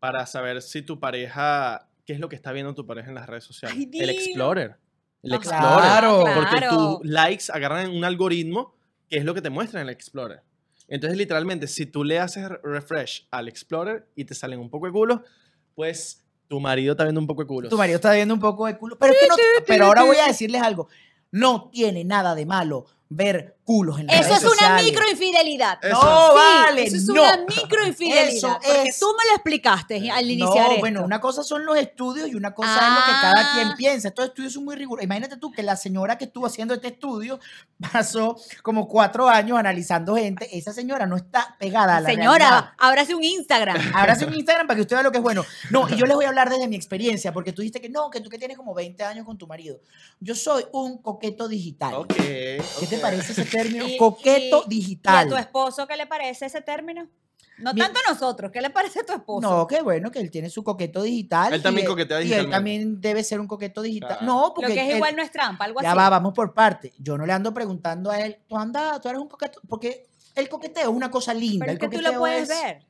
para 0.00 0.26
saber 0.26 0.60
si 0.60 0.82
tu 0.82 1.00
pareja, 1.00 1.88
qué 2.04 2.12
es 2.12 2.20
lo 2.20 2.28
que 2.28 2.36
está 2.36 2.52
viendo 2.52 2.74
tu 2.74 2.86
pareja 2.86 3.08
en 3.08 3.14
las 3.14 3.26
redes 3.26 3.44
sociales. 3.44 3.78
Ay, 3.78 3.90
el. 4.00 4.10
Explorer. 4.10 4.76
El 5.22 5.32
Ajá, 5.32 5.40
Explorer. 5.40 5.80
Claro. 5.80 6.24
Porque 6.34 6.66
tus 6.68 7.10
likes 7.10 7.44
agarran 7.52 7.90
un 7.90 8.04
algoritmo 8.04 8.74
que 9.08 9.16
es 9.16 9.24
lo 9.24 9.34
que 9.34 9.42
te 9.42 9.50
muestra 9.50 9.80
en 9.80 9.88
el 9.88 9.92
Explorer. 9.92 10.42
Entonces, 10.88 11.18
literalmente, 11.18 11.66
si 11.66 11.86
tú 11.86 12.04
le 12.04 12.18
haces 12.18 12.48
refresh 12.62 13.26
al 13.30 13.48
Explorer 13.48 14.08
y 14.14 14.24
te 14.24 14.34
salen 14.34 14.58
un 14.58 14.70
poco 14.70 14.86
de 14.86 14.92
culo, 14.92 15.22
pues 15.74 16.27
tu 16.48 16.60
marido 16.60 16.92
está 16.92 17.04
viendo 17.04 17.20
un 17.20 17.26
poco 17.26 17.42
de 17.42 17.46
culo. 17.46 17.68
Tu 17.68 17.76
marido 17.76 17.96
está 17.96 18.12
viendo 18.12 18.34
un 18.34 18.40
poco 18.40 18.66
de 18.66 18.76
culo. 18.76 18.98
Pero, 18.98 19.12
es 19.12 19.18
que 19.20 19.28
no, 19.28 19.36
pero 19.66 19.84
ahora 19.84 20.02
voy 20.04 20.16
a 20.16 20.26
decirles 20.26 20.62
algo. 20.62 20.88
No 21.30 21.68
tiene 21.70 22.04
nada 22.04 22.34
de 22.34 22.46
malo 22.46 22.86
ver 23.10 23.57
culos 23.68 24.00
en 24.00 24.06
las 24.06 24.16
Eso 24.20 24.28
redes 24.30 24.38
es 24.38 24.44
una 24.44 24.52
sociales. 24.56 24.84
microinfidelidad. 24.84 25.78
Eso. 25.84 25.92
No, 26.02 26.28
Sí, 26.30 26.34
vale, 26.36 26.82
Eso 26.84 26.96
es 26.96 27.04
no. 27.04 27.12
una 27.12 27.36
microinfidelidad. 27.46 28.28
Eso 28.34 28.58
porque 28.64 28.88
es- 28.88 28.98
tú 28.98 29.06
me 29.18 29.26
lo 29.28 29.34
explicaste 29.34 30.10
al 30.10 30.30
iniciar 30.30 30.64
No, 30.64 30.70
esto. 30.70 30.80
bueno, 30.80 31.02
una 31.04 31.20
cosa 31.20 31.42
son 31.42 31.66
los 31.66 31.76
estudios 31.76 32.28
y 32.30 32.34
una 32.34 32.54
cosa 32.54 32.72
es 32.72 32.94
lo 32.94 33.04
que 33.04 33.20
cada 33.20 33.40
Ah. 33.42 33.50
quien 33.54 33.76
piensa. 33.76 34.08
Estos 34.08 34.24
estudios 34.28 34.54
son 34.54 34.64
muy 34.64 34.74
rigurosos. 34.74 35.04
Imagínate 35.04 35.36
tú 35.36 35.52
que 35.52 35.62
la 35.62 35.76
señora 35.76 36.16
que 36.16 36.24
estuvo 36.24 36.46
haciendo 36.46 36.72
este 36.72 36.88
estudio 36.88 37.40
pasó 37.92 38.36
como 38.62 38.88
cuatro 38.88 39.28
años 39.28 39.58
analizando 39.58 40.16
gente. 40.16 40.48
Esa 40.56 40.72
señora 40.72 41.06
no 41.06 41.16
está 41.16 41.54
pegada 41.58 41.98
a 41.98 42.00
la 42.00 42.06
realidad. 42.08 42.22
Señora, 42.32 42.74
ábrase 42.78 43.14
un 43.14 43.22
Instagram. 43.24 43.76
Ábrase 43.94 44.24
un 44.24 44.34
Instagram 44.34 44.66
para 44.66 44.76
que 44.76 44.82
usted 44.82 44.96
vea 44.96 45.02
lo 45.02 45.12
que 45.12 45.18
es 45.18 45.22
bueno. 45.22 45.44
No, 45.70 45.86
y 45.88 45.96
yo 45.96 46.06
les 46.06 46.14
voy 46.16 46.24
a 46.24 46.28
hablar 46.28 46.48
desde 46.48 46.68
mi 46.68 46.76
experiencia, 46.76 47.32
porque 47.32 47.52
tú 47.52 47.60
dijiste 47.62 47.80
que 47.82 47.88
no, 47.90 48.08
que 48.10 48.20
tú 48.20 48.30
que 48.30 48.38
tienes 48.38 48.56
como 48.56 48.72
20 48.74 49.04
años 49.04 49.26
con 49.26 49.36
tu 49.36 49.46
marido. 49.46 49.80
Yo 50.20 50.34
soy 50.34 50.64
un 50.72 50.98
coqueto 51.02 51.48
digital. 51.48 51.92
Ok. 51.94 52.14
¿Qué 52.16 52.86
te 52.88 52.96
parece 52.98 53.32
ese 53.32 53.44
término? 53.62 53.88
Y- 53.88 53.96
coqueto 53.96 54.58
y- 54.58 54.60
¿Y 54.60 54.64
a 54.64 54.68
digital. 54.68 55.28
tu 55.28 55.36
esposo 55.36 55.86
qué 55.86 55.96
le 55.96 56.06
parece 56.06 56.46
ese 56.46 56.60
término? 56.60 57.08
No 57.58 57.74
Mi- 57.74 57.80
tanto 57.80 57.98
a 58.06 58.12
nosotros, 58.12 58.52
¿qué 58.52 58.60
le 58.60 58.70
parece 58.70 59.00
a 59.00 59.04
tu 59.04 59.12
esposo? 59.12 59.40
No, 59.40 59.66
qué 59.66 59.82
bueno 59.82 60.12
que 60.12 60.20
él 60.20 60.30
tiene 60.30 60.48
su 60.48 60.62
coqueto 60.62 61.02
digital. 61.02 61.52
Él 61.52 61.60
también 61.60 61.88
coquetea 61.88 62.22
Y 62.22 62.32
él 62.32 62.48
también 62.48 63.00
debe 63.00 63.24
ser 63.24 63.40
un 63.40 63.48
coqueto 63.48 63.82
digital. 63.82 64.10
Claro. 64.18 64.26
No, 64.26 64.40
Lo 64.48 64.54
porque 64.54 64.74
que 64.74 64.80
es 64.82 64.88
él- 64.90 64.96
igual 64.96 65.16
no 65.16 65.22
es 65.22 65.32
trampa, 65.32 65.64
algo 65.64 65.80
ya 65.82 65.90
así. 65.90 65.98
va, 65.98 66.08
vamos 66.08 66.34
por 66.34 66.54
parte. 66.54 66.92
Yo 66.98 67.18
no 67.18 67.26
le 67.26 67.32
ando 67.32 67.52
preguntando 67.52 68.12
a 68.12 68.20
él, 68.20 68.38
tú 68.48 68.56
andas, 68.56 69.00
tú 69.00 69.08
eres 69.08 69.20
un 69.20 69.28
coqueto, 69.28 69.60
porque 69.68 70.06
el 70.36 70.48
coqueteo 70.48 70.84
es 70.84 70.88
una 70.96 71.10
cosa 71.10 71.34
linda. 71.34 71.64
Pero 71.66 71.72
el 71.72 71.76
es 71.78 71.80
que 71.80 71.86
tú 71.88 71.92
coqueteo 71.96 72.12
lo 72.12 72.18
puedes 72.20 72.42
es- 72.42 72.48
ver. 72.48 72.86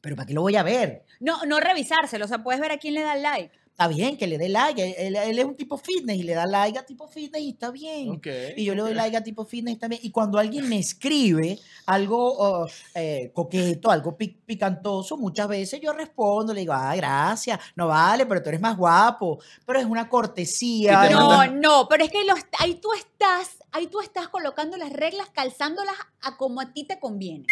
Pero 0.00 0.16
¿para 0.16 0.26
qué 0.26 0.34
lo 0.34 0.42
voy 0.42 0.56
a 0.56 0.64
ver? 0.64 1.04
No, 1.20 1.44
no 1.46 1.60
revisárselo, 1.60 2.24
o 2.24 2.28
sea, 2.28 2.42
puedes 2.42 2.60
ver 2.60 2.72
a 2.72 2.78
quién 2.78 2.94
le 2.94 3.02
da 3.02 3.14
like. 3.14 3.54
Está 3.72 3.88
bien 3.88 4.16
que 4.18 4.26
le 4.26 4.36
dé 4.36 4.48
like. 4.50 4.94
Él, 5.06 5.16
es 5.16 5.44
un 5.44 5.56
tipo 5.56 5.78
fitness 5.78 6.18
y 6.18 6.22
le 6.22 6.34
da 6.34 6.46
like 6.46 6.78
a 6.78 6.84
tipo 6.84 7.08
fitness 7.08 7.40
y 7.42 7.48
está 7.50 7.70
bien. 7.70 8.10
Ok, 8.10 8.26
Y 8.56 8.64
yo 8.66 8.74
le 8.74 8.82
doy 8.82 8.92
like 8.94 9.16
a 9.16 9.24
tipo 9.24 9.46
fitness 9.46 9.78
también. 9.78 10.00
Y 10.04 10.10
cuando 10.10 10.38
alguien 10.38 10.68
me 10.68 10.78
escribe 10.78 11.58
algo 11.86 12.34
oh, 12.38 12.66
eh, 12.94 13.30
coqueto, 13.34 13.90
algo 13.90 14.14
pi- 14.16 14.38
picantoso, 14.44 15.16
muchas 15.16 15.48
veces 15.48 15.80
yo 15.80 15.92
respondo, 15.94 16.52
le 16.52 16.60
digo, 16.60 16.74
ah, 16.74 16.94
gracias, 16.94 17.58
no 17.74 17.88
vale, 17.88 18.26
pero 18.26 18.42
tú 18.42 18.50
eres 18.50 18.60
más 18.60 18.76
guapo. 18.76 19.38
Pero 19.64 19.78
es 19.80 19.86
una 19.86 20.08
cortesía. 20.08 20.92
Y 20.92 21.06
te 21.08 21.14
es 21.14 21.18
No, 21.18 21.46
no, 21.46 21.88
pero 21.88 22.04
es 22.04 22.10
que 22.10 22.24
los- 22.24 22.38
ahí 22.58 22.74
tú 22.74 22.92
estás, 22.92 23.56
ahí 23.72 23.86
tú 23.86 24.00
estás 24.00 24.28
colocando 24.28 24.76
las 24.76 24.92
reglas, 24.92 25.28
calzándolas 25.32 25.94
a 26.20 26.36
como 26.36 26.60
a 26.60 26.72
ti 26.74 26.84
te 26.84 27.00
conviene. 27.00 27.46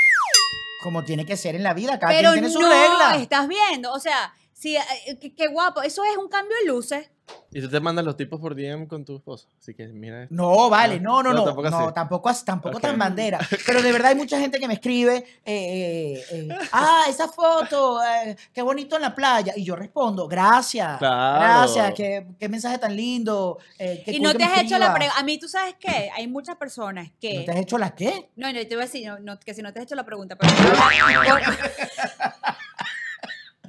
Como 0.82 1.02
tiene 1.04 1.26
que 1.26 1.36
ser 1.36 1.54
en 1.56 1.62
la 1.62 1.74
vida, 1.74 1.98
cada 1.98 2.12
pero 2.12 2.32
quien 2.32 2.44
tiene 2.44 2.50
su 2.50 2.60
no 2.60 2.68
regla. 2.68 3.16
estás 3.16 3.46
viendo, 3.48 3.92
o 3.92 3.98
sea, 3.98 4.34
sí, 4.60 4.76
eh, 4.76 5.18
qué, 5.20 5.34
qué 5.34 5.46
guapo, 5.48 5.82
eso 5.82 6.02
es 6.04 6.16
un 6.16 6.28
cambio 6.28 6.56
de 6.62 6.68
luces. 6.68 7.10
Y 7.52 7.60
tú 7.60 7.68
te 7.70 7.78
mandas 7.78 8.04
los 8.04 8.16
tipos 8.16 8.40
por 8.40 8.56
DM 8.56 8.88
con 8.88 9.04
tu 9.04 9.14
esposo. 9.16 9.46
Así 9.60 9.72
que 9.72 9.86
mira 9.86 10.24
esto. 10.24 10.34
No, 10.34 10.68
vale, 10.68 10.98
no, 10.98 11.22
no, 11.22 11.32
No, 11.32 11.38
no. 11.38 11.44
tampoco 11.44 11.70
no, 11.70 11.76
así. 11.78 11.94
tampoco, 11.94 12.30
tampoco 12.44 12.80
tan 12.80 12.98
bandera. 12.98 13.38
Pero 13.66 13.82
de 13.82 13.92
verdad 13.92 14.10
hay 14.10 14.16
mucha 14.16 14.36
gente 14.40 14.58
que 14.58 14.66
me 14.66 14.74
escribe, 14.74 15.18
eh, 15.44 15.44
eh, 15.44 16.24
eh, 16.32 16.48
ah, 16.72 17.04
esa 17.08 17.28
foto, 17.28 18.02
eh, 18.02 18.36
qué 18.52 18.62
bonito 18.62 18.96
en 18.96 19.02
la 19.02 19.14
playa. 19.14 19.52
Y 19.56 19.62
yo 19.62 19.76
respondo, 19.76 20.26
gracias. 20.26 20.98
Claro. 20.98 21.38
Gracias, 21.40 21.94
qué, 21.94 22.26
qué 22.36 22.48
mensaje 22.48 22.78
tan 22.78 22.96
lindo. 22.96 23.58
eh, 23.78 24.02
qué 24.04 24.10
Y 24.10 24.14
cool 24.18 24.24
no 24.24 24.34
te 24.34 24.42
has 24.42 24.62
hecho 24.62 24.76
la 24.78 24.92
pregunta. 24.92 25.20
A 25.20 25.22
mí, 25.22 25.38
¿tú 25.38 25.46
sabes 25.46 25.76
qué? 25.78 26.10
Hay 26.16 26.26
muchas 26.26 26.56
personas 26.56 27.10
que. 27.20 27.34
¿No 27.38 27.44
te 27.44 27.50
has 27.52 27.58
hecho 27.58 27.78
la 27.78 27.94
qué? 27.94 28.30
No, 28.34 28.52
no, 28.52 28.58
te 28.58 28.66
voy 28.74 28.82
a 28.82 28.86
decir 28.86 29.06
no, 29.06 29.20
no, 29.20 29.38
que 29.38 29.54
si 29.54 29.62
no 29.62 29.72
te 29.72 29.78
has 29.78 29.84
hecho 29.84 29.94
la 29.94 30.04
pregunta, 30.04 30.34
pero 30.34 30.52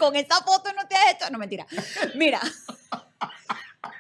con, 0.02 0.16
esa 0.16 0.36
foto 0.44 0.72
no 0.74 0.88
te 0.88 0.96
has 0.96 1.14
hecho. 1.14 1.30
No, 1.32 1.38
mentira. 1.38 1.66
Mira, 2.16 2.42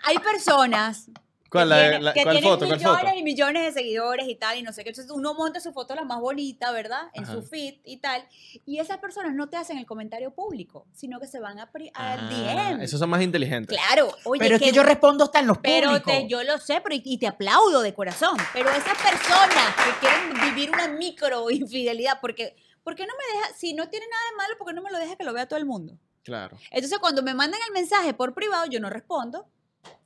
hay 0.04 0.18
personas 0.20 1.06
¿Cuál, 1.50 1.66
que, 1.66 1.70
la- 1.70 1.82
tienen, 1.82 2.04
la- 2.06 2.14
que 2.14 2.24
cuál 2.24 2.36
tienen 2.38 2.50
foto? 2.52 2.66
¿Cuál 2.66 2.78
millones 2.80 3.02
foto? 3.10 3.18
y 3.20 3.24
millones 3.24 3.64
de 3.66 3.72
seguidores 3.74 4.28
y 4.30 4.36
tal, 4.36 4.58
y 4.58 4.62
no 4.64 4.72
sé 4.72 4.84
qué. 4.84 4.90
Entonces 4.92 5.12
uno 5.12 5.34
monta 5.34 5.60
su 5.60 5.74
foto 5.74 5.94
la 5.96 6.04
más 6.06 6.20
bonita, 6.22 6.72
¿verdad? 6.72 7.10
En 7.14 7.26
Ajá. 7.26 7.34
su 7.34 7.42
feed 7.44 7.76
y 7.84 7.98
tal. 7.98 8.24
Y 8.66 8.80
esas 8.80 9.00
personas 9.00 9.34
no 9.36 9.50
te 9.50 9.58
hacen 9.58 9.78
el 9.78 9.86
comentario 9.86 10.32
público, 10.34 10.86
sino 10.94 11.20
que 11.20 11.28
se 11.28 11.40
van 11.42 11.60
a 11.60 11.70
pri- 11.70 11.92
al 11.94 12.20
Ah, 12.22 12.30
DM. 12.74 12.82
esos 12.84 13.00
son 13.02 13.10
más 13.10 13.22
inteligentes. 13.22 13.78
Claro, 13.78 14.16
oye, 14.24 14.40
pero 14.40 14.56
es 14.56 14.62
que 14.62 14.72
yo 14.72 14.82
respondo 14.84 15.26
hasta 15.26 15.40
en 15.40 15.48
los 15.48 15.58
pero 15.58 15.90
públicos. 15.90 16.14
te, 16.14 16.28
yo 16.30 16.42
lo 16.44 16.58
sé, 16.58 16.80
pero 16.82 16.96
y, 16.96 17.02
y 17.04 17.18
te 17.18 17.28
aplaudo 17.28 17.82
de 17.82 17.94
corazón. 17.94 18.38
Pero 18.54 18.70
esas 18.70 18.98
personas 18.98 19.76
que 19.76 20.08
quieren 20.08 20.42
vivir 20.56 20.72
una 20.72 20.88
micro 20.88 21.50
infidelidad, 21.52 22.20
porque, 22.22 22.56
¿por 22.84 22.96
qué 22.96 23.06
no 23.06 23.14
me 23.18 23.40
deja, 23.40 23.54
si 23.56 23.74
no 23.74 23.90
tiene 23.90 24.06
nada 24.10 24.24
de 24.32 24.38
malo, 24.38 24.58
¿por 24.58 24.68
qué 24.68 24.74
no 24.74 24.82
me 24.82 24.92
lo 24.92 24.98
deja 24.98 25.16
que 25.16 25.24
lo 25.24 25.34
vea 25.34 25.48
todo 25.48 25.60
el 25.60 25.66
mundo? 25.66 25.98
Claro. 26.24 26.58
Entonces, 26.72 27.00
cuando 27.00 27.24
me 27.24 27.34
mandan 27.34 27.60
el 27.68 27.74
mensaje 27.74 28.14
por 28.14 28.34
privado, 28.34 28.66
yo 28.68 28.80
no 28.80 28.90
respondo. 28.90 29.48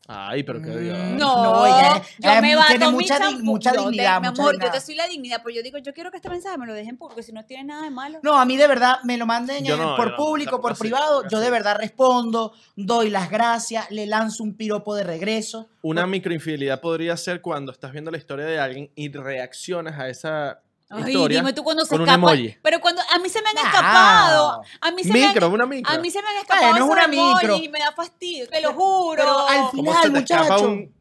Ay, 0.08 0.44
pero 0.44 0.62
qué 0.62 0.70
Dios. 0.70 0.96
Mm. 0.98 1.18
No, 1.18 1.44
No, 1.44 1.66
ella- 1.66 2.00
yo 2.20 2.30
ella 2.30 2.42
me 2.42 2.48
tiene 2.50 2.56
bato 2.58 2.92
mi 2.92 2.92
mucha 2.92 3.18
champú. 3.18 3.44
mucha 3.44 3.74
Yo 3.74 3.82
dignidad, 3.90 4.22
Mi 4.22 4.28
amor, 4.28 4.62
yo 4.62 4.70
te 4.72 4.80
soy 4.80 4.94
la 4.94 5.08
dignidad, 5.08 5.42
pero 5.44 5.56
yo 5.56 5.64
digo, 5.64 5.80
yo 5.80 5.94
quiero 5.96 6.12
que 6.12 6.18
este 6.18 6.30
mensaje 6.30 6.60
me 6.60 6.68
lo 6.68 6.74
dejen 6.76 6.96
público, 6.96 7.24
si 7.24 7.32
no 7.32 7.44
tiene 7.46 7.64
nada 7.64 7.82
de 7.82 7.90
malo. 7.90 8.20
No, 8.22 8.38
a 8.38 8.46
mí 8.46 8.56
de 8.56 8.68
verdad 8.68 9.00
me 9.04 9.18
lo 9.18 9.26
manden 9.26 9.64
no, 9.64 9.96
por 9.96 10.12
no, 10.12 10.16
público, 10.16 10.62
por 10.62 10.74
así, 10.74 10.82
privado. 10.82 11.28
Yo 11.28 11.40
de 11.40 11.50
verdad 11.50 11.78
respondo, 11.80 12.54
doy 12.76 13.10
las 13.10 13.32
gracias, 13.32 13.90
le 13.90 14.06
lanzo 14.06 14.44
un 14.44 14.54
piropo 14.56 14.94
de 14.94 15.06
regreso. 15.06 15.70
Una 15.82 16.06
microinfidelidad 16.06 16.82
podría 16.82 17.18
ser 17.18 17.42
cuando 17.42 17.72
estás 17.72 17.92
viendo 17.92 18.12
la 18.12 18.18
historia 18.18 18.46
de 18.46 18.60
alguien 18.60 18.92
y 18.94 19.12
reaccionas 19.12 20.00
a 20.00 20.08
esa 20.08 20.62
Ay, 20.90 21.04
historia 21.08 21.40
dime 21.40 21.54
tú 21.54 21.64
cuando 21.64 21.84
se 21.84 21.90
con 21.90 22.02
un 22.02 22.08
escapa. 22.08 22.34
emoji. 22.34 22.58
Pero 22.62 22.80
cuando 22.80 23.02
a 23.12 23.20
mí 23.20 23.28
se 23.30 23.42
me 23.42 23.50
han 23.50 23.56
No. 23.56 23.62
escapado, 23.62 24.62
a 24.82 24.92
mí 24.92 25.04
se 25.04 25.12
me 25.14 25.22
han 25.24 25.28
Micro, 25.30 25.50
una 25.50 25.66
micro. 25.66 25.94
A 25.94 25.98
mí 25.98 26.12
se 26.12 26.22
me 26.22 26.28
han 26.30 26.38
escapado 26.38 26.70
Bueno, 26.70 26.86
es 26.86 26.92
una 26.92 27.02
esos 27.02 27.14
emojis 27.14 27.42
micro. 27.50 27.56
y 27.58 27.70
me 27.70 27.80
da 27.80 27.92
fastidio, 27.92 28.48
te 28.50 28.62
lo 28.62 28.74
juro. 28.74 29.16
Pero 29.18 29.48
al 29.48 29.58
¿Cómo 29.72 29.72
final, 29.72 30.04
se 30.04 30.10
te 30.12 30.20
escapa 30.20 30.44
muchacho. 30.44 30.68
un- 30.70 30.96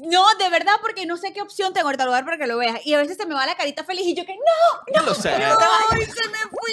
No, 0.00 0.24
de 0.38 0.48
verdad, 0.48 0.72
porque 0.80 1.06
no 1.06 1.16
sé 1.16 1.32
qué 1.32 1.40
opción 1.42 1.72
tengo 1.72 1.86
ahorita 1.88 2.04
lugar 2.04 2.24
para 2.24 2.36
que 2.38 2.46
lo 2.46 2.56
veas. 2.56 2.80
Y 2.84 2.94
a 2.94 2.98
veces 2.98 3.16
se 3.16 3.26
me 3.26 3.34
va 3.34 3.46
la 3.46 3.56
carita 3.56 3.84
feliz 3.84 4.06
y 4.06 4.14
yo 4.14 4.24
que 4.24 4.34
no, 4.34 5.00
No 5.00 5.06
lo 5.06 5.14
sé. 5.14 5.30
ay, 5.30 6.00
se 6.02 6.28
me 6.28 6.38
fui. 6.50 6.72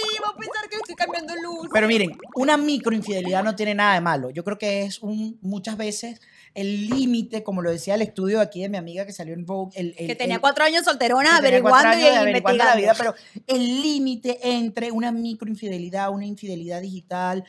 Pero 1.72 1.88
miren, 1.88 2.18
una 2.36 2.58
microinfidelidad 2.58 3.44
no 3.44 3.56
tiene 3.56 3.76
nada 3.76 3.96
de 3.96 4.02
malo. 4.02 4.30
Yo 4.30 4.44
creo 4.44 4.58
que 4.58 4.84
es 4.84 5.00
un, 5.00 5.38
muchas 5.42 5.78
veces 5.78 6.20
el 6.56 6.88
límite, 6.90 7.44
como 7.44 7.62
lo 7.62 7.70
decía 7.70 7.94
el 7.96 8.02
estudio 8.02 8.40
aquí 8.42 8.62
de 8.62 8.70
mi 8.70 8.78
amiga 8.78 9.06
que 9.06 9.12
salió 9.14 9.34
en 9.36 9.46
Vogue. 9.46 9.72
El, 9.80 9.94
el- 9.98 10.08
Que 10.08 10.16
tenía 10.16 10.36
el- 10.36 10.42
cuatro 10.42 10.64
años 10.64 10.84
solterona 10.86 11.38
averiguando 11.38 11.90
y 11.90 12.02
años 12.02 12.12
de 12.14 12.18
averiguando 12.18 12.64
investigando. 12.64 12.66
la 12.66 12.76
vida, 12.76 12.94
pero 12.98 13.14
el 13.46 13.82
límite 13.82 14.40
entre 14.42 14.92
una 14.92 15.12
microinfidelidad, 15.12 16.10
una 16.12 16.26
infidelidad 16.26 16.82
digital, 16.82 17.44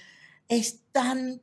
es 0.48 0.80
tan 0.92 1.40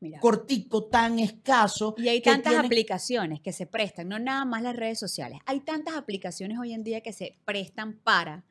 Mira. 0.00 0.20
cortico, 0.20 0.84
tan 0.84 1.18
escaso. 1.18 1.94
Y 1.96 2.08
hay 2.08 2.20
tantas 2.20 2.52
tiene- 2.52 2.66
aplicaciones 2.66 3.40
que 3.40 3.52
se 3.52 3.66
prestan, 3.66 4.08
no 4.08 4.18
nada 4.18 4.44
más 4.44 4.60
las 4.62 4.76
redes 4.76 4.98
sociales. 4.98 5.38
Hay 5.46 5.60
tantas 5.60 5.94
aplicaciones 5.94 6.58
hoy 6.58 6.72
en 6.74 6.84
día 6.84 7.00
que 7.00 7.12
se 7.12 7.38
prestan 7.44 7.94
para 8.02 8.44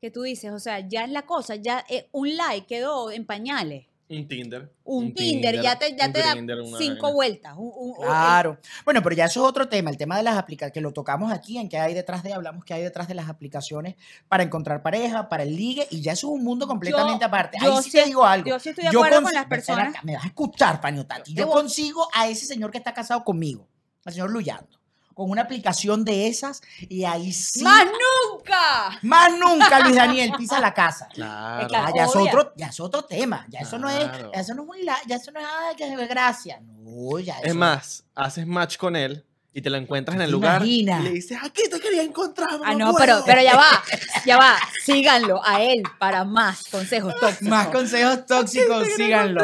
que 0.00 0.10
tú 0.10 0.22
dices, 0.22 0.52
o 0.52 0.58
sea, 0.58 0.86
ya 0.88 1.04
es 1.04 1.10
la 1.10 1.22
cosa, 1.22 1.56
ya 1.56 1.84
eh, 1.88 2.08
un 2.12 2.36
like 2.36 2.66
quedó 2.66 3.10
en 3.10 3.26
pañales. 3.26 3.86
Un 4.10 4.26
Tinder. 4.26 4.74
Un, 4.82 5.14
Tinder, 5.14 5.62
ya 5.62 5.78
te, 5.78 5.94
ya 5.96 6.06
un 6.08 6.12
te 6.12 6.18
da 6.18 6.32
cinco 6.76 7.02
vaina. 7.02 7.08
vueltas. 7.14 7.54
un- 7.56 7.72
un- 7.76 7.90
un- 7.96 8.04
Claro. 8.04 8.58
Bueno, 8.84 9.02
pero 9.04 9.14
ya 9.14 9.26
eso 9.26 9.40
es 9.44 9.48
otro 9.48 9.68
tema, 9.68 9.88
el 9.88 9.96
tema 9.96 10.16
de 10.16 10.24
las 10.24 10.36
aplicaciones, 10.36 10.74
que 10.74 10.80
lo 10.80 10.92
tocamos 10.92 11.32
aquí, 11.32 11.58
en 11.58 11.68
que 11.68 11.78
hay 11.78 11.94
detrás 11.94 12.24
de, 12.24 12.32
hablamos 12.34 12.64
que 12.64 12.74
hay 12.74 12.82
detrás 12.82 13.06
de 13.06 13.14
las 13.14 13.28
aplicaciones 13.28 13.94
para 14.26 14.42
encontrar 14.42 14.82
pareja, 14.82 15.28
para 15.28 15.44
el 15.44 15.54
ligue, 15.54 15.86
y 15.90 16.00
ya 16.02 16.10
eso 16.12 16.26
es 16.26 16.32
un 16.34 16.42
mundo 16.42 16.66
completamente 16.66 17.20
Yo- 17.20 17.26
aparte. 17.28 17.58
yo 17.62 17.76
Ahí 17.76 17.82
sí, 17.84 17.90
sí- 17.92 17.98
te 17.98 18.04
digo 18.06 18.24
algo. 18.26 18.48
yo 18.48 18.58
sí 18.58 18.70
estoy 18.70 18.82
de 18.82 18.88
acuerdo 18.90 19.22
con 19.22 19.32
las 19.32 19.46
personas. 19.46 19.88
acá, 19.90 20.00
Me 20.02 20.14
vas 20.16 20.24
a 20.24 20.26
escuchar, 20.26 20.80
Fanny 20.82 21.04
Tati. 21.04 21.32
Te 21.32 21.40
Yo 21.40 21.46
voy- 21.46 21.54
consigo 21.54 22.08
a 22.12 22.26
ese 22.26 22.46
señor 22.46 22.72
que 22.72 22.78
está 22.78 22.92
casado 22.92 23.22
conmigo, 23.22 23.68
al 24.04 24.12
señor 24.12 24.30
Luyando, 24.30 24.79
con 25.14 25.30
una 25.30 25.42
aplicación 25.42 26.04
de 26.04 26.28
esas, 26.28 26.62
y 26.88 27.04
ahí 27.04 27.32
sí. 27.32 27.62
¡Más 27.62 27.84
nunca! 27.84 28.98
Más 29.02 29.30
nunca 29.38 29.80
Luis 29.80 29.96
Daniel 29.96 30.32
pisa 30.36 30.60
la 30.60 30.72
casa. 30.72 31.08
Claro. 31.12 31.68
Claro. 31.68 31.86
Ah, 31.88 31.92
ya, 31.94 32.04
es 32.04 32.16
otro, 32.16 32.52
ya 32.56 32.66
es 32.68 32.80
otro 32.80 33.02
tema. 33.04 33.44
Ya 33.48 33.60
eso 33.60 33.78
no 33.78 33.88
es, 33.90 33.98
Claro. 34.04 34.30
ya 34.34 34.40
eso 34.40 34.54
no 34.54 34.62
es 34.62 34.68
un 34.68 34.86
ya 35.06 35.16
eso 35.16 35.30
no 35.30 35.40
es 35.40 35.46
ay, 35.68 35.76
que 35.76 35.92
es 35.92 36.08
gracia. 36.08 36.60
No, 36.62 37.18
ya 37.18 37.38
Es 37.40 37.46
eso- 37.50 37.54
más, 37.58 38.04
haces 38.14 38.46
match 38.46 38.76
con 38.76 38.96
él 38.96 39.24
y 39.52 39.60
te 39.62 39.68
lo 39.68 39.76
encuentras 39.76 40.14
en 40.14 40.22
el 40.22 40.28
¿Te 40.28 40.32
lugar 40.32 40.56
imaginas? 40.62 41.00
y 41.00 41.04
le 41.04 41.10
dices, 41.10 41.38
aquí 41.42 41.62
te 41.68 41.80
quería 41.80 42.02
encontrar. 42.02 42.48
Ah, 42.64 42.72
no, 42.74 42.86
huevo". 42.86 42.98
pero, 42.98 43.22
pero 43.26 43.42
ya 43.42 43.56
va, 43.56 43.82
ya 44.24 44.36
va. 44.38 44.56
Síganlo 44.84 45.40
a 45.44 45.60
él 45.62 45.82
para 45.98 46.24
más 46.24 46.64
consejos 46.70 47.14
tóxicos. 47.20 47.48
Más 47.48 47.66
consejos 47.68 48.26
tóxicos, 48.26 48.86
síganlo. 48.96 49.42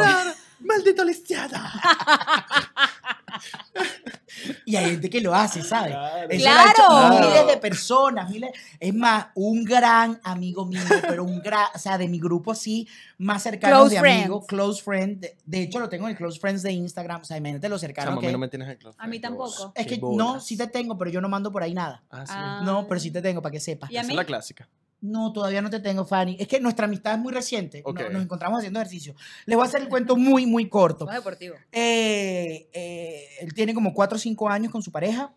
Maldito 0.61 1.05
lisiada. 1.05 1.73
Y 4.67 4.77
hay 4.77 4.91
gente 4.91 5.09
que 5.09 5.21
lo 5.21 5.35
hace, 5.35 5.63
¿sabes? 5.63 5.93
Claro. 5.93 6.29
Eso 6.31 6.45
lo 6.45 6.51
ha 6.57 6.71
hecho 6.71 6.83
Claro. 6.89 7.21
miles 7.27 7.47
de 7.47 7.57
personas, 7.57 8.29
miles. 8.31 8.51
Es 8.79 8.93
más, 8.95 9.27
un 9.35 9.65
gran 9.65 10.21
amigo 10.25 10.67
mío, 10.67 10.81
pero 11.09 11.25
un 11.25 11.41
gran, 11.41 11.67
o 11.75 11.79
sea, 11.79 11.97
de 11.97 12.07
mi 12.09 12.19
grupo 12.19 12.55
sí, 12.55 12.87
más 13.19 13.43
cercano 13.43 13.77
Close 13.77 13.95
de 13.95 14.01
friends. 14.01 14.21
amigos, 14.25 14.45
close 14.47 14.83
friend. 14.83 15.21
De, 15.21 15.37
de 15.45 15.63
hecho, 15.63 15.79
lo 15.79 15.89
tengo 15.89 16.05
en 16.07 16.11
el 16.13 16.17
close 16.17 16.39
friends 16.39 16.63
de 16.63 16.73
Instagram. 16.73 17.23
O 17.23 17.25
sea, 17.25 17.37
imagínate 17.39 17.69
lo 17.69 17.79
cercano 17.79 18.09
Chamo, 18.11 18.19
a 18.19 18.21
que 18.21 18.27
mí 18.27 18.33
no 18.33 18.39
me 18.39 18.49
tienes 18.49 18.69
en 18.69 18.77
close 18.77 18.97
A 19.01 19.07
mí 19.07 19.21
tampoco. 19.21 19.73
Es 19.75 19.87
qué 19.87 19.99
que 20.01 20.07
no, 20.07 20.39
sí 20.41 20.57
te 20.57 20.67
tengo, 20.67 20.99
pero 20.99 21.11
yo 21.11 21.21
no 21.21 21.29
mando 21.29 21.51
por 21.51 21.63
ahí 21.63 21.73
nada. 21.73 22.03
Ah, 22.11 22.27
sí. 22.27 22.33
Ah. 22.37 22.61
No, 22.65 22.87
pero 22.87 23.01
sí 23.01 23.11
te 23.11 23.23
tengo, 23.23 23.41
para 23.41 23.53
que 23.53 23.61
sepas. 23.61 23.91
¿Y 23.91 23.97
a 23.97 24.01
Esa 24.01 24.09
mí? 24.09 24.13
es 24.15 24.17
la 24.19 24.25
clásica. 24.25 24.69
No, 25.07 25.33
todavía 25.33 25.63
no 25.63 25.71
te 25.71 25.81
tengo, 25.81 26.05
Fanny. 26.05 26.37
Es 26.41 26.49
que 26.49 26.61
nuestra 26.61 26.87
amistad 26.87 27.15
es 27.15 27.21
muy 27.21 27.33
reciente. 27.33 27.83
No- 27.83 27.91
Ok. 27.91 28.01
Nos, 28.13 28.23
encontramos 28.23 28.59
haciendo 28.59 28.81
ejercicio. 28.81 29.15
Les 29.47 29.57
voy 29.57 29.65
a 29.65 29.69
hacer 29.69 29.81
el 29.83 29.89
cuento 29.89 30.17
muy, 30.17 30.47
muy 30.47 30.69
corto. 30.69 31.07
Más 31.07 31.15
deportivo. 31.17 31.55
Eh, 31.73 32.69
eh, 32.73 33.25
él 33.41 33.55
tiene 33.55 33.73
como 33.75 33.95
4 33.95 34.17
o 34.17 34.19
5 34.19 34.49
años 34.49 34.73
con 34.73 34.83
su 34.83 34.91
pareja, 34.91 35.33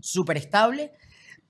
súper 0.00 0.36
estable, 0.36 0.92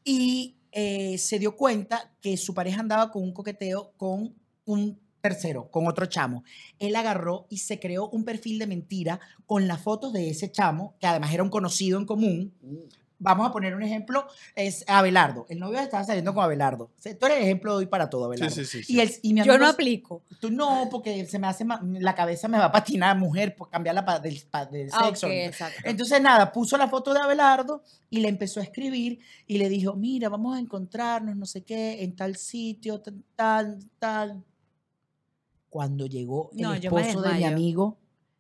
y 0.05 0.57
eh, 0.73 1.17
se 1.19 1.39
dio 1.39 1.57
cuenta 1.57 2.13
que 2.21 2.37
su 2.37 2.55
pareja 2.55 2.81
andaba 2.81 3.11
con 3.11 3.23
un 3.23 3.33
coqueteo 3.33 3.93
con 3.97 4.35
un 4.65 5.01
tercero, 5.21 5.71
con 5.71 5.87
otro 5.87 6.07
chamo. 6.07 6.43
Él 6.79 6.97
agarró 6.97 7.47
y 7.49 7.59
se 7.59 7.79
creó 7.79 8.09
un 8.09 8.25
perfil 8.25 8.59
de 8.59 8.67
mentira 8.67 9.21
con 9.47 9.69
las 9.69 9.81
fotos 9.81 10.13
de 10.13 10.29
ese 10.31 10.51
chamo, 10.51 10.97
que 10.99 11.07
además 11.07 11.33
era 11.33 11.43
un 11.45 11.49
conocido 11.51 11.99
en 11.99 12.07
común. 12.07 12.53
Vamos 13.23 13.49
a 13.49 13.53
poner 13.53 13.75
un 13.75 13.83
ejemplo, 13.83 14.27
es 14.57 14.85
Abelardo. 14.89 15.47
El 15.49 15.61
novio 15.61 15.79
estaba 15.79 16.03
saliendo 16.03 16.35
con 16.35 16.43
Abelardo. 16.43 16.85
O 16.87 17.01
sea, 17.01 17.17
Tú 17.17 17.27
eres 17.27 17.39
el 17.39 17.45
ejemplo 17.45 17.73
de 17.73 17.79
hoy 17.79 17.87
para 17.87 18.11
todo, 18.11 18.25
Abelardo. 18.25 18.53
sí, 18.55 18.65
sí. 18.65 18.83
sí. 18.83 18.95
Y, 18.95 19.01
el, 19.01 19.11
y 19.23 19.33
mi 19.35 19.45
Yo 19.45 19.57
no 19.59 19.67
aplico. 19.69 20.23
Tú 20.41 20.51
no, 20.51 20.89
porque 20.91 21.25
se 21.27 21.39
me 21.39 21.47
hace 21.47 21.65
la 22.01 22.15
cabeza 22.17 22.49
me 22.49 22.59
va 22.59 22.65
a 22.67 22.73
patinar 22.73 23.17
mujer 23.17 23.55
por 23.55 23.71
cambiarla 23.71 24.05
pa- 24.05 24.19
del, 24.19 24.43
pa- 24.51 24.67
del 24.67 24.89
Ah, 24.93 25.05
sexo. 25.07 25.27
ok, 25.29 25.33
exacto. 25.35 25.81
Entonces 25.85 26.21
nada, 26.21 26.51
puso 26.51 26.77
la 26.77 26.89
foto 26.89 27.15
de 27.15 27.21
Abelardo 27.21 27.83
y 28.11 28.19
le 28.21 28.29
empezó 28.29 28.59
a 28.59 28.65
escribir 28.65 29.21
y 29.47 29.59
le 29.59 29.69
dijo, 29.69 29.95
mira, 29.95 30.29
vamos 30.29 30.57
a 30.57 30.59
encontrarnos, 30.61 31.37
no 31.37 31.47
sé 31.47 31.63
qué, 31.63 32.03
en 32.03 32.17
tal 32.17 32.35
sitio, 32.37 33.01
tal, 33.01 33.23
tal, 33.37 33.79
tal. 34.01 34.45
Cuando 35.71 36.07
llegó 36.07 36.51
el 36.55 36.63
No, 36.63 36.75
esposo 36.75 37.23
de 37.23 37.33
mi 37.35 37.45
amigo 37.45 37.99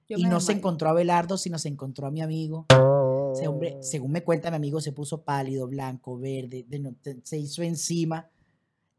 Yo 0.08 0.18
y 0.18 0.24
no 0.24 0.40
se 0.40 0.52
encontró 0.52 0.88
a 0.88 0.90
Abelardo, 0.90 1.38
sino 1.38 1.58
se 1.58 1.68
encontró 1.68 2.06
a 2.06 2.10
mi 2.10 2.20
amigo. 2.20 2.66
Ese 3.32 3.48
hombre, 3.48 3.76
según 3.80 4.12
me 4.12 4.24
cuenta 4.24 4.50
mi 4.50 4.56
amigo, 4.56 4.80
se 4.80 4.92
puso 4.92 5.22
pálido, 5.24 5.66
blanco, 5.68 6.18
verde, 6.18 6.64
de 6.68 6.78
no- 6.78 6.94
te- 7.02 7.20
se 7.24 7.38
hizo 7.38 7.62
encima. 7.62 8.30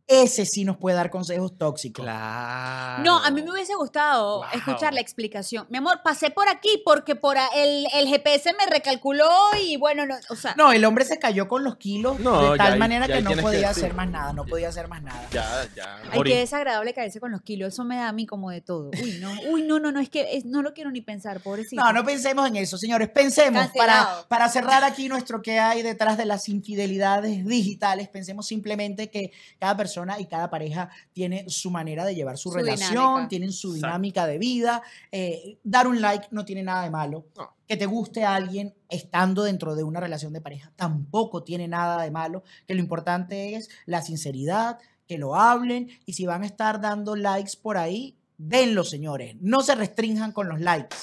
Ese 0.06 0.46
sí 0.46 0.66
nos 0.66 0.76
puede 0.76 0.98
dar 0.98 1.10
consejos 1.10 1.58
tóxicos. 1.58 2.04
Claro. 2.04 3.04
No, 3.04 3.20
a 3.24 3.32
mí 3.32 3.42
me 3.42 3.52
hubiese 3.52 3.74
gustado 3.76 4.40
Wow. 4.40 4.46
escuchar 4.54 4.94
la 4.94 5.00
explicación. 5.00 5.66
Mi 5.70 5.78
amor, 5.78 6.02
pasé 6.04 6.30
por 6.30 6.50
aquí 6.50 6.82
porque 6.84 7.16
por 7.16 7.38
a- 7.38 7.48
el, 7.56 7.88
el 7.94 8.08
GPS 8.10 8.52
me 8.54 8.66
recalculó 8.70 9.30
y 9.66 9.78
bueno, 9.78 10.06
no, 10.06 10.16
o 10.30 10.36
sea, 10.36 10.56
No, 10.58 10.74
el 10.74 10.84
hombre 10.84 11.06
se 11.06 11.20
cayó 11.20 11.48
con 11.48 11.64
los 11.64 11.78
kilos 11.78 12.20
No, 12.20 12.52
de 12.52 12.58
tal 12.58 12.78
manera 12.78 13.08
ya 13.08 13.16
que 13.16 13.22
no 13.22 13.30
que 13.34 13.42
podía 13.42 13.70
hacer 13.70 13.94
más 13.94 14.10
nada, 14.10 14.34
no 14.34 14.46
podía 14.46 14.68
hacer 14.68 14.90
más 14.90 15.02
nada. 15.02 15.26
Ya, 15.32 15.66
ya. 15.74 16.00
ay, 16.04 16.18
morí. 16.18 16.32
qué 16.32 16.40
desagradable 16.40 16.94
caerse 16.94 17.22
con 17.22 17.32
los 17.32 17.42
kilos. 17.42 17.72
Eso 17.74 17.86
me 17.86 17.96
da 17.96 18.10
a 18.10 18.14
mí 18.14 18.26
como 18.26 18.50
de 18.52 18.60
todo. 18.60 18.92
Uy, 19.02 19.20
no, 19.22 19.32
uy, 19.52 19.64
no, 19.64 19.80
no, 19.80 19.94
no, 19.94 20.02
es 20.02 20.10
que 20.10 20.36
es- 20.36 20.44
no 20.46 20.62
lo 20.62 20.74
quiero 20.74 20.92
ni 20.92 21.00
pensar, 21.00 21.40
pobrecito. 21.40 21.82
No, 21.82 21.94
no 21.94 22.04
pensemos 22.04 22.46
en 22.50 22.58
eso, 22.58 22.78
señores. 22.78 23.10
Pensemos, 23.10 23.68
para, 23.76 24.26
para 24.28 24.50
cerrar 24.50 24.84
aquí 24.84 25.08
nuestro 25.08 25.42
que 25.42 25.60
hay 25.60 25.82
detrás 25.82 26.18
de 26.18 26.26
las 26.26 26.50
infidelidades 26.50 27.46
digitales, 27.46 28.10
pensemos 28.10 28.46
simplemente 28.48 29.10
que 29.10 29.32
cada 29.60 29.78
persona 29.78 29.93
y 30.20 30.26
cada 30.26 30.50
pareja 30.50 30.90
tiene 31.14 31.46
su 31.50 31.70
manera 31.72 32.06
de 32.06 32.16
llevar 32.16 32.38
su, 32.38 32.50
Su 32.50 32.56
relación, 32.56 32.90
dinámica. 32.92 33.28
tienen 33.28 33.52
su 33.54 33.70
Exacto. 33.76 33.88
dinámica 33.88 34.28
de 34.28 34.38
vida. 34.38 34.82
Eh, 35.12 35.58
dar 35.64 35.88
un 35.88 36.02
like 36.02 36.28
no 36.32 36.46
tiene 36.46 36.64
nada 36.64 36.84
de 36.84 36.90
malo. 36.90 37.26
No. 37.38 37.54
Que 37.68 37.78
te 37.78 37.86
guste 37.86 38.24
a 38.26 38.36
alguien 38.36 38.74
estando 38.90 39.44
dentro 39.44 39.76
de 39.76 39.84
una 39.84 40.00
relación 40.00 40.34
de 40.34 40.42
pareja 40.42 40.72
tampoco 40.76 41.44
tiene 41.44 41.68
nada 41.68 42.02
de 42.02 42.12
malo. 42.12 42.44
Que 42.68 42.74
lo 42.76 42.80
importante 42.82 43.56
es 43.56 43.70
la 43.86 44.02
sinceridad, 44.02 44.80
que 45.08 45.18
lo 45.18 45.36
hablen 45.36 45.90
y 46.06 46.14
si 46.14 46.26
van 46.26 46.44
a 46.44 46.46
estar 46.46 46.82
dando 46.82 47.16
likes 47.16 47.54
por 47.62 47.78
ahí, 47.78 48.16
denlo, 48.38 48.84
señores. 48.84 49.36
No 49.42 49.62
se 49.62 49.76
restrinjan 49.76 50.32
con 50.32 50.50
los 50.50 50.60
likes. 50.60 50.96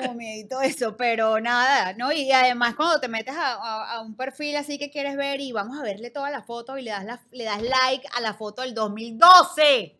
Como, 0.00 0.14
miedito 0.14 0.60
eso, 0.60 0.96
pero 0.96 1.40
nada, 1.40 1.92
¿no? 1.94 2.12
Y 2.12 2.30
además 2.32 2.74
cuando 2.74 3.00
te 3.00 3.08
metes 3.08 3.34
a, 3.36 3.54
a- 3.54 3.92
a 3.96 4.00
un 4.02 4.16
perfil 4.16 4.56
así 4.56 4.78
que 4.78 4.90
quieres 4.90 5.16
ver 5.16 5.40
y 5.40 5.52
vamos 5.52 5.78
a 5.78 5.82
verle 5.82 6.10
toda 6.10 6.30
la 6.30 6.42
foto 6.42 6.76
y 6.78 6.82
le 6.82 6.90
das, 6.90 7.04
la- 7.04 7.20
le 7.32 7.44
das 7.44 7.62
like 7.62 8.06
a 8.16 8.20
la 8.20 8.34
foto 8.34 8.62
del 8.62 8.74
2012. 8.74 9.96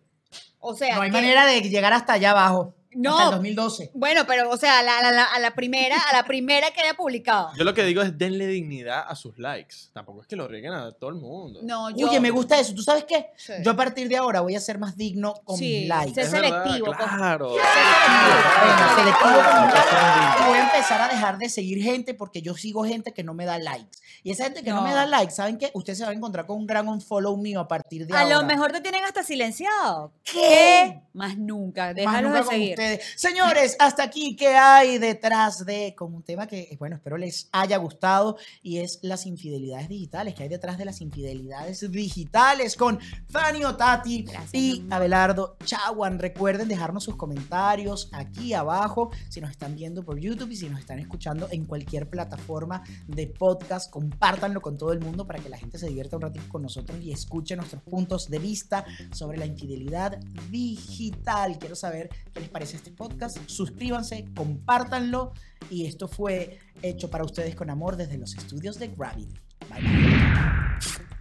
O 0.61 0.74
sea, 0.74 0.96
No 0.96 1.02
hay 1.02 1.11
que- 1.11 1.16
manera 1.16 1.46
de 1.46 1.61
llegar 1.62 1.92
hasta 1.92 2.14
allá 2.14 2.30
abajo. 2.30 2.74
No. 2.96 3.11
Hasta 3.18 3.24
el 3.24 3.30
2012. 3.33 3.90
Bueno, 3.94 4.22
pero, 4.24 4.48
o 4.50 4.57
sea, 4.57 4.78
a 4.78 4.83
la, 4.85 4.98
a 5.00 5.11
la- 5.11 5.24
a 5.24 5.38
la 5.40 5.52
primera, 5.57 5.96
a 5.98 6.12
la 6.16 6.22
primera 6.24 6.70
que 6.70 6.80
haya 6.80 6.94
publicado. 6.94 7.50
Yo 7.57 7.64
lo 7.64 7.74
que 7.74 7.83
digo 7.83 8.00
es 8.02 8.16
denle 8.16 8.46
dignidad 8.46 9.04
a 9.09 9.16
sus 9.16 9.37
likes. 9.37 9.74
Tampoco 9.92 10.20
es 10.22 10.28
que 10.28 10.37
lo 10.37 10.46
rieguen 10.46 10.72
a 10.74 10.92
todo 10.92 11.11
el 11.11 11.16
mundo. 11.16 11.59
No, 11.64 11.90
yo. 11.90 12.09
Oye, 12.09 12.20
me 12.20 12.30
gusta 12.30 12.57
eso. 12.57 12.72
¿Tú 12.72 12.83
sabes 12.85 13.02
qué? 13.02 13.30
Sí. 13.37 13.52
Yo 13.64 13.72
a 13.72 13.76
partir 13.76 14.09
de 14.09 14.16
ahora 14.16 14.42
voy 14.42 14.54
a 14.54 14.61
ser 14.61 14.78
más 14.78 14.96
digno 14.96 15.35
con 15.42 15.57
Sí, 15.59 15.80
mis 15.80 15.88
likes. 15.88 16.14
sé 16.14 16.20
Es 16.20 16.30
verdad, 16.30 16.62
selectivo, 16.64 16.87
con- 16.87 16.96
Claro. 16.96 17.50
Venga, 17.50 17.64
selectivo 17.64 18.74
voy 19.22 20.59
a 20.59 20.64
empezar 20.64 21.00
a 21.00 21.09
dejar 21.09 21.38
de 21.38 21.48
seguir 21.48 21.83
gente 21.83 22.14
porque 22.14 22.42
yo 22.42 22.55
sigo 22.55 22.85
gente 22.85 23.12
que 23.12 23.22
no 23.22 23.35
me 23.35 23.44
da 23.44 23.59
likes. 23.59 23.98
Y 24.22 24.31
esa 24.31 24.44
gente 24.44 24.62
que 24.62 24.70
no, 24.70 24.77
No. 24.77 24.83
me 24.83 24.94
da 24.94 25.07
likes, 25.07 25.35
¿saben 25.35 25.59
qué? 25.59 25.70
Usted 25.74 25.94
se 25.94 26.05
va 26.05 26.11
a 26.11 26.14
encontrar 26.14 26.46
con 26.46 26.57
un 26.59 26.66
gran 26.66 26.88
unfollow 26.88 27.37
mío 27.37 27.61
a 27.61 27.68
partir 27.68 28.07
de 28.07 28.14
A 28.14 28.20
ahora. 28.22 28.37
lo 28.40 28.44
mejor 28.44 28.72
te 28.72 28.81
tienen 28.81 29.05
hasta 29.05 29.22
silenciado. 29.22 30.12
¿Qué? 30.22 31.00
Más 31.12 31.37
nunca. 31.37 31.94
Déjalos 31.94 32.33
de 32.33 32.38
con 32.40 32.48
seguir. 32.50 32.70
ustedes. 32.70 33.05
Señores, 33.16 33.77
hasta 33.79 34.03
aquí, 34.03 34.35
¿qué 34.37 34.48
hay 34.57 34.98
detrás 34.98 35.64
de? 35.64 35.94
Con 35.96 36.14
un 36.14 36.22
tema 36.22 36.46
que, 36.46 36.77
bueno, 36.79 36.96
espero 36.96 37.16
les 37.18 37.48
haya 37.53 37.77
gustado 37.77 38.37
y 38.62 38.79
es 38.79 38.98
las 39.03 39.27
infidelidades 39.27 39.88
digitales. 39.88 40.35
¿Qué 40.35 40.44
hay 40.44 40.48
detrás 40.48 40.79
de 40.79 40.85
las 40.87 41.00
infidelidades 41.00 41.90
digitales? 41.90 42.77
Con 42.77 42.98
Fanny 43.31 43.64
Otati 43.64 44.22
Gracias, 44.22 44.55
y. 44.55 44.85
Abelardo 44.90 45.57
Chaguan. 45.64 46.18
Recuerden 46.18 46.68
dejarnos 46.68 47.05
sus 47.05 47.16
comentarios 47.16 48.09
aquí 48.12 48.55
abajo 48.55 49.04
si 49.29 49.40
nos 49.40 49.51
están 49.51 49.75
viendo 49.75 50.05
por 50.05 50.19
YouTube 50.19 50.51
y 50.51 50.57
si 50.57 50.69
nos 50.69 50.81
están 50.81 50.99
escuchando 50.99 51.49
en 51.51 51.64
cualquier 51.64 52.09
plataforma 52.09 52.83
de 53.07 53.27
podcast. 53.27 53.90
Compártanlo 53.90 54.61
con 54.61 54.77
todo 54.77 54.93
el 54.93 55.01
mundo 55.01 55.27
para 55.27 55.38
que 55.38 55.49
la 55.49 55.59
gente 55.59 55.79
se 55.79 55.88
divierta 55.88 56.17
un 56.17 56.23
ratito 56.23 56.49
con 56.49 56.62
nosotros 56.62 57.01
y 57.03 57.12
escuche 57.12 57.57
nuestros 57.57 57.83
puntos 57.83 58.29
de 58.29 58.38
vista 58.38 58.85
sobre 59.12 59.38
la 59.38 59.47
infidelidad 59.47 60.19
digital. 60.51 61.59
Quiero 61.59 61.77
saber 61.77 62.11
qué 62.33 62.40
les 62.40 62.49
parece 62.49 62.77
este 62.77 62.90
podcast. 62.90 63.38
Suscríbanse, 63.47 64.27
compártanlo. 64.37 65.33
Y 65.70 65.87
esto 65.87 66.09
fue 66.09 66.59
hecho 66.83 67.11
para 67.11 67.24
ustedes 67.24 67.55
con 67.55 67.70
amor 67.70 67.97
desde 67.97 68.18
los 68.18 68.35
estudios 68.35 68.78
de 68.78 68.89
Gravity. 68.89 69.35
Bye 69.70 69.83
bye. 69.83 71.14